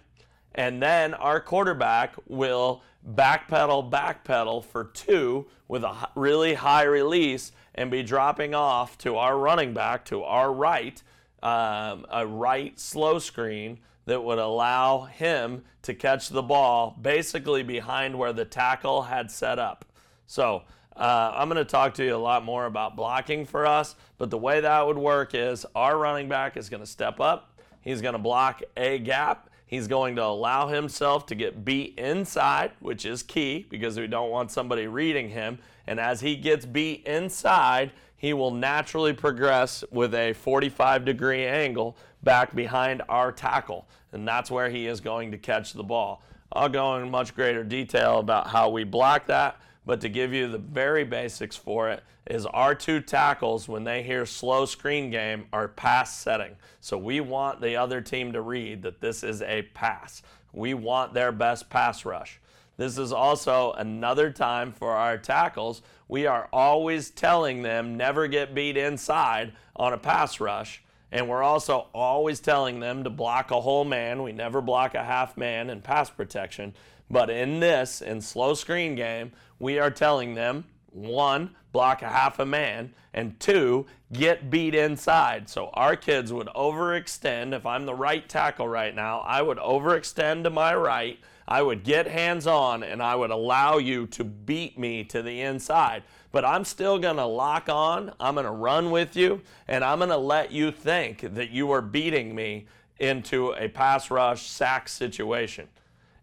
and 0.54 0.84
then 0.84 1.13
our 1.13 1.39
quarterback 1.39 2.15
will 2.28 2.82
backpedal, 3.10 3.89
backpedal 3.89 4.65
for 4.65 4.86
two 4.86 5.47
with 5.69 5.86
a 5.86 6.10
really 6.15 6.56
high 6.56 6.84
release 6.84 7.54
and 7.76 7.89
be 7.89 8.04
dropping 8.04 8.54
off 8.54 8.97
to 8.97 9.15
our 9.15 9.38
running 9.38 9.73
back 9.73 10.04
to 10.06 10.23
our 10.23 10.52
right, 10.52 11.02
um, 11.43 12.06
a 12.10 12.26
right 12.28 12.78
slow 12.78 13.19
screen 13.19 13.80
that 14.08 14.24
would 14.24 14.39
allow 14.39 15.02
him 15.04 15.63
to 15.84 15.93
catch 15.93 16.30
the 16.30 16.41
ball 16.41 16.98
basically 17.00 17.62
behind 17.62 18.17
where 18.17 18.34
the 18.34 18.46
tackle 18.46 19.04
had 19.04 19.30
set 19.30 19.60
up. 19.60 19.86
So 20.26 20.63
uh, 20.96 21.34
I'm 21.36 21.50
going 21.50 21.63
to 21.63 21.70
talk 21.70 21.93
to 21.96 22.06
you 22.06 22.15
a 22.15 22.17
lot 22.17 22.43
more 22.43 22.65
about 22.65 22.96
blocking 22.96 23.46
for 23.46 23.67
us, 23.67 23.96
but 24.17 24.30
the 24.30 24.38
way 24.38 24.62
that 24.62 24.88
would 24.88 24.98
work 24.98 25.36
is 25.36 25.65
our 25.76 25.98
running 25.98 26.30
back 26.30 26.56
is 26.58 26.70
going 26.70 26.82
to 26.82 26.88
step 26.88 27.20
up, 27.20 27.60
he's 27.82 28.02
going 28.02 28.13
to 28.13 28.20
block 28.20 28.63
a 28.76 28.98
gap. 28.98 29.50
He's 29.70 29.89
going 29.89 30.15
to 30.15 30.24
allow 30.24 30.70
himself 30.70 31.26
to 31.26 31.36
get 31.36 31.65
beat 31.65 32.00
inside, 32.00 32.72
which 32.80 33.06
is 33.06 33.22
key 33.22 33.67
because 33.70 34.00
we 34.00 34.08
don't 34.08 34.32
want 34.32 34.50
somebody 34.50 34.88
reading 34.88 35.28
him. 35.28 35.60
And 35.86 36.00
as 36.00 36.22
he 36.22 36.38
gets 36.38 36.65
beat 36.65 37.06
inside, 37.06 37.91
he 38.17 38.34
will 38.34 38.51
naturally 38.51 39.13
progress 39.13 39.84
with 39.91 40.13
a 40.13 40.34
45 40.34 41.06
degree 41.06 41.45
angle 41.45 41.95
back 42.23 42.53
behind 42.53 43.03
our 43.08 43.32
tackle. 43.32 43.88
And 44.12 44.27
that's 44.27 44.51
where 44.51 44.69
he 44.69 44.88
is 44.88 44.99
going 44.99 45.32
to 45.32 45.38
catch 45.38 45.73
the 45.73 45.84
ball. 45.84 46.23
I'll 46.51 46.69
go 46.69 46.95
in 46.95 47.12
much 47.12 47.36
greater 47.36 47.63
detail 47.63 48.19
about 48.19 48.47
how 48.47 48.69
we 48.69 48.84
block 48.84 49.27
that, 49.27 49.62
but 49.86 50.01
to 50.01 50.10
give 50.10 50.34
you 50.34 50.47
the 50.47 50.58
very 50.58 51.03
basics 51.03 51.56
for 51.56 51.89
it 51.89 52.03
is 52.25 52.45
our 52.47 52.73
two 52.73 52.99
tackles 52.99 53.67
when 53.67 53.84
they 53.84 54.03
hear 54.03 54.25
slow 54.25 54.65
screen 54.65 55.10
game 55.10 55.45
are 55.53 55.67
pass 55.67 56.17
setting. 56.17 56.56
So 56.82 56.97
we 56.97 57.19
want 57.19 57.62
the 57.62 57.75
other 57.75 58.01
team 58.01 58.34
to 58.34 58.41
read 58.41 58.82
that 58.82 58.99
this 58.99 59.23
is 59.23 59.41
a 59.41 59.63
pass. 59.73 60.23
We 60.53 60.73
want 60.73 61.13
their 61.13 61.32
best 61.32 61.69
pass 61.69 62.03
rush. 62.06 62.39
This 62.77 62.97
is 62.97 63.12
also 63.12 63.73
another 63.73 64.32
time 64.32 64.71
for 64.71 64.91
our 64.91 65.17
tackles. 65.17 65.82
We 66.08 66.26
are 66.26 66.48
always 66.54 67.10
telling 67.10 67.62
them 67.62 67.98
never 67.98 68.28
get 68.28 68.56
beat 68.56 68.78
inside 68.78 69.54
on 69.76 69.93
a 69.93 69.98
pass 69.98 70.39
rush 70.39 70.84
And 71.12 71.30
we're 71.30 71.43
also 71.43 71.88
always 71.93 72.39
telling 72.39 72.80
them 72.80 73.04
to 73.04 73.10
block 73.10 73.52
a 73.52 73.62
whole 73.62 73.86
man. 73.86 74.24
We 74.24 74.34
never 74.34 74.62
block 74.62 74.93
a 74.93 75.04
half 75.04 75.38
man 75.38 75.70
in 75.70 75.82
pass 75.82 76.10
protection. 76.10 76.74
But 77.10 77.30
in 77.30 77.60
this, 77.60 78.02
in 78.02 78.20
slow 78.22 78.54
screen 78.54 78.96
game, 78.96 79.32
we 79.60 79.80
are 79.80 79.91
telling 79.91 80.34
them 80.34 80.65
one, 80.91 81.56
block 81.72 82.02
a 82.02 82.10
half 82.10 82.39
a 82.39 82.46
man, 82.46 82.93
and 83.13 83.39
two, 83.39 83.86
get 84.12 84.50
beat 84.50 84.76
inside. 84.76 85.48
So 85.48 85.70
our 85.74 85.96
kids 85.96 86.34
would 86.34 86.48
overextend. 86.48 87.54
If 87.54 87.65
I'm 87.65 87.86
the 87.86 87.96
right 87.96 88.28
tackle 88.28 88.67
right 88.67 88.93
now, 88.93 89.20
I 89.20 89.41
would 89.41 89.58
overextend 89.60 90.43
to 90.43 90.50
my 90.50 90.76
right. 90.76 91.20
I 91.47 91.62
would 91.62 91.83
get 91.83 92.07
hands 92.07 92.45
on 92.45 92.83
and 92.83 93.01
I 93.01 93.15
would 93.15 93.31
allow 93.31 93.77
you 93.77 94.07
to 94.07 94.23
beat 94.23 94.77
me 94.77 95.03
to 95.05 95.21
the 95.21 95.41
inside. 95.41 96.03
But 96.31 96.43
I'm 96.43 96.65
still 96.65 96.99
going 96.99 97.15
to 97.15 97.25
lock 97.25 97.69
on. 97.69 98.13
I'm 98.19 98.36
going 98.36 98.45
to 98.45 98.51
run 98.51 98.91
with 98.91 99.15
you 99.15 99.41
and 99.67 99.83
I'm 99.83 99.99
going 99.99 100.10
to 100.10 100.17
let 100.17 100.51
you 100.51 100.71
think 100.71 101.21
that 101.36 101.51
you 101.51 101.71
are 101.71 101.81
beating 101.81 102.36
me 102.36 102.67
into 102.99 103.53
a 103.53 103.69
pass 103.69 104.12
rush 104.12 104.47
sack 104.47 104.89
situation. 104.89 105.67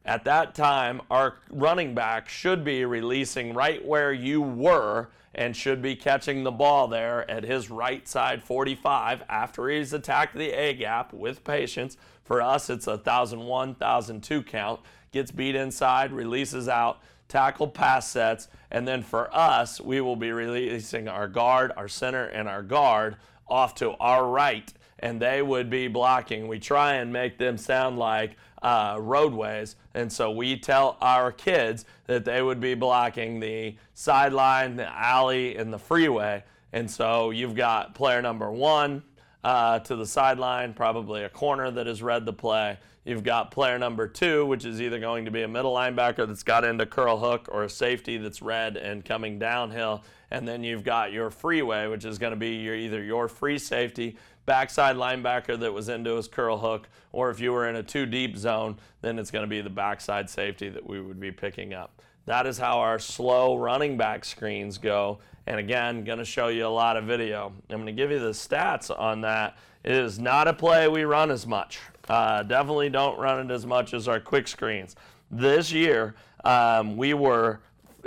At 0.04 0.24
that 0.24 0.54
time, 0.54 1.00
our 1.10 1.37
running 1.50 1.94
back 1.94 2.28
should 2.28 2.62
be 2.62 2.84
releasing 2.84 3.54
right 3.54 3.82
where 3.82 4.12
you 4.12 4.42
were 4.42 5.08
and 5.34 5.56
should 5.56 5.80
be 5.80 5.96
catching 5.96 6.44
the 6.44 6.50
ball 6.50 6.87
there 6.87 7.28
at 7.30 7.42
his 7.42 7.70
right 7.70 8.06
side 8.06 8.42
45 8.42 9.22
after 9.28 9.68
he's 9.68 9.92
attacked 9.92 10.37
the 10.37 10.50
A 10.50 10.74
gap 10.74 11.12
with 11.12 11.42
patience. 11.42 11.96
For 12.22 12.40
us, 12.40 12.70
it's 12.70 12.87
a 12.87 12.92
1001, 12.92 13.46
1002 13.48 14.42
count. 14.42 14.80
Gets 15.14 15.31
beat 15.31 15.55
inside, 15.55 16.11
releases 16.11 16.68
out, 16.68 16.98
tackle 17.29 17.68
pass 17.68 18.11
sets, 18.11 18.48
and 18.72 18.87
then 18.88 19.00
for 19.00 19.33
us, 19.33 19.81
we 19.81 20.00
will 20.00 20.16
be 20.16 20.33
releasing 20.33 21.07
our 21.07 21.29
guard, 21.29 21.70
our 21.77 21.87
center, 21.87 22.24
and 22.24 22.48
our 22.48 22.64
guard 22.64 23.14
off 23.46 23.77
to 23.77 23.92
our 23.98 24.27
right, 24.29 24.72
and 24.98 25.20
they 25.20 25.40
would 25.40 25.70
be 25.70 25.87
blocking. 25.87 26.48
We 26.48 26.59
try 26.59 26.94
and 26.94 27.12
make 27.12 27.38
them 27.38 27.57
sound 27.57 27.96
like 27.96 28.35
uh, 28.61 28.96
roadways. 28.98 29.77
And 29.94 30.12
so 30.12 30.33
we 30.33 30.59
tell 30.59 30.96
our 31.00 31.31
kids 31.31 31.85
that 32.09 32.24
they 32.24 32.42
would 32.42 32.59
be 32.59 32.74
blocking 32.74 33.38
the 33.38 33.77
sideline, 33.92 34.74
the 34.74 34.92
alley, 34.92 35.57
and 35.57 35.72
the 35.72 35.79
freeway. 35.79 36.42
And 36.72 36.90
so 36.90 37.31
you've 37.31 37.55
got 37.55 37.94
player 37.94 38.20
number 38.20 38.50
one 38.50 39.05
uh, 39.44 39.79
to 39.79 39.94
the 39.94 40.07
sideline, 40.07 40.74
probably 40.74 41.22
a 41.22 41.29
corner 41.29 41.70
that 41.70 41.87
has 41.87 42.03
read 42.03 42.27
the 42.27 42.33
play. 42.33 42.79
You've 43.04 43.22
got 43.22 43.50
player 43.50 43.78
number 43.78 44.08
two, 44.08 44.46
which 44.46 44.64
is 44.64 44.80
either 44.80 44.98
going 44.98 45.26
to 45.26 45.30
be 45.30 45.42
a 45.42 45.48
middle 45.48 45.74
linebacker 45.74 46.26
that's 46.26 46.42
got 46.42 46.64
into 46.64 46.86
curl 46.86 47.18
hook 47.18 47.48
or 47.52 47.64
a 47.64 47.68
safety 47.68 48.16
that's 48.16 48.40
read 48.40 48.78
and 48.78 49.04
coming 49.04 49.38
downhill. 49.38 50.02
And 50.30 50.48
then 50.48 50.64
you've 50.64 50.84
got 50.84 51.12
your 51.12 51.30
freeway, 51.30 51.86
which 51.86 52.06
is 52.06 52.18
going 52.18 52.32
to 52.32 52.36
be 52.36 52.56
your, 52.56 52.74
either 52.74 53.04
your 53.04 53.28
free 53.28 53.58
safety 53.58 54.16
backside 54.46 54.96
linebacker 54.96 55.58
that 55.60 55.72
was 55.72 55.90
into 55.90 56.16
his 56.16 56.28
curl 56.28 56.58
hook, 56.58 56.88
or 57.12 57.30
if 57.30 57.40
you 57.40 57.52
were 57.52 57.68
in 57.68 57.76
a 57.76 57.82
two 57.82 58.06
deep 58.06 58.36
zone, 58.36 58.76
then 59.02 59.18
it's 59.18 59.30
going 59.30 59.44
to 59.44 59.48
be 59.48 59.60
the 59.60 59.70
backside 59.70 60.28
safety 60.28 60.70
that 60.70 60.86
we 60.86 61.00
would 61.00 61.20
be 61.20 61.30
picking 61.30 61.74
up. 61.74 62.00
That 62.26 62.46
is 62.46 62.56
how 62.56 62.78
our 62.78 62.98
slow 62.98 63.56
running 63.56 63.98
back 63.98 64.24
screens 64.24 64.78
go. 64.78 65.18
And 65.46 65.60
again, 65.60 66.04
going 66.04 66.18
to 66.18 66.24
show 66.24 66.48
you 66.48 66.66
a 66.66 66.68
lot 66.68 66.96
of 66.96 67.04
video. 67.04 67.52
I'm 67.68 67.76
going 67.76 67.86
to 67.86 67.92
give 67.92 68.10
you 68.10 68.18
the 68.18 68.30
stats 68.30 68.90
on 68.90 69.20
that. 69.22 69.58
It 69.82 69.92
is 69.92 70.18
not 70.18 70.48
a 70.48 70.54
play 70.54 70.88
we 70.88 71.04
run 71.04 71.30
as 71.30 71.46
much. 71.46 71.80
Uh, 72.08 72.42
definitely 72.42 72.90
don't 72.90 73.18
run 73.18 73.50
it 73.50 73.52
as 73.52 73.66
much 73.66 73.94
as 73.94 74.08
our 74.08 74.20
quick 74.20 74.46
screens. 74.48 74.96
This 75.30 75.72
year, 75.72 76.14
um, 76.44 76.96
we 76.96 77.14
were 77.14 77.60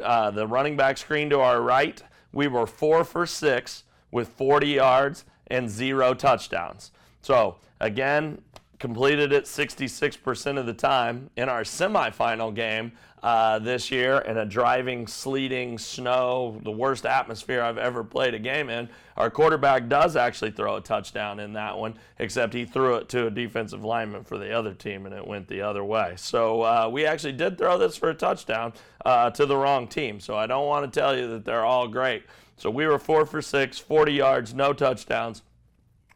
uh, 0.04 0.32
the 0.32 0.46
running 0.46 0.78
back 0.78 0.98
screen 0.98 1.30
to 1.32 1.40
our 1.40 1.62
right. 1.62 2.02
We 2.32 2.48
were 2.48 2.68
four 2.68 3.04
for 3.04 3.26
six 3.26 3.84
with 4.12 4.30
40 4.30 4.68
yards 4.68 5.26
and 5.48 5.70
zero 5.70 6.14
touchdowns. 6.14 6.92
So, 7.22 7.58
again, 7.80 8.42
completed 8.80 9.34
it 9.34 9.46
66% 9.46 10.60
of 10.60 10.66
the 10.66 10.74
time. 10.74 11.30
In 11.36 11.50
our 11.50 11.64
semifinal 11.64 12.54
game 12.54 12.92
uh, 13.24 13.58
this 13.60 13.90
year, 13.90 14.20
in 14.20 14.38
a 14.38 14.46
driving, 14.46 15.08
sleeting, 15.08 15.78
snow, 15.78 16.60
the 16.64 16.72
worst 16.72 17.06
atmosphere 17.06 17.62
I've 17.62 17.80
ever 17.80 18.04
played 18.04 18.36
a 18.36 18.40
game 18.40 18.70
in, 18.70 18.90
our 19.16 19.32
quarterback 19.32 19.90
does 19.90 20.16
actually 20.16 20.52
throw 20.52 20.76
a 20.76 20.82
touchdown 20.82 21.40
in 21.40 21.54
that 21.54 21.78
one, 21.78 21.96
except 22.20 22.54
he 22.54 22.66
threw 22.66 22.96
it 22.96 23.10
to 23.10 23.26
a 23.28 23.32
defensive 23.32 23.84
lineman 23.84 24.24
for 24.24 24.38
the 24.38 24.52
other 24.52 24.74
team 24.74 25.08
and 25.08 25.16
it 25.16 25.26
went 25.26 25.48
the 25.48 25.62
other 25.62 25.84
way. 25.84 26.14
So 26.16 26.62
uh, 26.62 26.90
we 26.92 27.06
actually 27.06 27.34
did 27.34 27.58
throw 27.58 27.80
this 27.80 27.98
for 27.98 28.10
a 28.10 28.14
touchdown 28.14 28.74
uh, 29.04 29.32
to 29.32 29.48
the 29.48 29.58
wrong 29.58 29.88
team. 29.88 30.20
So 30.20 30.36
I 30.36 30.46
don't 30.46 30.68
want 30.68 30.92
to 30.92 31.00
tell 31.00 31.18
you 31.18 31.28
that 31.30 31.46
they're 31.46 31.66
all 31.66 31.88
great. 31.88 32.24
So 32.58 32.70
we 32.70 32.86
were 32.86 33.00
four 33.00 33.26
for 33.26 33.42
six, 33.42 33.80
40 33.80 34.14
yards, 34.14 34.54
no 34.54 34.74
touchdowns. 34.74 35.42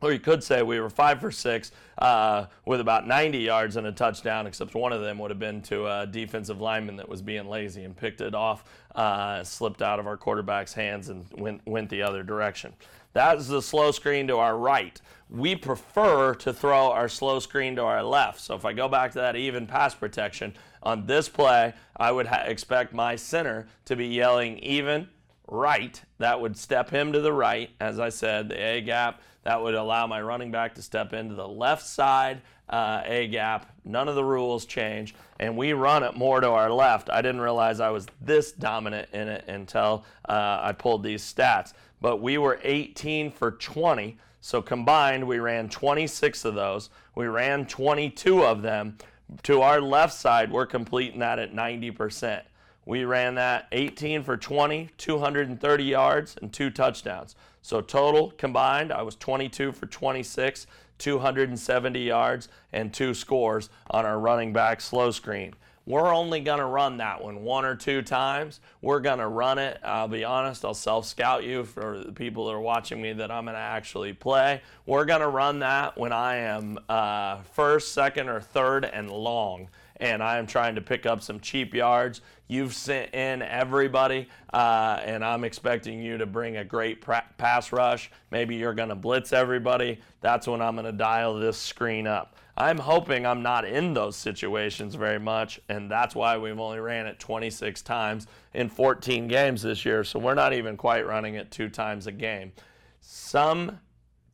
Or 0.02 0.12
you 0.12 0.20
could 0.20 0.44
say 0.44 0.64
we 0.64 0.80
were 0.80 0.90
five 0.90 1.22
for 1.22 1.32
six 1.32 1.72
uh, 2.00 2.48
with 2.66 2.80
about 2.82 3.08
90 3.08 3.38
yards 3.38 3.76
and 3.76 3.86
a 3.86 3.92
touchdown, 3.92 4.48
except 4.48 4.74
one 4.74 4.92
of 4.92 5.02
them 5.02 5.20
would 5.20 5.30
have 5.30 5.40
been 5.40 5.62
to 5.64 5.88
a 5.88 6.08
defensive 6.08 6.60
lineman 6.60 6.96
that 6.98 7.08
was 7.08 7.22
being 7.22 7.48
lazy 7.48 7.84
and 7.84 7.96
picked 7.96 8.22
it 8.22 8.34
off, 8.34 8.64
uh, 8.96 9.44
slipped 9.44 9.82
out 9.82 10.00
of 10.00 10.08
our 10.08 10.18
quarterback's 10.18 10.74
hands, 10.74 11.10
and 11.10 11.26
went, 11.38 11.62
went 11.68 11.90
the 11.90 12.02
other 12.02 12.24
direction. 12.24 12.74
That 13.14 13.38
is 13.38 13.48
the 13.48 13.62
slow 13.62 13.92
screen 13.92 14.28
to 14.28 14.38
our 14.38 14.58
right. 14.58 15.00
We 15.30 15.56
prefer 15.56 16.34
to 16.36 16.52
throw 16.52 16.92
our 16.92 17.08
slow 17.08 17.40
screen 17.40 17.76
to 17.76 17.84
our 17.84 18.04
left. 18.04 18.40
So 18.40 18.56
if 18.56 18.66
I 18.66 18.74
go 18.74 18.88
back 18.88 19.12
to 19.12 19.20
that 19.20 19.36
even 19.36 19.68
pass 19.68 19.94
protection, 19.94 20.54
on 20.84 21.06
this 21.06 21.30
play, 21.30 21.74
I 21.96 22.12
would 22.12 22.28
ha- 22.28 22.44
expect 22.46 22.94
my 22.94 23.16
center 23.16 23.68
to 23.86 23.96
be 23.96 24.08
yelling 24.08 24.58
even 24.60 25.10
right. 25.48 26.02
That 26.18 26.42
would 26.42 26.58
step 26.58 26.90
him 26.90 27.14
to 27.14 27.22
the 27.22 27.34
right, 27.34 27.70
as 27.80 28.00
I 28.00 28.10
said, 28.10 28.50
the 28.50 28.56
A 28.56 28.82
gap. 28.82 29.22
That 29.44 29.62
would 29.62 29.74
allow 29.74 30.06
my 30.08 30.22
running 30.22 30.52
back 30.52 30.76
to 30.76 30.82
step 30.82 31.14
into 31.14 31.36
the 31.36 31.48
left 31.48 31.86
side 31.86 32.42
uh, 32.70 33.02
A 33.06 33.28
gap. 33.28 33.72
None 33.84 34.08
of 34.08 34.16
the 34.16 34.24
rules 34.24 34.66
change. 34.66 35.16
And 35.40 35.58
we 35.58 35.74
run 35.74 36.04
it 36.04 36.16
more 36.16 36.40
to 36.40 36.50
our 36.50 36.72
left. 36.72 37.10
I 37.10 37.22
didn't 37.22 37.42
realize 37.42 37.80
I 37.80 37.90
was 37.90 38.08
this 38.22 38.52
dominant 38.52 39.10
in 39.14 39.28
it 39.28 39.46
until 39.48 40.06
uh, 40.30 40.60
I 40.62 40.72
pulled 40.74 41.04
these 41.04 41.22
stats. 41.22 41.74
But 42.00 42.22
we 42.22 42.38
were 42.38 42.60
18 42.64 43.32
for 43.32 43.52
20. 43.52 44.18
So 44.42 44.62
combined, 44.62 45.28
we 45.28 45.40
ran 45.40 45.70
26 45.70 46.46
of 46.46 46.56
those. 46.56 46.90
We 47.16 47.28
ran 47.28 47.66
22 47.66 48.44
of 48.44 48.62
them. 48.62 48.98
To 49.44 49.62
our 49.62 49.80
left 49.82 50.14
side, 50.14 50.52
we're 50.52 50.66
completing 50.66 51.20
that 51.20 51.40
at 51.40 51.54
90%. 51.54 52.42
We 52.86 53.06
ran 53.06 53.36
that 53.36 53.68
18 53.72 54.24
for 54.24 54.38
20, 54.38 54.90
230 54.98 55.84
yards, 55.84 56.36
and 56.42 56.52
two 56.52 56.70
touchdowns. 56.70 57.36
So 57.62 57.82
total 57.82 58.32
combined, 58.32 58.92
I 58.92 59.04
was 59.04 59.16
22 59.16 59.72
for 59.72 59.86
26, 59.86 60.68
270 60.98 62.00
yards, 62.00 62.50
and 62.74 62.94
two 62.94 63.14
scores 63.14 63.70
on 63.90 64.06
our 64.06 64.20
running 64.20 64.54
back 64.54 64.82
slow 64.82 65.12
screen. 65.12 65.54
We're 65.86 66.14
only 66.14 66.42
going 66.42 66.60
to 66.60 66.66
run 66.66 66.98
that 66.98 67.24
one 67.24 67.44
one 67.44 67.66
or 67.66 67.76
two 67.76 68.02
times. 68.02 68.60
We're 68.82 69.00
going 69.00 69.20
to 69.20 69.28
run 69.28 69.58
it. 69.58 69.80
I'll 69.84 70.08
be 70.08 70.24
honest, 70.24 70.64
I'll 70.64 70.74
self 70.74 71.06
scout 71.06 71.44
you 71.44 71.64
for 71.64 72.04
the 72.04 72.12
people 72.12 72.46
that 72.46 72.52
are 72.52 72.62
watching 72.62 73.02
me 73.02 73.14
that 73.14 73.32
I'm 73.32 73.46
going 73.46 73.56
to 73.56 73.60
actually 73.60 74.14
play. 74.14 74.62
We're 74.86 75.06
going 75.06 75.22
to 75.22 75.28
run 75.28 75.60
that 75.60 75.98
when 75.98 76.14
I 76.14 76.36
am 76.38 76.80
uh, 76.88 77.42
first, 77.54 77.94
second, 77.94 78.30
or 78.30 78.40
third 78.40 78.86
and 78.86 79.10
long 79.10 79.70
and 80.02 80.24
I 80.24 80.40
am 80.40 80.48
trying 80.48 80.76
to 80.76 80.82
pick 80.82 81.06
up 81.06 81.22
some 81.22 81.40
cheap 81.40 81.74
yards. 81.74 82.22
You've 82.48 82.74
sent 82.74 83.14
in 83.14 83.44
everybody, 83.44 84.28
uh, 84.52 85.00
and 85.06 85.24
I'm 85.24 85.44
expecting 85.44 86.02
you 86.02 86.18
to 86.18 86.26
bring 86.26 86.58
a 86.58 86.66
great 86.66 87.06
pass 87.38 87.72
rush. 87.72 88.12
Maybe 88.32 88.56
you're 88.56 88.74
going 88.74 88.90
to 88.90 88.96
blitz 88.96 89.32
everybody. 89.32 90.02
That's 90.20 90.48
when 90.48 90.62
I'm 90.62 90.76
going 90.76 90.86
to 90.86 90.92
dial 90.92 91.40
this 91.40 91.58
screen 91.58 92.08
up. 92.08 92.36
I'm 92.62 92.78
hoping 92.78 93.26
I'm 93.26 93.42
not 93.42 93.66
in 93.66 93.96
those 93.96 94.16
situations 94.16 94.94
very 94.94 95.18
much, 95.18 95.60
and 95.68 95.90
that's 95.90 96.14
why 96.14 96.38
we've 96.38 96.60
only 96.60 96.80
ran 96.80 97.08
it 97.08 97.18
26 97.18 97.82
times 97.82 98.28
in 98.54 98.70
14 98.70 99.28
games 99.28 99.64
this 99.64 99.84
year. 99.84 100.04
So 100.04 100.20
we're 100.20 100.36
not 100.36 100.54
even 100.54 100.78
quite 100.78 101.08
running 101.08 101.34
it 101.34 101.50
two 101.50 101.70
times 101.70 102.06
a 102.06 102.12
game. 102.12 102.52
Some 103.00 103.80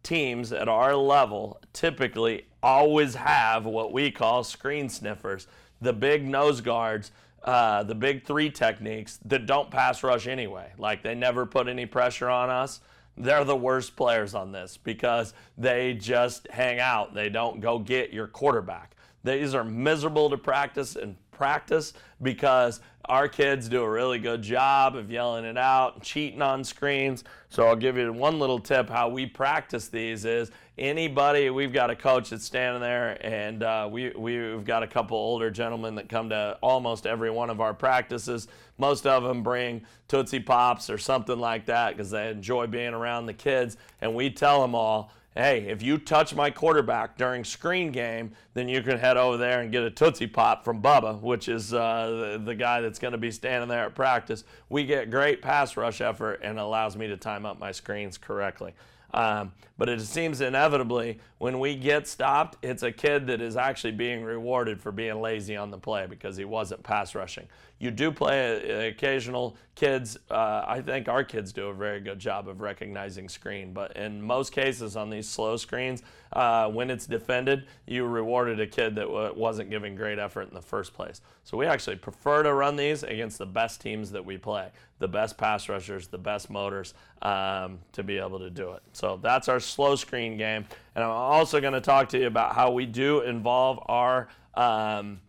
teams 0.03 0.51
at 0.51 0.67
our 0.67 0.93
level 0.93 1.61
typically 1.71 2.47
always 2.61 3.15
have 3.15 3.63
what 3.63 3.93
we 3.93 4.11
call 4.11 4.43
screen 4.43 4.89
sniffers, 4.89 5.47
the 5.79 5.93
big 5.93 6.27
nose 6.27 6.59
guards, 6.59 7.13
uh, 7.45 7.83
the 7.83 7.95
big 7.95 8.25
three 8.25 8.49
techniques 8.49 9.19
that 9.23 9.45
don't 9.45 9.71
pass 9.71 10.03
rush 10.03 10.27
anyway. 10.27 10.73
Like 10.77 11.01
they 11.01 11.15
never 11.15 11.45
put 11.45 11.69
any 11.69 11.85
pressure 11.85 12.29
on 12.29 12.49
us. 12.49 12.81
They're 13.17 13.43
the 13.43 13.55
worst 13.55 13.95
players 13.95 14.35
on 14.35 14.51
this 14.51 14.77
because 14.77 15.33
they 15.57 15.93
just 15.93 16.47
hang 16.49 16.79
out. 16.79 17.13
They 17.13 17.29
don't 17.29 17.59
go 17.59 17.79
get 17.79 18.13
your 18.13 18.27
quarterback. 18.27 18.95
These 19.23 19.55
are 19.55 19.63
miserable 19.63 20.29
to 20.29 20.37
practice 20.37 20.95
and 20.95 21.17
practice 21.37 21.93
because 22.21 22.81
our 23.05 23.27
kids 23.27 23.69
do 23.69 23.83
a 23.83 23.89
really 23.89 24.19
good 24.19 24.41
job 24.41 24.95
of 24.95 25.09
yelling 25.09 25.45
it 25.45 25.57
out 25.57 25.95
and 25.95 26.03
cheating 26.03 26.41
on 26.41 26.63
screens. 26.63 27.23
So 27.49 27.65
I'll 27.65 27.75
give 27.75 27.95
you 27.97 28.11
one 28.11 28.39
little 28.39 28.59
tip 28.59 28.89
how 28.89 29.07
we 29.07 29.25
practice 29.25 29.87
these 29.87 30.25
is 30.25 30.51
anybody, 30.77 31.49
we've 31.49 31.71
got 31.71 31.89
a 31.89 31.95
coach 31.95 32.31
that's 32.31 32.43
standing 32.43 32.81
there 32.81 33.17
and 33.25 33.63
uh, 33.63 33.87
we, 33.89 34.09
we've 34.09 34.65
got 34.65 34.83
a 34.83 34.87
couple 34.87 35.15
older 35.15 35.49
gentlemen 35.49 35.95
that 35.95 36.09
come 36.09 36.29
to 36.29 36.57
almost 36.61 37.07
every 37.07 37.31
one 37.31 37.49
of 37.49 37.61
our 37.61 37.73
practices. 37.73 38.49
Most 38.77 39.07
of 39.07 39.23
them 39.23 39.41
bring 39.41 39.85
Tootsie 40.09 40.41
Pops 40.41 40.89
or 40.89 40.97
something 40.97 41.39
like 41.39 41.65
that 41.67 41.95
because 41.95 42.11
they 42.11 42.29
enjoy 42.29 42.67
being 42.67 42.93
around 42.93 43.25
the 43.25 43.33
kids. 43.33 43.77
And 44.01 44.13
we 44.13 44.29
tell 44.29 44.61
them 44.61 44.75
all, 44.75 45.11
hey, 45.37 45.67
if 45.67 45.83
you 45.83 45.97
touch 45.99 46.33
my 46.33 46.49
quarterback 46.49 47.15
during 47.17 47.43
screen 47.43 47.91
game, 47.91 48.31
then 48.55 48.67
you 48.67 48.81
can 48.81 48.97
head 48.97 49.17
over 49.17 49.37
there 49.37 49.61
and 49.61 49.71
get 49.71 49.83
a 49.83 49.91
Tootsie 49.91 50.25
Pop 50.27 50.65
from 50.65 50.81
Bubba, 50.81 51.21
which 51.21 51.47
is 51.47 51.73
uh, 51.73 52.37
the, 52.37 52.43
the 52.43 52.55
guy 52.55 52.81
that's 52.81 52.97
going 52.97 53.11
to 53.11 53.19
be 53.19 53.29
standing 53.29 53.69
there 53.69 53.85
at 53.85 53.95
practice. 53.95 54.43
We 54.69 54.85
get 54.85 55.11
great 55.11 55.41
pass 55.41 55.77
rush 55.77 56.01
effort 56.01 56.41
and 56.43 56.59
allows 56.59 56.97
me 56.97 57.07
to 57.07 57.17
time 57.17 57.45
up 57.45 57.59
my 57.59 57.71
screens 57.71 58.17
correctly. 58.17 58.73
Um, 59.13 59.53
but 59.77 59.89
it 59.89 60.01
seems 60.01 60.41
inevitably 60.41 61.19
when 61.37 61.59
we 61.59 61.75
get 61.75 62.07
stopped, 62.07 62.57
it's 62.63 62.83
a 62.83 62.91
kid 62.91 63.27
that 63.27 63.41
is 63.41 63.55
actually 63.55 63.91
being 63.91 64.23
rewarded 64.23 64.81
for 64.81 64.91
being 64.91 65.21
lazy 65.21 65.55
on 65.55 65.69
the 65.69 65.77
play 65.77 66.07
because 66.07 66.35
he 66.35 66.45
wasn't 66.45 66.81
pass 66.83 67.13
rushing. 67.13 67.47
You 67.79 67.91
do 67.91 68.11
play 68.11 68.87
occasional 68.87 69.55
kids. 69.75 70.17
Uh, 70.31 70.65
I 70.67 70.81
think 70.81 71.07
our 71.07 71.23
kids 71.23 71.53
do 71.53 71.67
a 71.67 71.73
very 71.73 71.99
good 71.99 72.17
job 72.17 72.47
of 72.47 72.59
recognizing 72.59 73.29
screen, 73.29 73.71
but 73.71 73.95
in 73.95 74.19
most 74.19 74.51
cases 74.51 74.95
on 74.95 75.11
these 75.11 75.29
slow 75.29 75.57
screens, 75.57 76.01
uh, 76.33 76.69
when 76.69 76.89
it's 76.89 77.05
defended, 77.05 77.67
you 77.85 78.05
rewarded 78.05 78.59
a 78.59 78.65
kid 78.65 78.95
that 78.95 79.05
w- 79.05 79.33
wasn't 79.35 79.69
giving 79.69 79.95
great 79.95 80.17
effort 80.17 80.47
in 80.47 80.55
the 80.55 80.61
first 80.61 80.95
place. 80.95 81.21
So 81.43 81.55
we 81.55 81.67
actually 81.67 81.97
prefer 81.97 82.41
to 82.43 82.53
run 82.53 82.75
these 82.75 83.03
against 83.03 83.37
the 83.37 83.45
best 83.45 83.79
teams 83.79 84.11
that 84.11 84.25
we 84.25 84.37
play, 84.37 84.69
the 84.97 85.07
best 85.07 85.37
pass 85.37 85.69
rushers, 85.69 86.07
the 86.07 86.17
best 86.17 86.49
motors 86.49 86.95
um, 87.21 87.77
to 87.93 88.01
be 88.03 88.17
able 88.17 88.39
to 88.39 88.49
do 88.49 88.71
it. 88.71 88.81
So 88.93 89.19
that's 89.21 89.47
our 89.47 89.59
slow 89.67 89.95
screen 89.95 90.37
game. 90.37 90.65
And 90.95 91.03
I'm 91.03 91.09
also 91.09 91.61
going 91.61 91.73
to 91.73 91.81
talk 91.81 92.09
to 92.09 92.19
you 92.19 92.27
about 92.27 92.55
how 92.55 92.71
we 92.71 92.85
do 92.85 93.21
involve 93.21 93.79
our 93.85 94.29
um, 94.55 95.21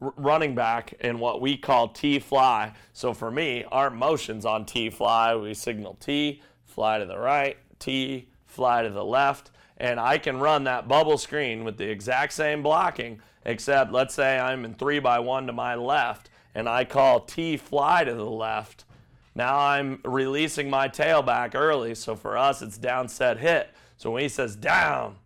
r- 0.00 0.14
running 0.16 0.54
back 0.54 0.94
in 1.00 1.18
what 1.18 1.40
we 1.40 1.56
call 1.56 1.88
T 1.88 2.18
fly. 2.18 2.72
So 2.92 3.14
for 3.14 3.30
me, 3.30 3.64
our 3.64 3.90
motions 3.90 4.44
on 4.44 4.66
T 4.66 4.90
fly, 4.90 5.34
we 5.34 5.54
signal 5.54 5.96
T, 6.00 6.42
fly 6.64 6.98
to 6.98 7.06
the 7.06 7.18
right, 7.18 7.56
T, 7.78 8.28
fly 8.44 8.82
to 8.82 8.90
the 8.90 9.04
left. 9.04 9.50
And 9.78 10.00
I 10.00 10.16
can 10.16 10.38
run 10.38 10.64
that 10.64 10.88
bubble 10.88 11.18
screen 11.18 11.62
with 11.62 11.76
the 11.76 11.90
exact 11.90 12.32
same 12.32 12.62
blocking, 12.62 13.20
except 13.44 13.92
let's 13.92 14.14
say 14.14 14.38
I'm 14.38 14.64
in 14.64 14.72
three 14.72 15.00
by 15.00 15.18
one 15.18 15.46
to 15.48 15.52
my 15.52 15.74
left, 15.74 16.30
and 16.54 16.66
I 16.66 16.86
call 16.86 17.20
T 17.20 17.58
fly 17.58 18.04
to 18.04 18.14
the 18.14 18.24
left. 18.24 18.85
Now 19.36 19.58
I'm 19.58 20.00
releasing 20.02 20.70
my 20.70 20.88
tailback 20.88 21.54
early, 21.54 21.94
so 21.94 22.16
for 22.16 22.38
us 22.38 22.62
it's 22.62 22.78
down 22.78 23.06
set 23.06 23.38
hit. 23.38 23.68
So 23.98 24.10
when 24.10 24.22
he 24.22 24.30
says 24.30 24.56
down, 24.56 25.16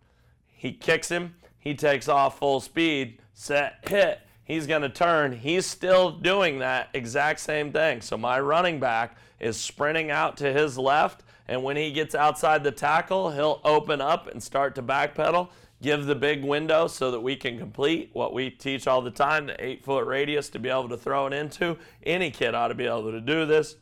he 0.49 0.73
kicks 0.73 1.07
him, 1.07 1.35
he 1.57 1.73
takes 1.75 2.09
off 2.09 2.37
full 2.37 2.59
speed, 2.59 3.19
set, 3.33 3.77
hit. 3.87 4.19
He's 4.43 4.67
going 4.67 4.81
to 4.81 4.89
turn. 4.89 5.31
He's 5.31 5.65
still 5.65 6.11
doing 6.11 6.59
that 6.59 6.89
exact 6.93 7.39
same 7.39 7.71
thing. 7.71 8.01
So 8.01 8.17
my 8.17 8.37
running 8.41 8.81
back 8.81 9.15
is 9.39 9.55
sprinting 9.55 10.11
out 10.11 10.35
to 10.37 10.51
his 10.51 10.77
left, 10.77 11.23
and 11.47 11.63
when 11.63 11.77
he 11.77 11.93
gets 11.93 12.13
outside 12.13 12.65
the 12.65 12.71
tackle, 12.71 13.31
he'll 13.31 13.61
open 13.63 14.01
up 14.01 14.27
and 14.27 14.43
start 14.43 14.75
to 14.75 14.83
backpedal, 14.83 15.47
give 15.81 16.05
the 16.05 16.15
big 16.15 16.43
window 16.43 16.87
so 16.87 17.11
that 17.11 17.21
we 17.21 17.37
can 17.37 17.57
complete 17.57 18.09
what 18.11 18.33
we 18.33 18.49
teach 18.49 18.87
all 18.87 19.01
the 19.01 19.09
time 19.09 19.45
the 19.45 19.65
eight 19.65 19.85
foot 19.85 20.05
radius 20.05 20.49
to 20.49 20.59
be 20.59 20.67
able 20.67 20.89
to 20.89 20.97
throw 20.97 21.27
it 21.27 21.33
into. 21.33 21.77
Any 22.03 22.29
kid 22.29 22.53
ought 22.53 22.67
to 22.67 22.75
be 22.75 22.87
able 22.87 23.09
to 23.11 23.21
do 23.21 23.45
this. 23.45 23.77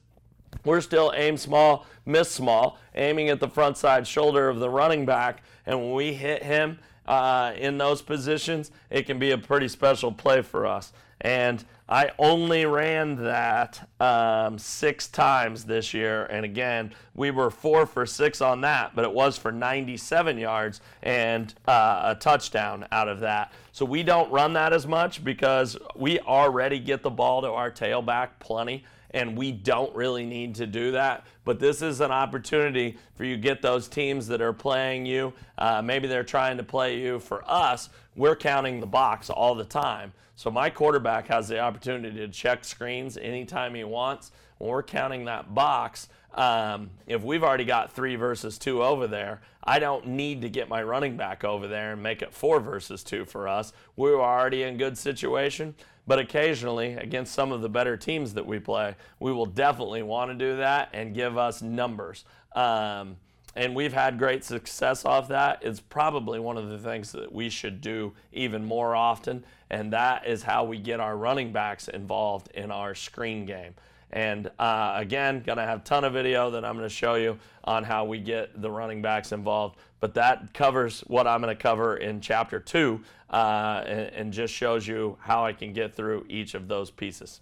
We're 0.66 0.82
still 0.82 1.14
aim 1.16 1.38
small, 1.38 1.86
miss 2.06 2.30
small, 2.32 2.78
aiming 2.95 3.30
at 3.30 3.39
the 3.39 3.47
front 3.47 3.78
side 3.78 4.06
shoulder 4.06 4.50
of 4.50 4.60
the 4.60 4.70
running 4.70 5.06
back. 5.06 5.41
And 5.66 5.80
when 5.80 5.93
we 5.93 6.14
hit 6.14 6.43
him 6.43 6.80
uh, 7.08 7.54
in 7.58 7.78
those 7.78 8.02
positions, 8.02 8.72
it 8.89 9.04
can 9.06 9.20
be 9.20 9.32
a 9.32 9.38
pretty 9.38 9.68
special 9.68 10.12
play 10.12 10.41
for 10.41 10.66
us. 10.66 10.93
And 11.22 11.66
I 11.89 12.12
only 12.20 12.66
ran 12.66 13.16
that 13.24 13.89
um, 14.00 14.58
six 14.58 15.08
times 15.08 15.66
this 15.66 15.93
year. 15.93 16.26
And 16.26 16.45
again, 16.45 16.93
we 17.16 17.32
were 17.32 17.50
four 17.50 17.86
for 17.86 18.06
six 18.06 18.41
on 18.41 18.62
that, 18.62 18.95
but 18.95 19.04
it 19.04 19.12
was 19.12 19.38
for 19.38 19.52
97 19.52 20.38
yards 20.38 20.82
and 21.02 21.54
uh, 21.68 22.14
a 22.16 22.16
touchdown 22.16 22.88
out 22.91 23.08
of 23.08 23.20
that. 23.22 23.52
So 23.72 23.86
we 23.86 24.04
don't 24.04 24.32
run 24.32 24.54
that 24.54 24.72
as 24.72 24.86
much 24.86 25.24
because 25.24 25.78
we 25.95 26.20
already 26.20 26.80
get 26.80 27.02
the 27.02 27.10
ball 27.10 27.41
to 27.41 27.50
our 27.50 27.72
tailback 27.72 28.30
plenty 28.39 28.86
and 29.12 29.38
we 29.38 29.51
don't 29.51 29.93
really 29.95 30.26
need 30.26 30.55
to 30.55 30.68
do 30.68 30.91
that. 30.91 31.26
But 31.45 31.60
this 31.60 31.82
is 31.82 32.01
an 32.01 32.12
opportunity 32.12 32.97
for 33.16 33.24
you 33.24 33.38
get 33.38 33.62
those 33.62 33.88
teams 33.88 34.28
that 34.28 34.41
are 34.41 34.53
playing 34.53 35.05
you. 35.05 35.34
Uh, 35.57 35.82
maybe 35.82 36.07
they're 36.07 36.24
trying 36.24 36.57
to 36.57 36.64
play 36.64 36.99
you. 36.99 37.20
For 37.20 37.43
us, 37.49 37.89
we're 38.16 38.36
counting 38.36 38.80
the 38.80 38.88
box 38.88 39.30
all 39.30 39.55
the 39.55 39.66
time. 39.66 40.14
So 40.36 40.49
my 40.49 40.70
quarterback 40.70 41.28
has 41.28 41.47
the 41.47 41.60
opportunity 41.60 42.18
to 42.18 42.28
check 42.30 42.64
screens 42.64 43.18
anytime 43.18 43.76
he 43.76 43.84
wants. 43.84 44.32
When 44.57 44.70
we're 44.70 44.84
counting 44.84 45.26
that 45.26 45.53
box, 45.53 46.10
um, 46.34 46.91
if 47.07 47.24
we've 47.24 47.43
already 47.43 47.66
got 47.66 47.91
three 47.91 48.16
versus 48.16 48.57
two 48.57 48.84
over 48.84 49.07
there, 49.07 49.41
I 49.64 49.80
don't 49.80 50.07
need 50.07 50.41
to 50.41 50.49
get 50.49 50.70
my 50.70 50.84
running 50.84 51.18
back 51.18 51.43
over 51.43 51.68
there 51.68 51.93
and 51.93 52.03
make 52.03 52.22
it 52.22 52.34
four 52.34 52.60
versus 52.60 53.03
two 53.03 53.26
for 53.26 53.47
us. 53.47 53.74
We're 53.95 54.22
already 54.22 54.64
in 54.64 54.78
good 54.78 54.97
situation. 54.97 55.76
But 56.10 56.18
occasionally, 56.18 56.93
against 56.93 57.36
some 57.36 57.51
of 57.51 57.62
the 57.62 57.70
better 57.70 57.95
teams 57.95 58.34
that 58.34 58.43
we 58.43 58.57
play, 58.57 58.95
we 59.20 59.32
will 59.32 59.45
definitely 59.45 60.01
want 60.01 60.32
to 60.32 60.36
do 60.36 60.57
that 60.57 60.89
and 60.91 61.14
give 61.14 61.38
us 61.38 61.62
numbers. 61.62 62.26
Um, 62.55 63.18
and 63.55 63.76
we've 63.76 63.93
had 63.93 64.18
great 64.18 64.43
success 64.43 65.05
off 65.05 65.28
that. 65.28 65.60
It's 65.62 65.80
probably 65.80 66.39
one 66.39 66.57
of 66.57 66.68
the 66.70 66.80
things 66.80 67.12
that 67.12 67.32
we 67.32 67.47
should 67.47 67.80
do 67.80 68.14
even 68.34 68.66
more 68.66 68.95
often, 68.95 69.45
and 69.70 69.93
that 69.93 70.26
is 70.26 70.41
how 70.41 70.64
we 70.64 70.80
get 70.80 70.99
our 70.99 71.16
running 71.16 71.51
backs 71.51 71.88
involved 71.88 72.49
in 72.55 72.72
our 72.72 72.95
screen 72.95 73.45
game. 73.45 73.76
And 74.12 74.49
uh, 74.57 74.93
again, 74.95 75.43
gonna 75.45 75.66
have 75.66 75.84
ton 75.84 76.03
of 76.03 76.14
video 76.14 76.49
that 76.51 76.66
I'm 76.66 76.76
gonna 76.76 76.89
show 76.89 77.16
you 77.16 77.38
on 77.64 77.84
how 77.84 78.05
we 78.05 78.20
get 78.20 78.62
the 78.62 78.70
running 78.70 79.01
backs 79.01 79.32
involved. 79.32 79.78
But 79.99 80.14
that 80.16 80.53
covers 80.53 81.01
what 81.01 81.28
I'm 81.28 81.41
gonna 81.41 81.55
cover 81.55 81.97
in 81.97 82.22
chapter 82.22 82.60
two, 82.60 83.01
uh, 83.30 83.84
and, 83.86 83.99
and 84.14 84.34
just 84.34 84.53
shows 84.53 84.88
you 84.88 85.18
how 85.22 85.45
I 85.45 85.53
can 85.53 85.74
get 85.74 85.93
through 85.93 86.26
each 86.30 86.55
of 86.55 86.68
those 86.68 86.89
pieces. 86.89 87.41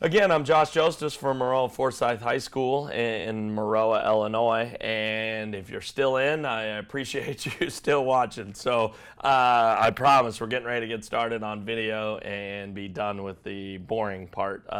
Again, 0.00 0.32
I'm 0.32 0.44
Josh 0.44 0.72
Jostes 0.72 1.16
from 1.16 1.38
Maroa 1.38 1.70
Forsyth 1.70 2.20
High 2.20 2.38
School 2.38 2.88
in 2.88 3.54
Maroa, 3.54 4.04
Illinois. 4.04 4.76
And 4.80 5.54
if 5.54 5.70
you're 5.70 5.80
still 5.80 6.16
in, 6.16 6.44
I 6.44 6.64
appreciate 6.78 7.46
you 7.60 7.70
still 7.70 8.04
watching. 8.04 8.54
So 8.54 8.94
uh, 9.22 9.76
I 9.78 9.92
promise 9.92 10.40
we're 10.40 10.48
getting 10.48 10.66
ready 10.66 10.86
to 10.86 10.94
get 10.94 11.04
started 11.04 11.44
on 11.44 11.64
video 11.64 12.18
and 12.18 12.74
be 12.74 12.88
done 12.88 13.22
with 13.22 13.44
the 13.44 13.78
boring 13.78 14.26
part 14.26 14.66
uh, 14.68 14.72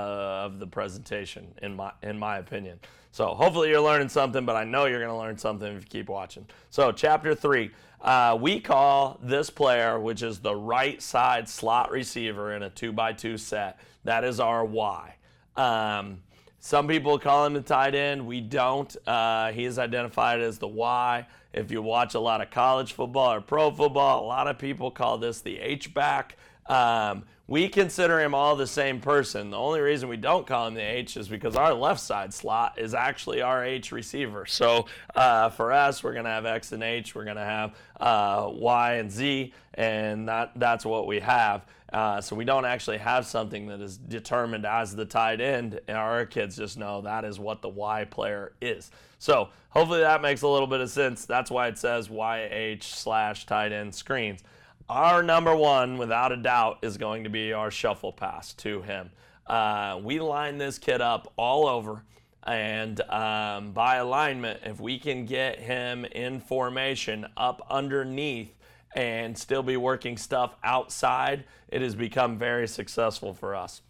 of 0.44 0.58
the 0.58 0.66
presentation, 0.66 1.46
in 1.62 1.76
my, 1.76 1.92
in 2.02 2.18
my 2.18 2.38
opinion. 2.38 2.80
So 3.12 3.28
hopefully 3.28 3.70
you're 3.70 3.80
learning 3.80 4.08
something, 4.08 4.44
but 4.44 4.56
I 4.56 4.64
know 4.64 4.86
you're 4.86 4.98
going 4.98 5.12
to 5.12 5.16
learn 5.16 5.38
something 5.38 5.76
if 5.76 5.84
you 5.84 5.88
keep 5.88 6.08
watching. 6.08 6.44
So, 6.70 6.90
chapter 6.90 7.32
three, 7.32 7.70
uh, 8.00 8.36
we 8.40 8.58
call 8.58 9.20
this 9.22 9.50
player, 9.50 10.00
which 10.00 10.22
is 10.22 10.40
the 10.40 10.56
right 10.56 11.00
side 11.00 11.48
slot 11.48 11.92
receiver 11.92 12.54
in 12.54 12.64
a 12.64 12.70
two 12.70 12.92
by 12.92 13.12
two 13.12 13.38
set, 13.38 13.78
that 14.05 14.24
is 14.24 14.40
our 14.40 14.64
Y. 14.64 15.14
Um, 15.57 16.22
some 16.59 16.88
people 16.88 17.18
call 17.18 17.44
him 17.44 17.52
the 17.52 17.61
tight 17.61 17.94
end. 17.94 18.26
We 18.26 18.40
don't. 18.40 18.96
Uh, 19.07 19.52
he 19.52 19.64
is 19.64 19.78
identified 19.78 20.40
as 20.40 20.59
the 20.59 20.68
Y. 20.68 21.26
If 21.52 21.70
you 21.70 21.82
watch 21.82 22.14
a 22.14 22.20
lot 22.20 22.40
of 22.40 22.50
college 22.50 22.94
football 22.94 23.32
or 23.32 23.40
pro 23.40 23.70
football, 23.70 24.24
a 24.24 24.26
lot 24.26 24.48
of 24.48 24.59
people 24.59 24.90
call 24.90 25.18
this 25.18 25.40
the 25.40 25.59
H 25.59 25.92
back. 25.92 26.36
Um, 26.66 27.24
we 27.46 27.68
consider 27.68 28.18
him 28.20 28.34
all 28.34 28.57
the 28.57 28.66
same 28.66 29.00
person. 29.00 29.50
The 29.50 29.59
only 29.59 29.80
reason 29.80 30.09
we 30.09 30.16
don't 30.16 30.46
call 30.46 30.66
him 30.66 30.74
the 30.74 30.80
H 30.80 31.18
is 31.18 31.28
because 31.28 31.57
our 31.57 31.74
left 31.74 32.00
side 32.00 32.32
slot 32.32 32.78
is 32.78 32.94
actually 32.94 33.42
our 33.42 33.62
H 33.62 33.92
receiver. 33.92 34.46
So 34.46 34.86
uh, 35.14 35.50
for 35.50 35.70
us, 35.70 36.02
we're 36.02 36.14
going 36.14 36.24
to 36.24 36.30
have 36.30 36.46
X 36.46 36.72
and 36.72 36.82
H, 36.82 37.14
we're 37.14 37.24
going 37.24 37.36
to 37.36 37.44
have 37.44 37.74
uh, 38.00 38.48
Y 38.50 38.94
and 38.94 39.11
Z, 39.11 39.52
and 39.74 40.28
that, 40.28 40.52
that's 40.57 40.86
what 40.86 41.07
we 41.07 41.20
have. 41.20 41.66
Uh, 41.95 42.20
so 42.20 42.34
we 42.34 42.45
don't 42.45 42.64
actually 42.64 42.99
have 42.99 43.24
something 43.24 43.68
that 43.68 43.80
is 43.80 43.97
determined 43.97 44.66
as 44.66 44.97
the 44.97 45.05
tight 45.05 45.40
end. 45.40 45.78
And 45.86 45.97
our 45.97 46.26
kids 46.26 46.57
just 46.57 46.76
know 46.76 47.03
that 47.03 47.24
is 47.24 47.38
what 47.38 47.62
the 47.62 47.68
Y 47.68 48.05
player 48.07 48.53
is. 48.61 48.90
So 49.20 49.51
hopefully 49.68 50.01
that 50.01 50.20
makes 50.20 50.42
a 50.42 50.49
little 50.49 50.66
bit 50.66 50.80
of 50.80 50.90
sense. 50.90 51.24
That's 51.24 51.53
why 51.53 51.68
it 51.68 51.78
says 51.78 52.09
YH 52.09 52.82
slash 52.82 53.47
tight 53.47 53.70
end 53.70 53.95
screens. 53.95 54.42
Our 54.88 55.22
number 55.22 55.55
one, 55.55 55.97
without 55.97 56.32
a 56.32 56.36
doubt, 56.36 56.78
is 56.82 56.97
going 56.97 57.22
to 57.24 57.30
be 57.30 57.53
our 57.53 57.70
shuffle 57.70 58.12
pass 58.12 58.53
to 58.55 58.82
him. 58.82 59.11
Uh, 59.47 60.01
we 60.03 60.18
line 60.18 60.59
this 60.59 60.78
kid 60.78 61.01
up 61.01 61.32
all 61.36 61.68
over. 61.68 62.03
And 62.42 63.01
um, 63.03 63.70
by 63.70 63.97
alignment, 63.97 64.62
if 64.64 64.80
we 64.80 64.99
can 64.99 65.26
get 65.26 65.61
him 65.61 66.05
in 66.07 66.40
formation 66.40 67.24
up 67.36 67.64
underneath 67.70 68.53
and 68.95 69.36
still 69.36 69.62
be 69.62 69.76
working 69.76 70.16
stuff 70.16 70.55
outside, 70.62 71.45
it 71.68 71.82
has 71.82 71.95
become 71.95 72.38
very 72.38 72.68
successful 72.68 73.34
for 73.34 73.55
us. 73.55 73.82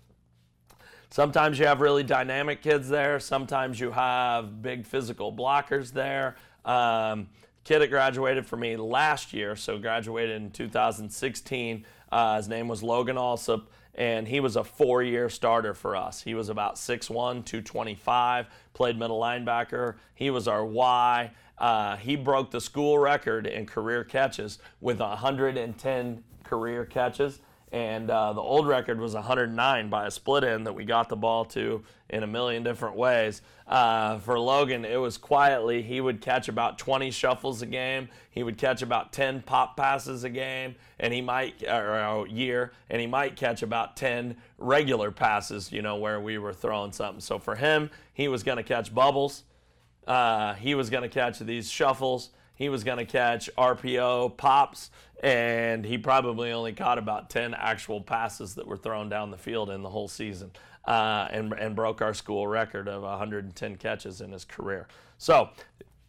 Sometimes 1.11 1.59
you 1.59 1.66
have 1.66 1.80
really 1.80 2.02
dynamic 2.02 2.62
kids 2.62 2.88
there. 2.88 3.20
Sometimes 3.20 3.78
you 3.78 3.92
have 3.92 4.62
big 4.62 4.84
physical 4.84 5.32
blockers 5.32 5.92
there. 5.92 6.36
Um, 6.64 7.28
kid 7.62 7.78
that 7.80 7.88
graduated 7.88 8.46
for 8.46 8.57
me 8.57 8.76
last 8.76 9.32
year, 9.32 9.55
so 9.55 9.78
graduated 9.78 10.42
in 10.42 10.50
2016, 10.50 11.84
Uh, 12.12 12.36
his 12.36 12.48
name 12.48 12.68
was 12.68 12.80
Logan 12.82 13.18
Alsop, 13.18 13.68
and 13.94 14.28
he 14.28 14.38
was 14.38 14.55
a 14.55 14.62
four 14.62 15.02
year 15.02 15.28
starter 15.28 15.74
for 15.74 15.96
us. 15.96 16.22
He 16.22 16.34
was 16.34 16.48
about 16.48 16.78
6'1, 16.78 17.44
225, 17.44 18.46
played 18.72 18.96
middle 18.98 19.20
linebacker. 19.20 19.96
He 20.14 20.30
was 20.30 20.46
our 20.46 20.64
Y. 20.64 21.32
Uh, 21.59 21.96
he 21.96 22.16
broke 22.16 22.50
the 22.50 22.61
school 22.61 22.98
record 22.98 23.46
in 23.46 23.66
career 23.66 24.05
catches 24.05 24.59
with 24.80 25.00
110 25.00 26.24
career 26.44 26.84
catches 26.84 27.40
and 27.74 28.09
uh, 28.09 28.32
the 28.32 28.40
old 28.40 28.68
record 28.68 29.00
was 29.00 29.14
109 29.14 29.90
by 29.90 30.07
a 30.07 30.11
split 30.11 30.44
end 30.44 30.64
that 30.64 30.72
we 30.72 30.84
got 30.84 31.09
the 31.09 31.16
ball 31.16 31.44
to 31.44 31.82
in 32.09 32.22
a 32.22 32.26
million 32.26 32.62
different 32.62 32.94
ways. 32.94 33.42
Uh, 33.66 34.16
for 34.20 34.38
Logan, 34.38 34.84
it 34.84 34.98
was 34.98 35.18
quietly, 35.18 35.82
he 35.82 36.00
would 36.00 36.20
catch 36.20 36.46
about 36.46 36.78
20 36.78 37.11
shuffles 37.11 37.62
a 37.62 37.66
game. 37.66 38.09
He 38.30 38.44
would 38.44 38.59
catch 38.59 38.82
about 38.82 39.12
10 39.12 39.42
pop 39.42 39.76
passes 39.76 40.22
a 40.22 40.30
game, 40.30 40.76
and 41.00 41.12
he 41.12 41.20
might, 41.20 41.64
or 41.64 41.94
a 41.96 42.30
year, 42.30 42.70
and 42.90 43.00
he 43.00 43.09
might 43.09 43.34
catch 43.34 43.64
about 43.64 43.96
10 43.96 44.36
regular 44.57 45.11
passes, 45.11 45.72
you 45.72 45.82
know, 45.82 45.96
where 45.96 46.20
we 46.20 46.38
were 46.38 46.52
throwing 46.52 46.92
something. 46.92 47.20
So 47.20 47.40
for 47.40 47.57
him, 47.57 47.90
he 48.12 48.28
was 48.28 48.44
going 48.44 48.59
to 48.59 48.62
catch 48.62 48.94
bubbles. 48.94 49.42
Uh, 50.07 50.55
he 50.55 50.74
was 50.74 50.90
going 50.90 51.02
to 51.02 51.09
catch 51.09 51.38
these 51.38 51.70
shuffles 51.70 52.30
he 52.55 52.68
was 52.68 52.84
going 52.84 52.98
to 52.98 53.05
catch 53.05 53.50
RPO 53.59 54.36
pops, 54.36 54.90
and 55.22 55.84
he 55.84 55.98
probably 55.98 56.52
only 56.52 56.72
caught 56.72 56.98
about 56.98 57.30
10 57.30 57.55
actual 57.55 58.00
passes 58.00 58.55
that 58.55 58.66
were 58.66 58.76
thrown 58.76 59.09
down 59.09 59.30
the 59.30 59.38
field 59.38 59.70
in 59.70 59.82
the 59.82 59.90
whole 59.90 60.09
season 60.09 60.52
uh, 60.84 61.26
and, 61.30 61.52
and 61.55 61.74
broke 61.74 62.00
our 62.00 62.14
school 62.14 62.46
record 62.46 62.88
of 62.88 63.02
110 63.02 63.76
catches 63.76 64.20
in 64.20 64.30
his 64.30 64.44
career. 64.44 64.86
So 65.18 65.50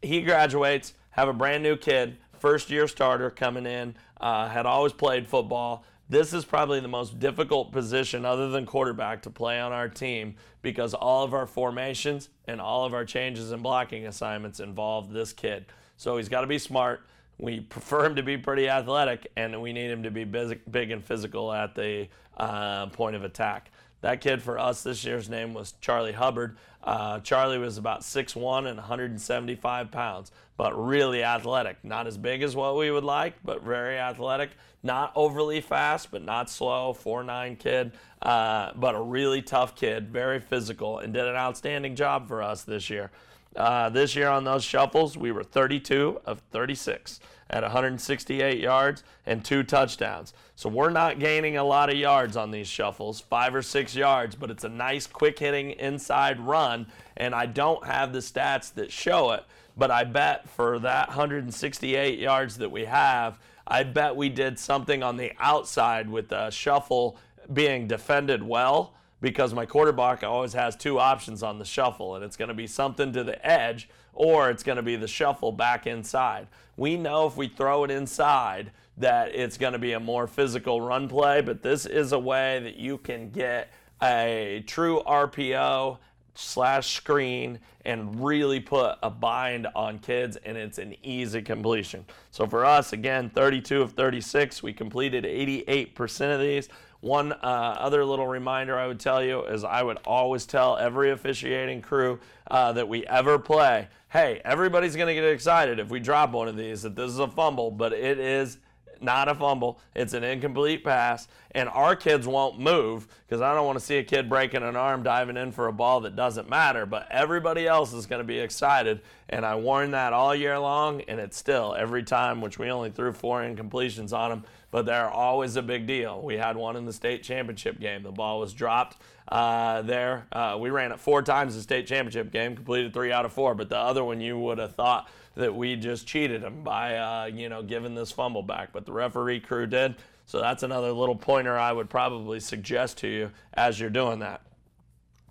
he 0.01 0.21
graduates, 0.21 0.93
have 1.11 1.27
a 1.27 1.33
brand 1.33 1.63
new 1.63 1.77
kid, 1.77 2.17
first 2.37 2.69
year 2.69 2.87
starter 2.87 3.31
coming 3.31 3.65
in, 3.65 3.95
uh, 4.21 4.47
had 4.47 4.65
always 4.65 4.93
played 4.93 5.27
football. 5.27 5.83
This 6.07 6.33
is 6.33 6.45
probably 6.45 6.79
the 6.79 6.87
most 6.87 7.19
difficult 7.19 7.71
position 7.71 8.25
other 8.25 8.49
than 8.49 8.67
quarterback 8.67 9.23
to 9.23 9.31
play 9.31 9.59
on 9.59 9.71
our 9.71 9.89
team 9.89 10.35
because 10.61 10.93
all 10.93 11.23
of 11.23 11.33
our 11.33 11.47
formations 11.47 12.29
and 12.47 12.61
all 12.61 12.85
of 12.85 12.93
our 12.93 13.05
changes 13.05 13.51
in 13.51 13.61
blocking 13.61 14.05
assignments 14.05 14.59
involve 14.59 15.11
this 15.11 15.33
kid. 15.33 15.65
So 15.97 16.17
he's 16.17 16.29
got 16.29 16.41
to 16.41 16.47
be 16.47 16.59
smart. 16.59 17.01
We 17.39 17.59
prefer 17.59 18.05
him 18.05 18.15
to 18.15 18.23
be 18.23 18.37
pretty 18.37 18.69
athletic, 18.69 19.31
and 19.35 19.59
we 19.61 19.73
need 19.73 19.89
him 19.89 20.03
to 20.03 20.11
be 20.11 20.23
big 20.23 20.91
and 20.91 21.03
physical 21.03 21.51
at 21.51 21.73
the 21.75 22.07
uh, 22.37 22.85
point 22.87 23.15
of 23.15 23.23
attack. 23.23 23.71
That 24.05 24.21
kid 24.21 24.43
for 24.43 24.59
us 24.59 24.83
this 24.83 25.03
year's 25.03 25.31
name 25.31 25.55
was 25.55 25.73
Charlie 25.81 26.11
Hubbard. 26.11 26.57
Uh, 26.83 27.21
Charlie 27.21 27.57
was 27.57 27.79
about 27.79 28.01
6'1 28.01 28.67
and 28.67 28.77
175 28.77 29.89
pounds, 29.89 30.31
but 30.57 30.79
really 30.79 31.23
athletic. 31.23 31.77
Not 31.83 32.05
as 32.05 32.15
big 32.15 32.43
as 32.43 32.55
what 32.55 32.77
we 32.77 32.91
would 32.91 33.03
like, 33.03 33.33
but 33.43 33.63
very 33.63 33.97
athletic. 33.97 34.51
Not 34.83 35.11
overly 35.15 35.59
fast, 35.59 36.11
but 36.11 36.23
not 36.23 36.51
slow. 36.51 36.93
4'9 36.93 37.57
kid, 37.57 37.93
uh, 38.21 38.73
but 38.75 38.93
a 38.93 39.01
really 39.01 39.41
tough 39.41 39.75
kid, 39.75 40.11
very 40.11 40.39
physical, 40.39 40.99
and 40.99 41.11
did 41.11 41.25
an 41.25 41.35
outstanding 41.35 41.95
job 41.95 42.27
for 42.27 42.43
us 42.43 42.61
this 42.61 42.91
year. 42.91 43.09
Uh, 43.55 43.89
this 43.89 44.15
year 44.15 44.29
on 44.29 44.43
those 44.43 44.63
shuffles, 44.63 45.17
we 45.17 45.31
were 45.31 45.43
32 45.43 46.21
of 46.27 46.41
36 46.51 47.19
at 47.49 47.63
168 47.63 48.59
yards 48.59 49.03
and 49.25 49.43
two 49.43 49.63
touchdowns. 49.63 50.33
So 50.55 50.69
we're 50.69 50.89
not 50.89 51.19
gaining 51.19 51.57
a 51.57 51.63
lot 51.63 51.89
of 51.89 51.97
yards 51.97 52.35
on 52.35 52.51
these 52.51 52.67
shuffles, 52.67 53.19
five 53.19 53.53
or 53.53 53.61
six 53.61 53.95
yards, 53.95 54.35
but 54.35 54.49
it's 54.49 54.63
a 54.63 54.69
nice 54.69 55.05
quick 55.07 55.39
hitting 55.39 55.71
inside 55.71 56.39
run. 56.39 56.87
And 57.17 57.35
I 57.35 57.45
don't 57.45 57.85
have 57.85 58.13
the 58.13 58.19
stats 58.19 58.73
that 58.75 58.91
show 58.91 59.31
it, 59.31 59.43
but 59.77 59.91
I 59.91 60.03
bet 60.03 60.49
for 60.49 60.79
that 60.79 61.09
168 61.09 62.19
yards 62.19 62.57
that 62.57 62.71
we 62.71 62.85
have, 62.85 63.39
I 63.67 63.83
bet 63.83 64.15
we 64.15 64.29
did 64.29 64.59
something 64.59 65.03
on 65.03 65.17
the 65.17 65.33
outside 65.39 66.09
with 66.09 66.29
the 66.29 66.49
shuffle 66.49 67.17
being 67.51 67.87
defended 67.87 68.43
well 68.43 68.93
because 69.21 69.53
my 69.53 69.65
quarterback 69.65 70.23
always 70.23 70.53
has 70.53 70.75
two 70.75 70.99
options 70.99 71.41
on 71.41 71.57
the 71.57 71.65
shuffle, 71.65 72.15
and 72.15 72.23
it's 72.23 72.37
going 72.37 72.49
to 72.49 72.53
be 72.53 72.67
something 72.67 73.11
to 73.13 73.23
the 73.23 73.43
edge 73.45 73.89
or 74.13 74.49
it's 74.49 74.63
going 74.63 74.77
to 74.77 74.83
be 74.83 74.95
the 74.95 75.07
shuffle 75.07 75.51
back 75.51 75.87
inside. 75.87 76.47
We 76.77 76.97
know 76.97 77.27
if 77.27 77.37
we 77.37 77.47
throw 77.47 77.83
it 77.83 77.91
inside 77.91 78.71
that 78.97 79.35
it's 79.35 79.57
going 79.57 79.73
to 79.73 79.79
be 79.79 79.93
a 79.93 79.99
more 79.99 80.27
physical 80.27 80.81
run 80.81 81.07
play, 81.07 81.41
but 81.41 81.61
this 81.61 81.85
is 81.85 82.11
a 82.11 82.19
way 82.19 82.59
that 82.59 82.77
you 82.77 82.97
can 82.97 83.29
get 83.29 83.71
a 84.01 84.63
true 84.67 85.01
RPO 85.05 85.97
slash 86.33 86.95
screen 86.95 87.59
and 87.85 88.23
really 88.23 88.59
put 88.59 88.97
a 89.03 89.09
bind 89.09 89.67
on 89.75 89.99
kids 89.99 90.37
and 90.37 90.57
it's 90.57 90.77
an 90.77 90.95
easy 91.03 91.41
completion. 91.41 92.05
So 92.31 92.45
for 92.45 92.65
us, 92.65 92.93
again, 92.93 93.29
32 93.29 93.81
of 93.81 93.93
36, 93.93 94.61
we 94.61 94.73
completed 94.73 95.23
88% 95.23 96.33
of 96.33 96.41
these. 96.41 96.69
One 97.05 97.33
uh, 97.33 97.35
other 97.35 98.03
little 98.03 98.25
reminder 98.25 98.79
I 98.79 98.87
would 98.87 98.99
tell 98.99 99.23
you 99.23 99.43
is 99.43 99.63
I 99.63 99.83
would 99.83 99.99
always 100.05 100.47
tell 100.47 100.75
every 100.75 101.11
officiating 101.11 101.83
crew 101.83 102.19
uh, 102.49 102.73
that 102.73 102.89
we 102.89 103.05
ever 103.05 103.37
play 103.37 103.89
hey, 104.09 104.39
everybody's 104.45 104.95
going 104.95 105.09
to 105.09 105.13
get 105.13 105.25
excited 105.25 105.77
if 105.77 105.89
we 105.89 105.99
drop 105.99 106.31
one 106.31 106.47
of 106.47 106.55
these 106.55 106.83
that 106.83 106.95
this 106.95 107.11
is 107.11 107.19
a 107.19 107.27
fumble, 107.27 107.69
but 107.69 107.91
it 107.91 108.17
is 108.17 108.59
not 109.01 109.27
a 109.27 109.35
fumble. 109.35 109.79
It's 109.93 110.13
an 110.13 110.23
incomplete 110.23 110.83
pass. 110.85 111.27
And 111.51 111.69
our 111.69 111.95
kids 111.95 112.27
won't 112.27 112.59
move 112.59 113.07
because 113.27 113.41
I 113.41 113.53
don't 113.53 113.65
want 113.65 113.77
to 113.77 113.83
see 113.83 113.97
a 113.97 114.03
kid 114.03 114.29
breaking 114.29 114.63
an 114.63 114.75
arm 114.75 115.03
diving 115.03 115.37
in 115.37 115.51
for 115.51 115.67
a 115.67 115.73
ball 115.73 116.01
that 116.01 116.15
doesn't 116.15 116.49
matter. 116.49 116.85
But 116.85 117.07
everybody 117.11 117.67
else 117.67 117.93
is 117.93 118.05
going 118.05 118.19
to 118.19 118.27
be 118.27 118.39
excited. 118.39 119.01
And 119.29 119.45
I 119.45 119.55
warned 119.55 119.93
that 119.93 120.13
all 120.13 120.35
year 120.35 120.57
long. 120.59 121.01
And 121.01 121.19
it's 121.19 121.37
still 121.37 121.75
every 121.77 122.03
time, 122.03 122.41
which 122.41 122.57
we 122.57 122.69
only 122.69 122.91
threw 122.91 123.13
four 123.13 123.41
incompletions 123.41 124.13
on 124.17 124.29
them, 124.29 124.43
but 124.75 124.85
they're 124.85 125.09
always 125.09 125.55
a 125.55 125.61
big 125.61 125.87
deal. 125.87 126.21
We 126.21 126.35
had 126.35 126.57
one 126.57 126.75
in 126.75 126.83
the 126.83 126.91
state 126.91 127.23
championship 127.23 127.79
game. 127.79 128.03
The 128.03 128.11
ball 128.11 128.41
was 128.41 128.51
dropped 128.51 128.97
uh, 129.29 129.83
there. 129.83 130.27
Uh, 130.33 130.57
we 130.59 130.69
ran 130.69 130.91
it 130.91 130.99
four 130.99 131.21
times 131.21 131.55
the 131.55 131.61
state 131.61 131.87
championship 131.87 132.29
game, 132.29 132.55
completed 132.55 132.93
three 132.93 133.09
out 133.09 133.23
of 133.23 133.31
four. 133.31 133.55
But 133.55 133.69
the 133.69 133.77
other 133.77 134.03
one, 134.03 134.19
you 134.19 134.37
would 134.37 134.57
have 134.57 134.75
thought 134.75 135.09
that 135.35 135.55
we 135.55 135.77
just 135.77 136.05
cheated 136.05 136.41
them 136.41 136.61
by, 136.61 136.97
uh, 136.97 137.25
you 137.27 137.47
know, 137.47 137.63
giving 137.63 137.95
this 137.95 138.11
fumble 138.11 138.43
back. 138.43 138.73
But 138.73 138.85
the 138.85 138.91
referee 138.91 139.39
crew 139.39 139.65
did. 139.65 139.95
So 140.25 140.41
that's 140.41 140.61
another 140.61 140.91
little 140.91 141.15
pointer 141.15 141.57
I 141.57 141.71
would 141.71 141.89
probably 141.89 142.41
suggest 142.41 142.97
to 142.97 143.07
you 143.07 143.31
as 143.53 143.79
you're 143.79 143.89
doing 143.89 144.19
that. 144.19 144.41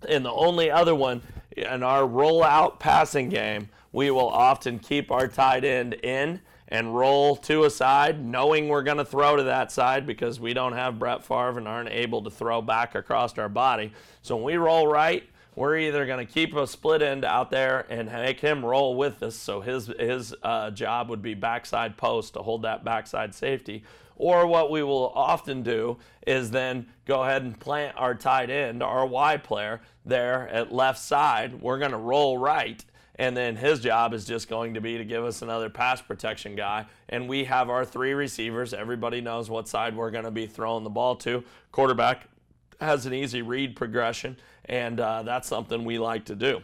And 0.09 0.25
the 0.25 0.33
only 0.33 0.71
other 0.71 0.95
one 0.95 1.21
in 1.55 1.83
our 1.83 2.01
rollout 2.01 2.79
passing 2.79 3.29
game, 3.29 3.69
we 3.91 4.09
will 4.09 4.27
often 4.27 4.79
keep 4.79 5.11
our 5.11 5.27
tight 5.27 5.63
end 5.63 5.93
in 6.01 6.41
and 6.75 6.93
roll 6.93 7.37
to 7.37 7.63
a 7.63 7.69
side, 7.69 8.23
knowing 8.23 8.67
we're 8.67 8.83
going 8.83 8.97
to 8.97 9.05
throw 9.05 9.37
to 9.37 9.43
that 9.43 9.71
side 9.71 10.05
because 10.05 10.41
we 10.41 10.53
don't 10.53 10.73
have 10.73 10.99
Brett 10.99 11.23
Favre 11.23 11.57
and 11.57 11.69
aren't 11.69 11.89
able 11.89 12.21
to 12.23 12.29
throw 12.29 12.61
back 12.61 12.95
across 12.95 13.37
our 13.37 13.47
body. 13.47 13.93
So 14.21 14.35
when 14.35 14.43
we 14.43 14.57
roll 14.57 14.85
right, 14.85 15.23
we're 15.55 15.77
either 15.77 16.05
going 16.05 16.25
to 16.25 16.31
keep 16.31 16.53
a 16.53 16.67
split 16.67 17.01
end 17.01 17.23
out 17.23 17.49
there 17.49 17.85
and 17.89 18.11
make 18.11 18.41
him 18.41 18.65
roll 18.65 18.95
with 18.95 19.23
us. 19.23 19.37
So 19.37 19.61
his 19.61 19.87
his 19.97 20.35
uh, 20.43 20.71
job 20.71 21.09
would 21.09 21.21
be 21.21 21.33
backside 21.33 21.95
post 21.95 22.33
to 22.33 22.39
hold 22.41 22.63
that 22.63 22.83
backside 22.83 23.33
safety. 23.33 23.85
Or 24.17 24.45
what 24.45 24.69
we 24.69 24.83
will 24.83 25.13
often 25.15 25.63
do 25.63 25.97
is 26.27 26.51
then 26.51 26.87
go 27.05 27.23
ahead 27.23 27.43
and 27.43 27.57
plant 27.57 27.95
our 27.97 28.15
tight 28.15 28.49
end, 28.49 28.83
our 28.83 29.05
Y 29.05 29.37
player, 29.37 29.81
there 30.05 30.49
at 30.49 30.73
left 30.73 30.99
side. 30.99 31.61
We're 31.61 31.79
going 31.79 31.91
to 31.91 31.97
roll 31.97 32.37
right. 32.37 32.83
And 33.17 33.35
then 33.35 33.55
his 33.55 33.79
job 33.79 34.13
is 34.13 34.25
just 34.25 34.49
going 34.49 34.73
to 34.73 34.81
be 34.81 34.97
to 34.97 35.05
give 35.05 35.23
us 35.23 35.41
another 35.41 35.69
pass 35.69 36.01
protection 36.01 36.55
guy. 36.55 36.85
And 37.09 37.29
we 37.29 37.45
have 37.45 37.69
our 37.69 37.85
three 37.85 38.13
receivers. 38.13 38.73
Everybody 38.73 39.21
knows 39.21 39.49
what 39.49 39.67
side 39.67 39.95
we're 39.95 40.11
going 40.11 40.25
to 40.25 40.31
be 40.31 40.47
throwing 40.47 40.83
the 40.83 40.89
ball 40.89 41.15
to. 41.17 41.43
Quarterback 41.71 42.27
has 42.81 43.05
an 43.05 43.13
easy 43.13 43.41
read 43.41 43.75
progression 43.75 44.35
and 44.65 44.99
uh, 44.99 45.23
that's 45.23 45.47
something 45.47 45.85
we 45.85 45.99
like 45.99 46.25
to 46.25 46.35
do. 46.35 46.61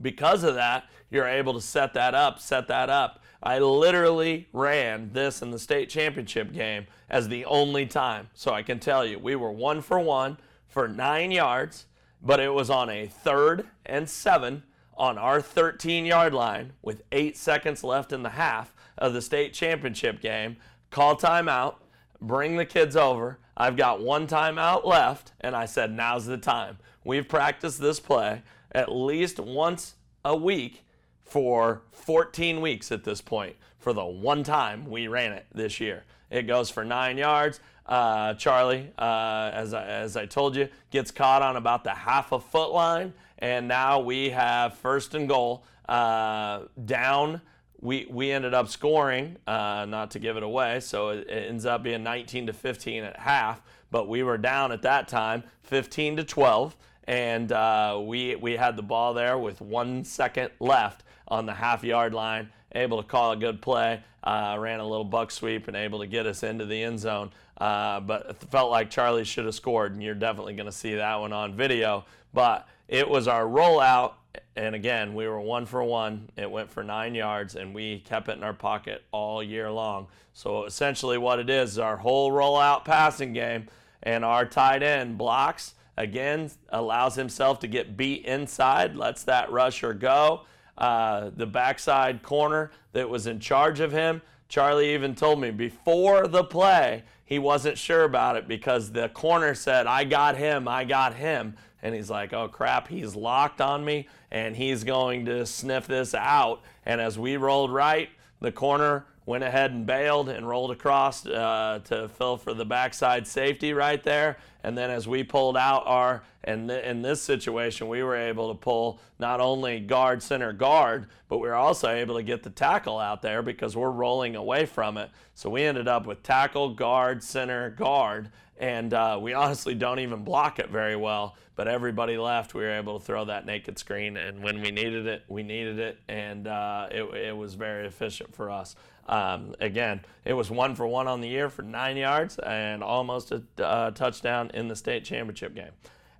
Because 0.00 0.44
of 0.44 0.54
that, 0.54 0.84
you're 1.10 1.26
able 1.26 1.54
to 1.54 1.60
set 1.60 1.94
that 1.94 2.14
up, 2.14 2.38
set 2.38 2.68
that 2.68 2.88
up. 2.88 3.22
I 3.42 3.58
literally 3.58 4.48
ran 4.52 5.10
this 5.12 5.42
in 5.42 5.50
the 5.50 5.58
state 5.58 5.88
championship 5.88 6.52
game 6.52 6.86
as 7.08 7.28
the 7.28 7.44
only 7.46 7.86
time. 7.86 8.28
So 8.34 8.52
I 8.52 8.62
can 8.62 8.78
tell 8.78 9.04
you, 9.04 9.18
we 9.18 9.34
were 9.34 9.50
one 9.50 9.80
for 9.80 9.98
one 9.98 10.38
for 10.66 10.86
nine 10.86 11.30
yards, 11.30 11.86
but 12.22 12.40
it 12.40 12.52
was 12.52 12.68
on 12.68 12.90
a 12.90 13.06
third 13.06 13.66
and 13.86 14.08
seven 14.08 14.62
on 14.98 15.16
our 15.16 15.40
13 15.40 16.04
yard 16.04 16.34
line 16.34 16.72
with 16.82 17.02
eight 17.12 17.36
seconds 17.36 17.84
left 17.84 18.12
in 18.12 18.22
the 18.22 18.30
half 18.30 18.74
of 18.98 19.12
the 19.12 19.22
state 19.22 19.54
championship 19.54 20.20
game. 20.20 20.56
Call 20.90 21.16
timeout, 21.16 21.76
bring 22.20 22.56
the 22.56 22.66
kids 22.66 22.96
over. 22.96 23.38
I've 23.56 23.76
got 23.76 24.00
one 24.00 24.26
timeout 24.26 24.84
left, 24.84 25.32
and 25.40 25.54
I 25.56 25.66
said, 25.66 25.92
now's 25.92 26.26
the 26.26 26.38
time. 26.38 26.78
We've 27.04 27.28
practiced 27.28 27.80
this 27.80 28.00
play 28.00 28.42
at 28.72 28.92
least 28.92 29.40
once 29.40 29.94
a 30.24 30.36
week 30.36 30.84
for 31.20 31.82
14 31.92 32.60
weeks 32.60 32.90
at 32.92 33.04
this 33.04 33.20
point 33.20 33.56
for 33.78 33.92
the 33.92 34.04
one 34.04 34.42
time 34.42 34.86
we 34.86 35.08
ran 35.08 35.32
it 35.32 35.46
this 35.54 35.80
year. 35.80 36.04
It 36.30 36.42
goes 36.42 36.70
for 36.70 36.84
nine 36.84 37.16
yards. 37.16 37.60
Uh, 37.86 38.34
Charlie, 38.34 38.92
uh, 38.98 39.50
as, 39.54 39.72
I, 39.72 39.86
as 39.86 40.16
I 40.16 40.26
told 40.26 40.56
you, 40.56 40.68
gets 40.90 41.10
caught 41.10 41.40
on 41.40 41.56
about 41.56 41.84
the 41.84 41.94
half 41.94 42.32
a 42.32 42.40
foot 42.40 42.70
line, 42.70 43.14
and 43.38 43.68
now 43.68 44.00
we 44.00 44.30
have 44.30 44.76
first 44.78 45.14
and 45.14 45.28
goal 45.28 45.64
uh, 45.88 46.62
down 46.84 47.40
we, 47.80 48.06
we 48.10 48.32
ended 48.32 48.54
up 48.54 48.68
scoring, 48.68 49.36
uh, 49.46 49.86
not 49.88 50.10
to 50.12 50.18
give 50.18 50.36
it 50.36 50.42
away, 50.42 50.80
so 50.80 51.10
it, 51.10 51.28
it, 51.28 51.48
ends 51.48 51.64
up 51.64 51.82
being 51.82 52.02
19 52.02 52.48
to 52.48 52.52
15 52.52 53.04
at 53.04 53.16
half. 53.18 53.62
But 53.90 54.08
we 54.08 54.22
were 54.22 54.36
down 54.36 54.72
at 54.72 54.82
that 54.82 55.08
time, 55.08 55.44
15 55.62 56.16
to 56.16 56.24
12, 56.24 56.76
and 57.04 57.52
uh, 57.52 58.00
we 58.04 58.34
we 58.36 58.56
had 58.56 58.76
the 58.76 58.82
ball 58.82 59.14
there 59.14 59.38
with 59.38 59.60
one 59.60 60.04
second 60.04 60.50
left 60.60 61.04
on 61.28 61.46
the 61.46 61.54
half 61.54 61.84
yard 61.84 62.12
line, 62.12 62.50
able 62.74 63.00
to 63.02 63.08
call 63.08 63.32
a 63.32 63.36
good 63.36 63.62
play. 63.62 64.02
Uh, 64.22 64.56
ran 64.58 64.80
a 64.80 64.86
little 64.86 65.04
buck 65.04 65.30
sweep 65.30 65.68
and 65.68 65.76
able 65.76 66.00
to 66.00 66.06
get 66.06 66.26
us 66.26 66.42
into 66.42 66.66
the 66.66 66.82
end 66.82 66.98
zone. 66.98 67.30
Uh, 67.56 68.00
but 68.00 68.26
it 68.28 68.36
felt 68.50 68.70
like 68.70 68.90
Charlie 68.90 69.24
should 69.24 69.46
have 69.46 69.54
scored, 69.54 69.92
and 69.92 70.02
you're 70.02 70.14
definitely 70.14 70.54
going 70.54 70.66
to 70.66 70.72
see 70.72 70.96
that 70.96 71.16
one 71.16 71.32
on 71.32 71.54
video. 71.54 72.04
But 72.34 72.68
it 72.88 73.08
was 73.08 73.28
our 73.28 73.44
rollout 73.44 74.14
and 74.56 74.74
again, 74.74 75.14
we 75.14 75.28
were 75.28 75.40
one 75.40 75.66
for 75.66 75.84
one. 75.84 76.30
It 76.36 76.50
went 76.50 76.70
for 76.70 76.82
nine 76.82 77.14
yards, 77.14 77.54
and 77.54 77.74
we 77.74 78.00
kept 78.00 78.28
it 78.28 78.36
in 78.36 78.42
our 78.42 78.52
pocket 78.52 79.04
all 79.12 79.40
year 79.40 79.70
long. 79.70 80.08
So 80.32 80.64
essentially, 80.64 81.16
what 81.16 81.38
it 81.38 81.48
is, 81.48 81.72
is 81.72 81.78
our 81.78 81.96
whole 81.96 82.32
rollout 82.32 82.84
passing 82.84 83.32
game, 83.32 83.68
and 84.02 84.24
our 84.24 84.44
tight 84.44 84.82
end 84.82 85.16
blocks 85.16 85.74
again 85.96 86.50
allows 86.70 87.14
himself 87.14 87.60
to 87.60 87.68
get 87.68 87.96
beat 87.96 88.24
inside, 88.24 88.96
lets 88.96 89.22
that 89.24 89.50
rusher 89.52 89.94
go. 89.94 90.42
Uh, 90.76 91.30
the 91.36 91.46
backside 91.46 92.22
corner 92.22 92.70
that 92.92 93.08
was 93.08 93.26
in 93.26 93.38
charge 93.40 93.80
of 93.80 93.92
him, 93.92 94.22
Charlie 94.48 94.92
even 94.94 95.14
told 95.14 95.40
me 95.40 95.50
before 95.50 96.26
the 96.26 96.44
play 96.44 97.04
he 97.28 97.38
wasn't 97.38 97.76
sure 97.76 98.04
about 98.04 98.36
it 98.36 98.48
because 98.48 98.90
the 98.90 99.10
corner 99.10 99.54
said, 99.54 99.86
I 99.86 100.04
got 100.04 100.38
him, 100.38 100.66
I 100.66 100.84
got 100.84 101.12
him. 101.12 101.56
And 101.82 101.94
he's 101.94 102.10
like, 102.10 102.32
oh 102.32 102.48
crap, 102.48 102.88
he's 102.88 103.14
locked 103.14 103.60
on 103.60 103.84
me 103.84 104.08
and 104.30 104.56
he's 104.56 104.84
going 104.84 105.26
to 105.26 105.46
sniff 105.46 105.86
this 105.86 106.14
out. 106.14 106.62
And 106.84 107.00
as 107.00 107.18
we 107.18 107.36
rolled 107.36 107.72
right, 107.72 108.10
the 108.40 108.52
corner 108.52 109.06
went 109.28 109.44
ahead 109.44 109.72
and 109.72 109.84
bailed 109.84 110.30
and 110.30 110.48
rolled 110.48 110.70
across 110.70 111.26
uh, 111.26 111.80
to 111.84 112.08
fill 112.08 112.38
for 112.38 112.54
the 112.54 112.64
backside 112.64 113.26
safety 113.26 113.74
right 113.74 114.02
there. 114.02 114.38
And 114.64 114.76
then 114.76 114.90
as 114.90 115.06
we 115.06 115.22
pulled 115.22 115.56
out 115.56 115.82
our, 115.86 116.22
and 116.44 116.70
th- 116.70 116.82
in 116.82 117.02
this 117.02 117.20
situation, 117.20 117.88
we 117.88 118.02
were 118.02 118.16
able 118.16 118.48
to 118.48 118.58
pull 118.58 119.00
not 119.18 119.40
only 119.40 119.80
guard, 119.80 120.22
center, 120.22 120.54
guard, 120.54 121.08
but 121.28 121.38
we 121.38 121.48
were 121.48 121.54
also 121.54 121.90
able 121.90 122.16
to 122.16 122.22
get 122.22 122.42
the 122.42 122.48
tackle 122.48 122.98
out 122.98 123.20
there 123.20 123.42
because 123.42 123.76
we're 123.76 123.90
rolling 123.90 124.34
away 124.34 124.64
from 124.64 124.96
it. 124.96 125.10
So 125.34 125.50
we 125.50 125.62
ended 125.62 125.88
up 125.88 126.06
with 126.06 126.22
tackle, 126.22 126.70
guard, 126.70 127.22
center, 127.22 127.68
guard. 127.68 128.30
And 128.58 128.92
uh, 128.92 129.18
we 129.22 129.34
honestly 129.34 129.74
don't 129.74 130.00
even 130.00 130.24
block 130.24 130.58
it 130.58 130.68
very 130.68 130.96
well, 130.96 131.36
but 131.54 131.68
everybody 131.68 132.18
left. 132.18 132.54
We 132.54 132.62
were 132.62 132.72
able 132.72 132.98
to 132.98 133.04
throw 133.04 133.24
that 133.26 133.46
naked 133.46 133.78
screen, 133.78 134.16
and 134.16 134.42
when 134.42 134.60
we 134.60 134.72
needed 134.72 135.06
it, 135.06 135.22
we 135.28 135.44
needed 135.44 135.78
it, 135.78 135.98
and 136.08 136.48
uh, 136.48 136.88
it, 136.90 137.02
it 137.14 137.36
was 137.36 137.54
very 137.54 137.86
efficient 137.86 138.34
for 138.34 138.50
us. 138.50 138.74
Um, 139.08 139.54
again, 139.60 140.00
it 140.24 140.34
was 140.34 140.50
one 140.50 140.74
for 140.74 140.86
one 140.86 141.06
on 141.06 141.20
the 141.20 141.28
year 141.28 141.48
for 141.48 141.62
nine 141.62 141.96
yards 141.96 142.38
and 142.40 142.82
almost 142.82 143.32
a 143.32 143.42
uh, 143.58 143.90
touchdown 143.92 144.50
in 144.52 144.68
the 144.68 144.76
state 144.76 145.04
championship 145.04 145.54
game. 145.54 145.70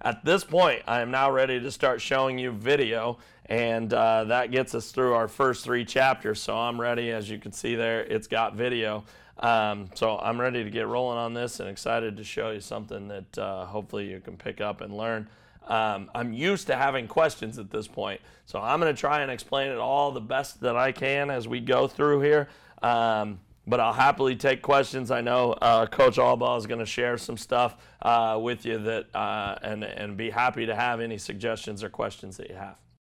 At 0.01 0.25
this 0.25 0.45
point, 0.45 0.83
I 0.87 1.01
am 1.01 1.11
now 1.11 1.31
ready 1.31 1.59
to 1.59 1.71
start 1.73 2.01
showing 2.01 2.39
you 2.39 2.53
video, 2.53 3.19
and 3.47 3.93
uh, 3.93 4.25
that 4.25 4.53
gets 4.53 4.75
us 4.75 4.93
through 4.93 5.15
our 5.15 5.27
first 5.27 5.65
three 5.65 5.85
chapters. 5.85 6.41
So 6.41 6.57
I'm 6.57 6.81
ready, 6.81 7.11
as 7.11 7.29
you 7.29 7.39
can 7.39 7.53
see 7.53 7.75
there, 7.75 8.03
it's 8.03 8.29
got 8.29 8.55
video. 8.55 9.05
Um, 9.39 9.91
so 9.95 10.19
I'm 10.19 10.41
ready 10.41 10.65
to 10.65 10.71
get 10.71 10.87
rolling 10.87 11.19
on 11.19 11.35
this 11.35 11.61
and 11.61 11.69
excited 11.69 12.17
to 12.17 12.25
show 12.25 12.51
you 12.51 12.61
something 12.61 13.09
that 13.09 13.39
uh, 13.39 13.67
hopefully 13.67 14.11
you 14.11 14.21
can 14.21 14.37
pick 14.37 14.61
up 14.61 14.81
and 14.81 14.97
learn. 14.97 15.29
Um, 15.67 16.11
I'm 16.15 16.33
used 16.33 16.67
to 16.69 16.77
having 16.77 17.07
questions 17.07 17.59
at 17.59 17.71
this 17.71 17.87
point, 17.87 18.21
so 18.47 18.59
I'm 18.59 18.81
going 18.81 18.95
to 18.95 18.99
try 18.99 19.21
and 19.21 19.31
explain 19.31 19.71
it 19.71 19.79
all 19.79 20.11
the 20.13 20.21
best 20.21 20.61
that 20.63 20.77
I 20.77 20.93
can 20.93 21.31
as 21.31 21.47
we 21.47 21.61
go 21.61 21.87
through 21.87 22.23
here. 22.23 22.49
Um, 22.83 23.41
but 23.67 23.81
I'll 23.81 23.93
happily 23.93 24.35
take 24.35 24.63
questions. 24.63 25.11
I 25.11 25.21
know 25.21 25.53
uh, 25.53 25.87
Coach 25.87 26.17
Allbaugh 26.17 26.57
is 26.57 26.67
going 26.67 26.81
to 26.81 26.87
share 26.87 27.19
some 27.19 27.37
stuff 27.37 27.77
uh, 28.01 28.39
with 28.41 28.65
you 28.65 28.79
that, 28.79 29.15
uh, 29.15 29.57
and 29.63 29.85
and 29.85 30.17
be 30.17 30.31
happy 30.31 30.65
to 30.65 30.75
have 30.75 31.01
any 31.01 31.19
suggestions 31.19 31.85
or 31.85 31.91
questions 31.91 32.39
that 32.39 32.49
you 32.49 32.57
have. 32.57 32.77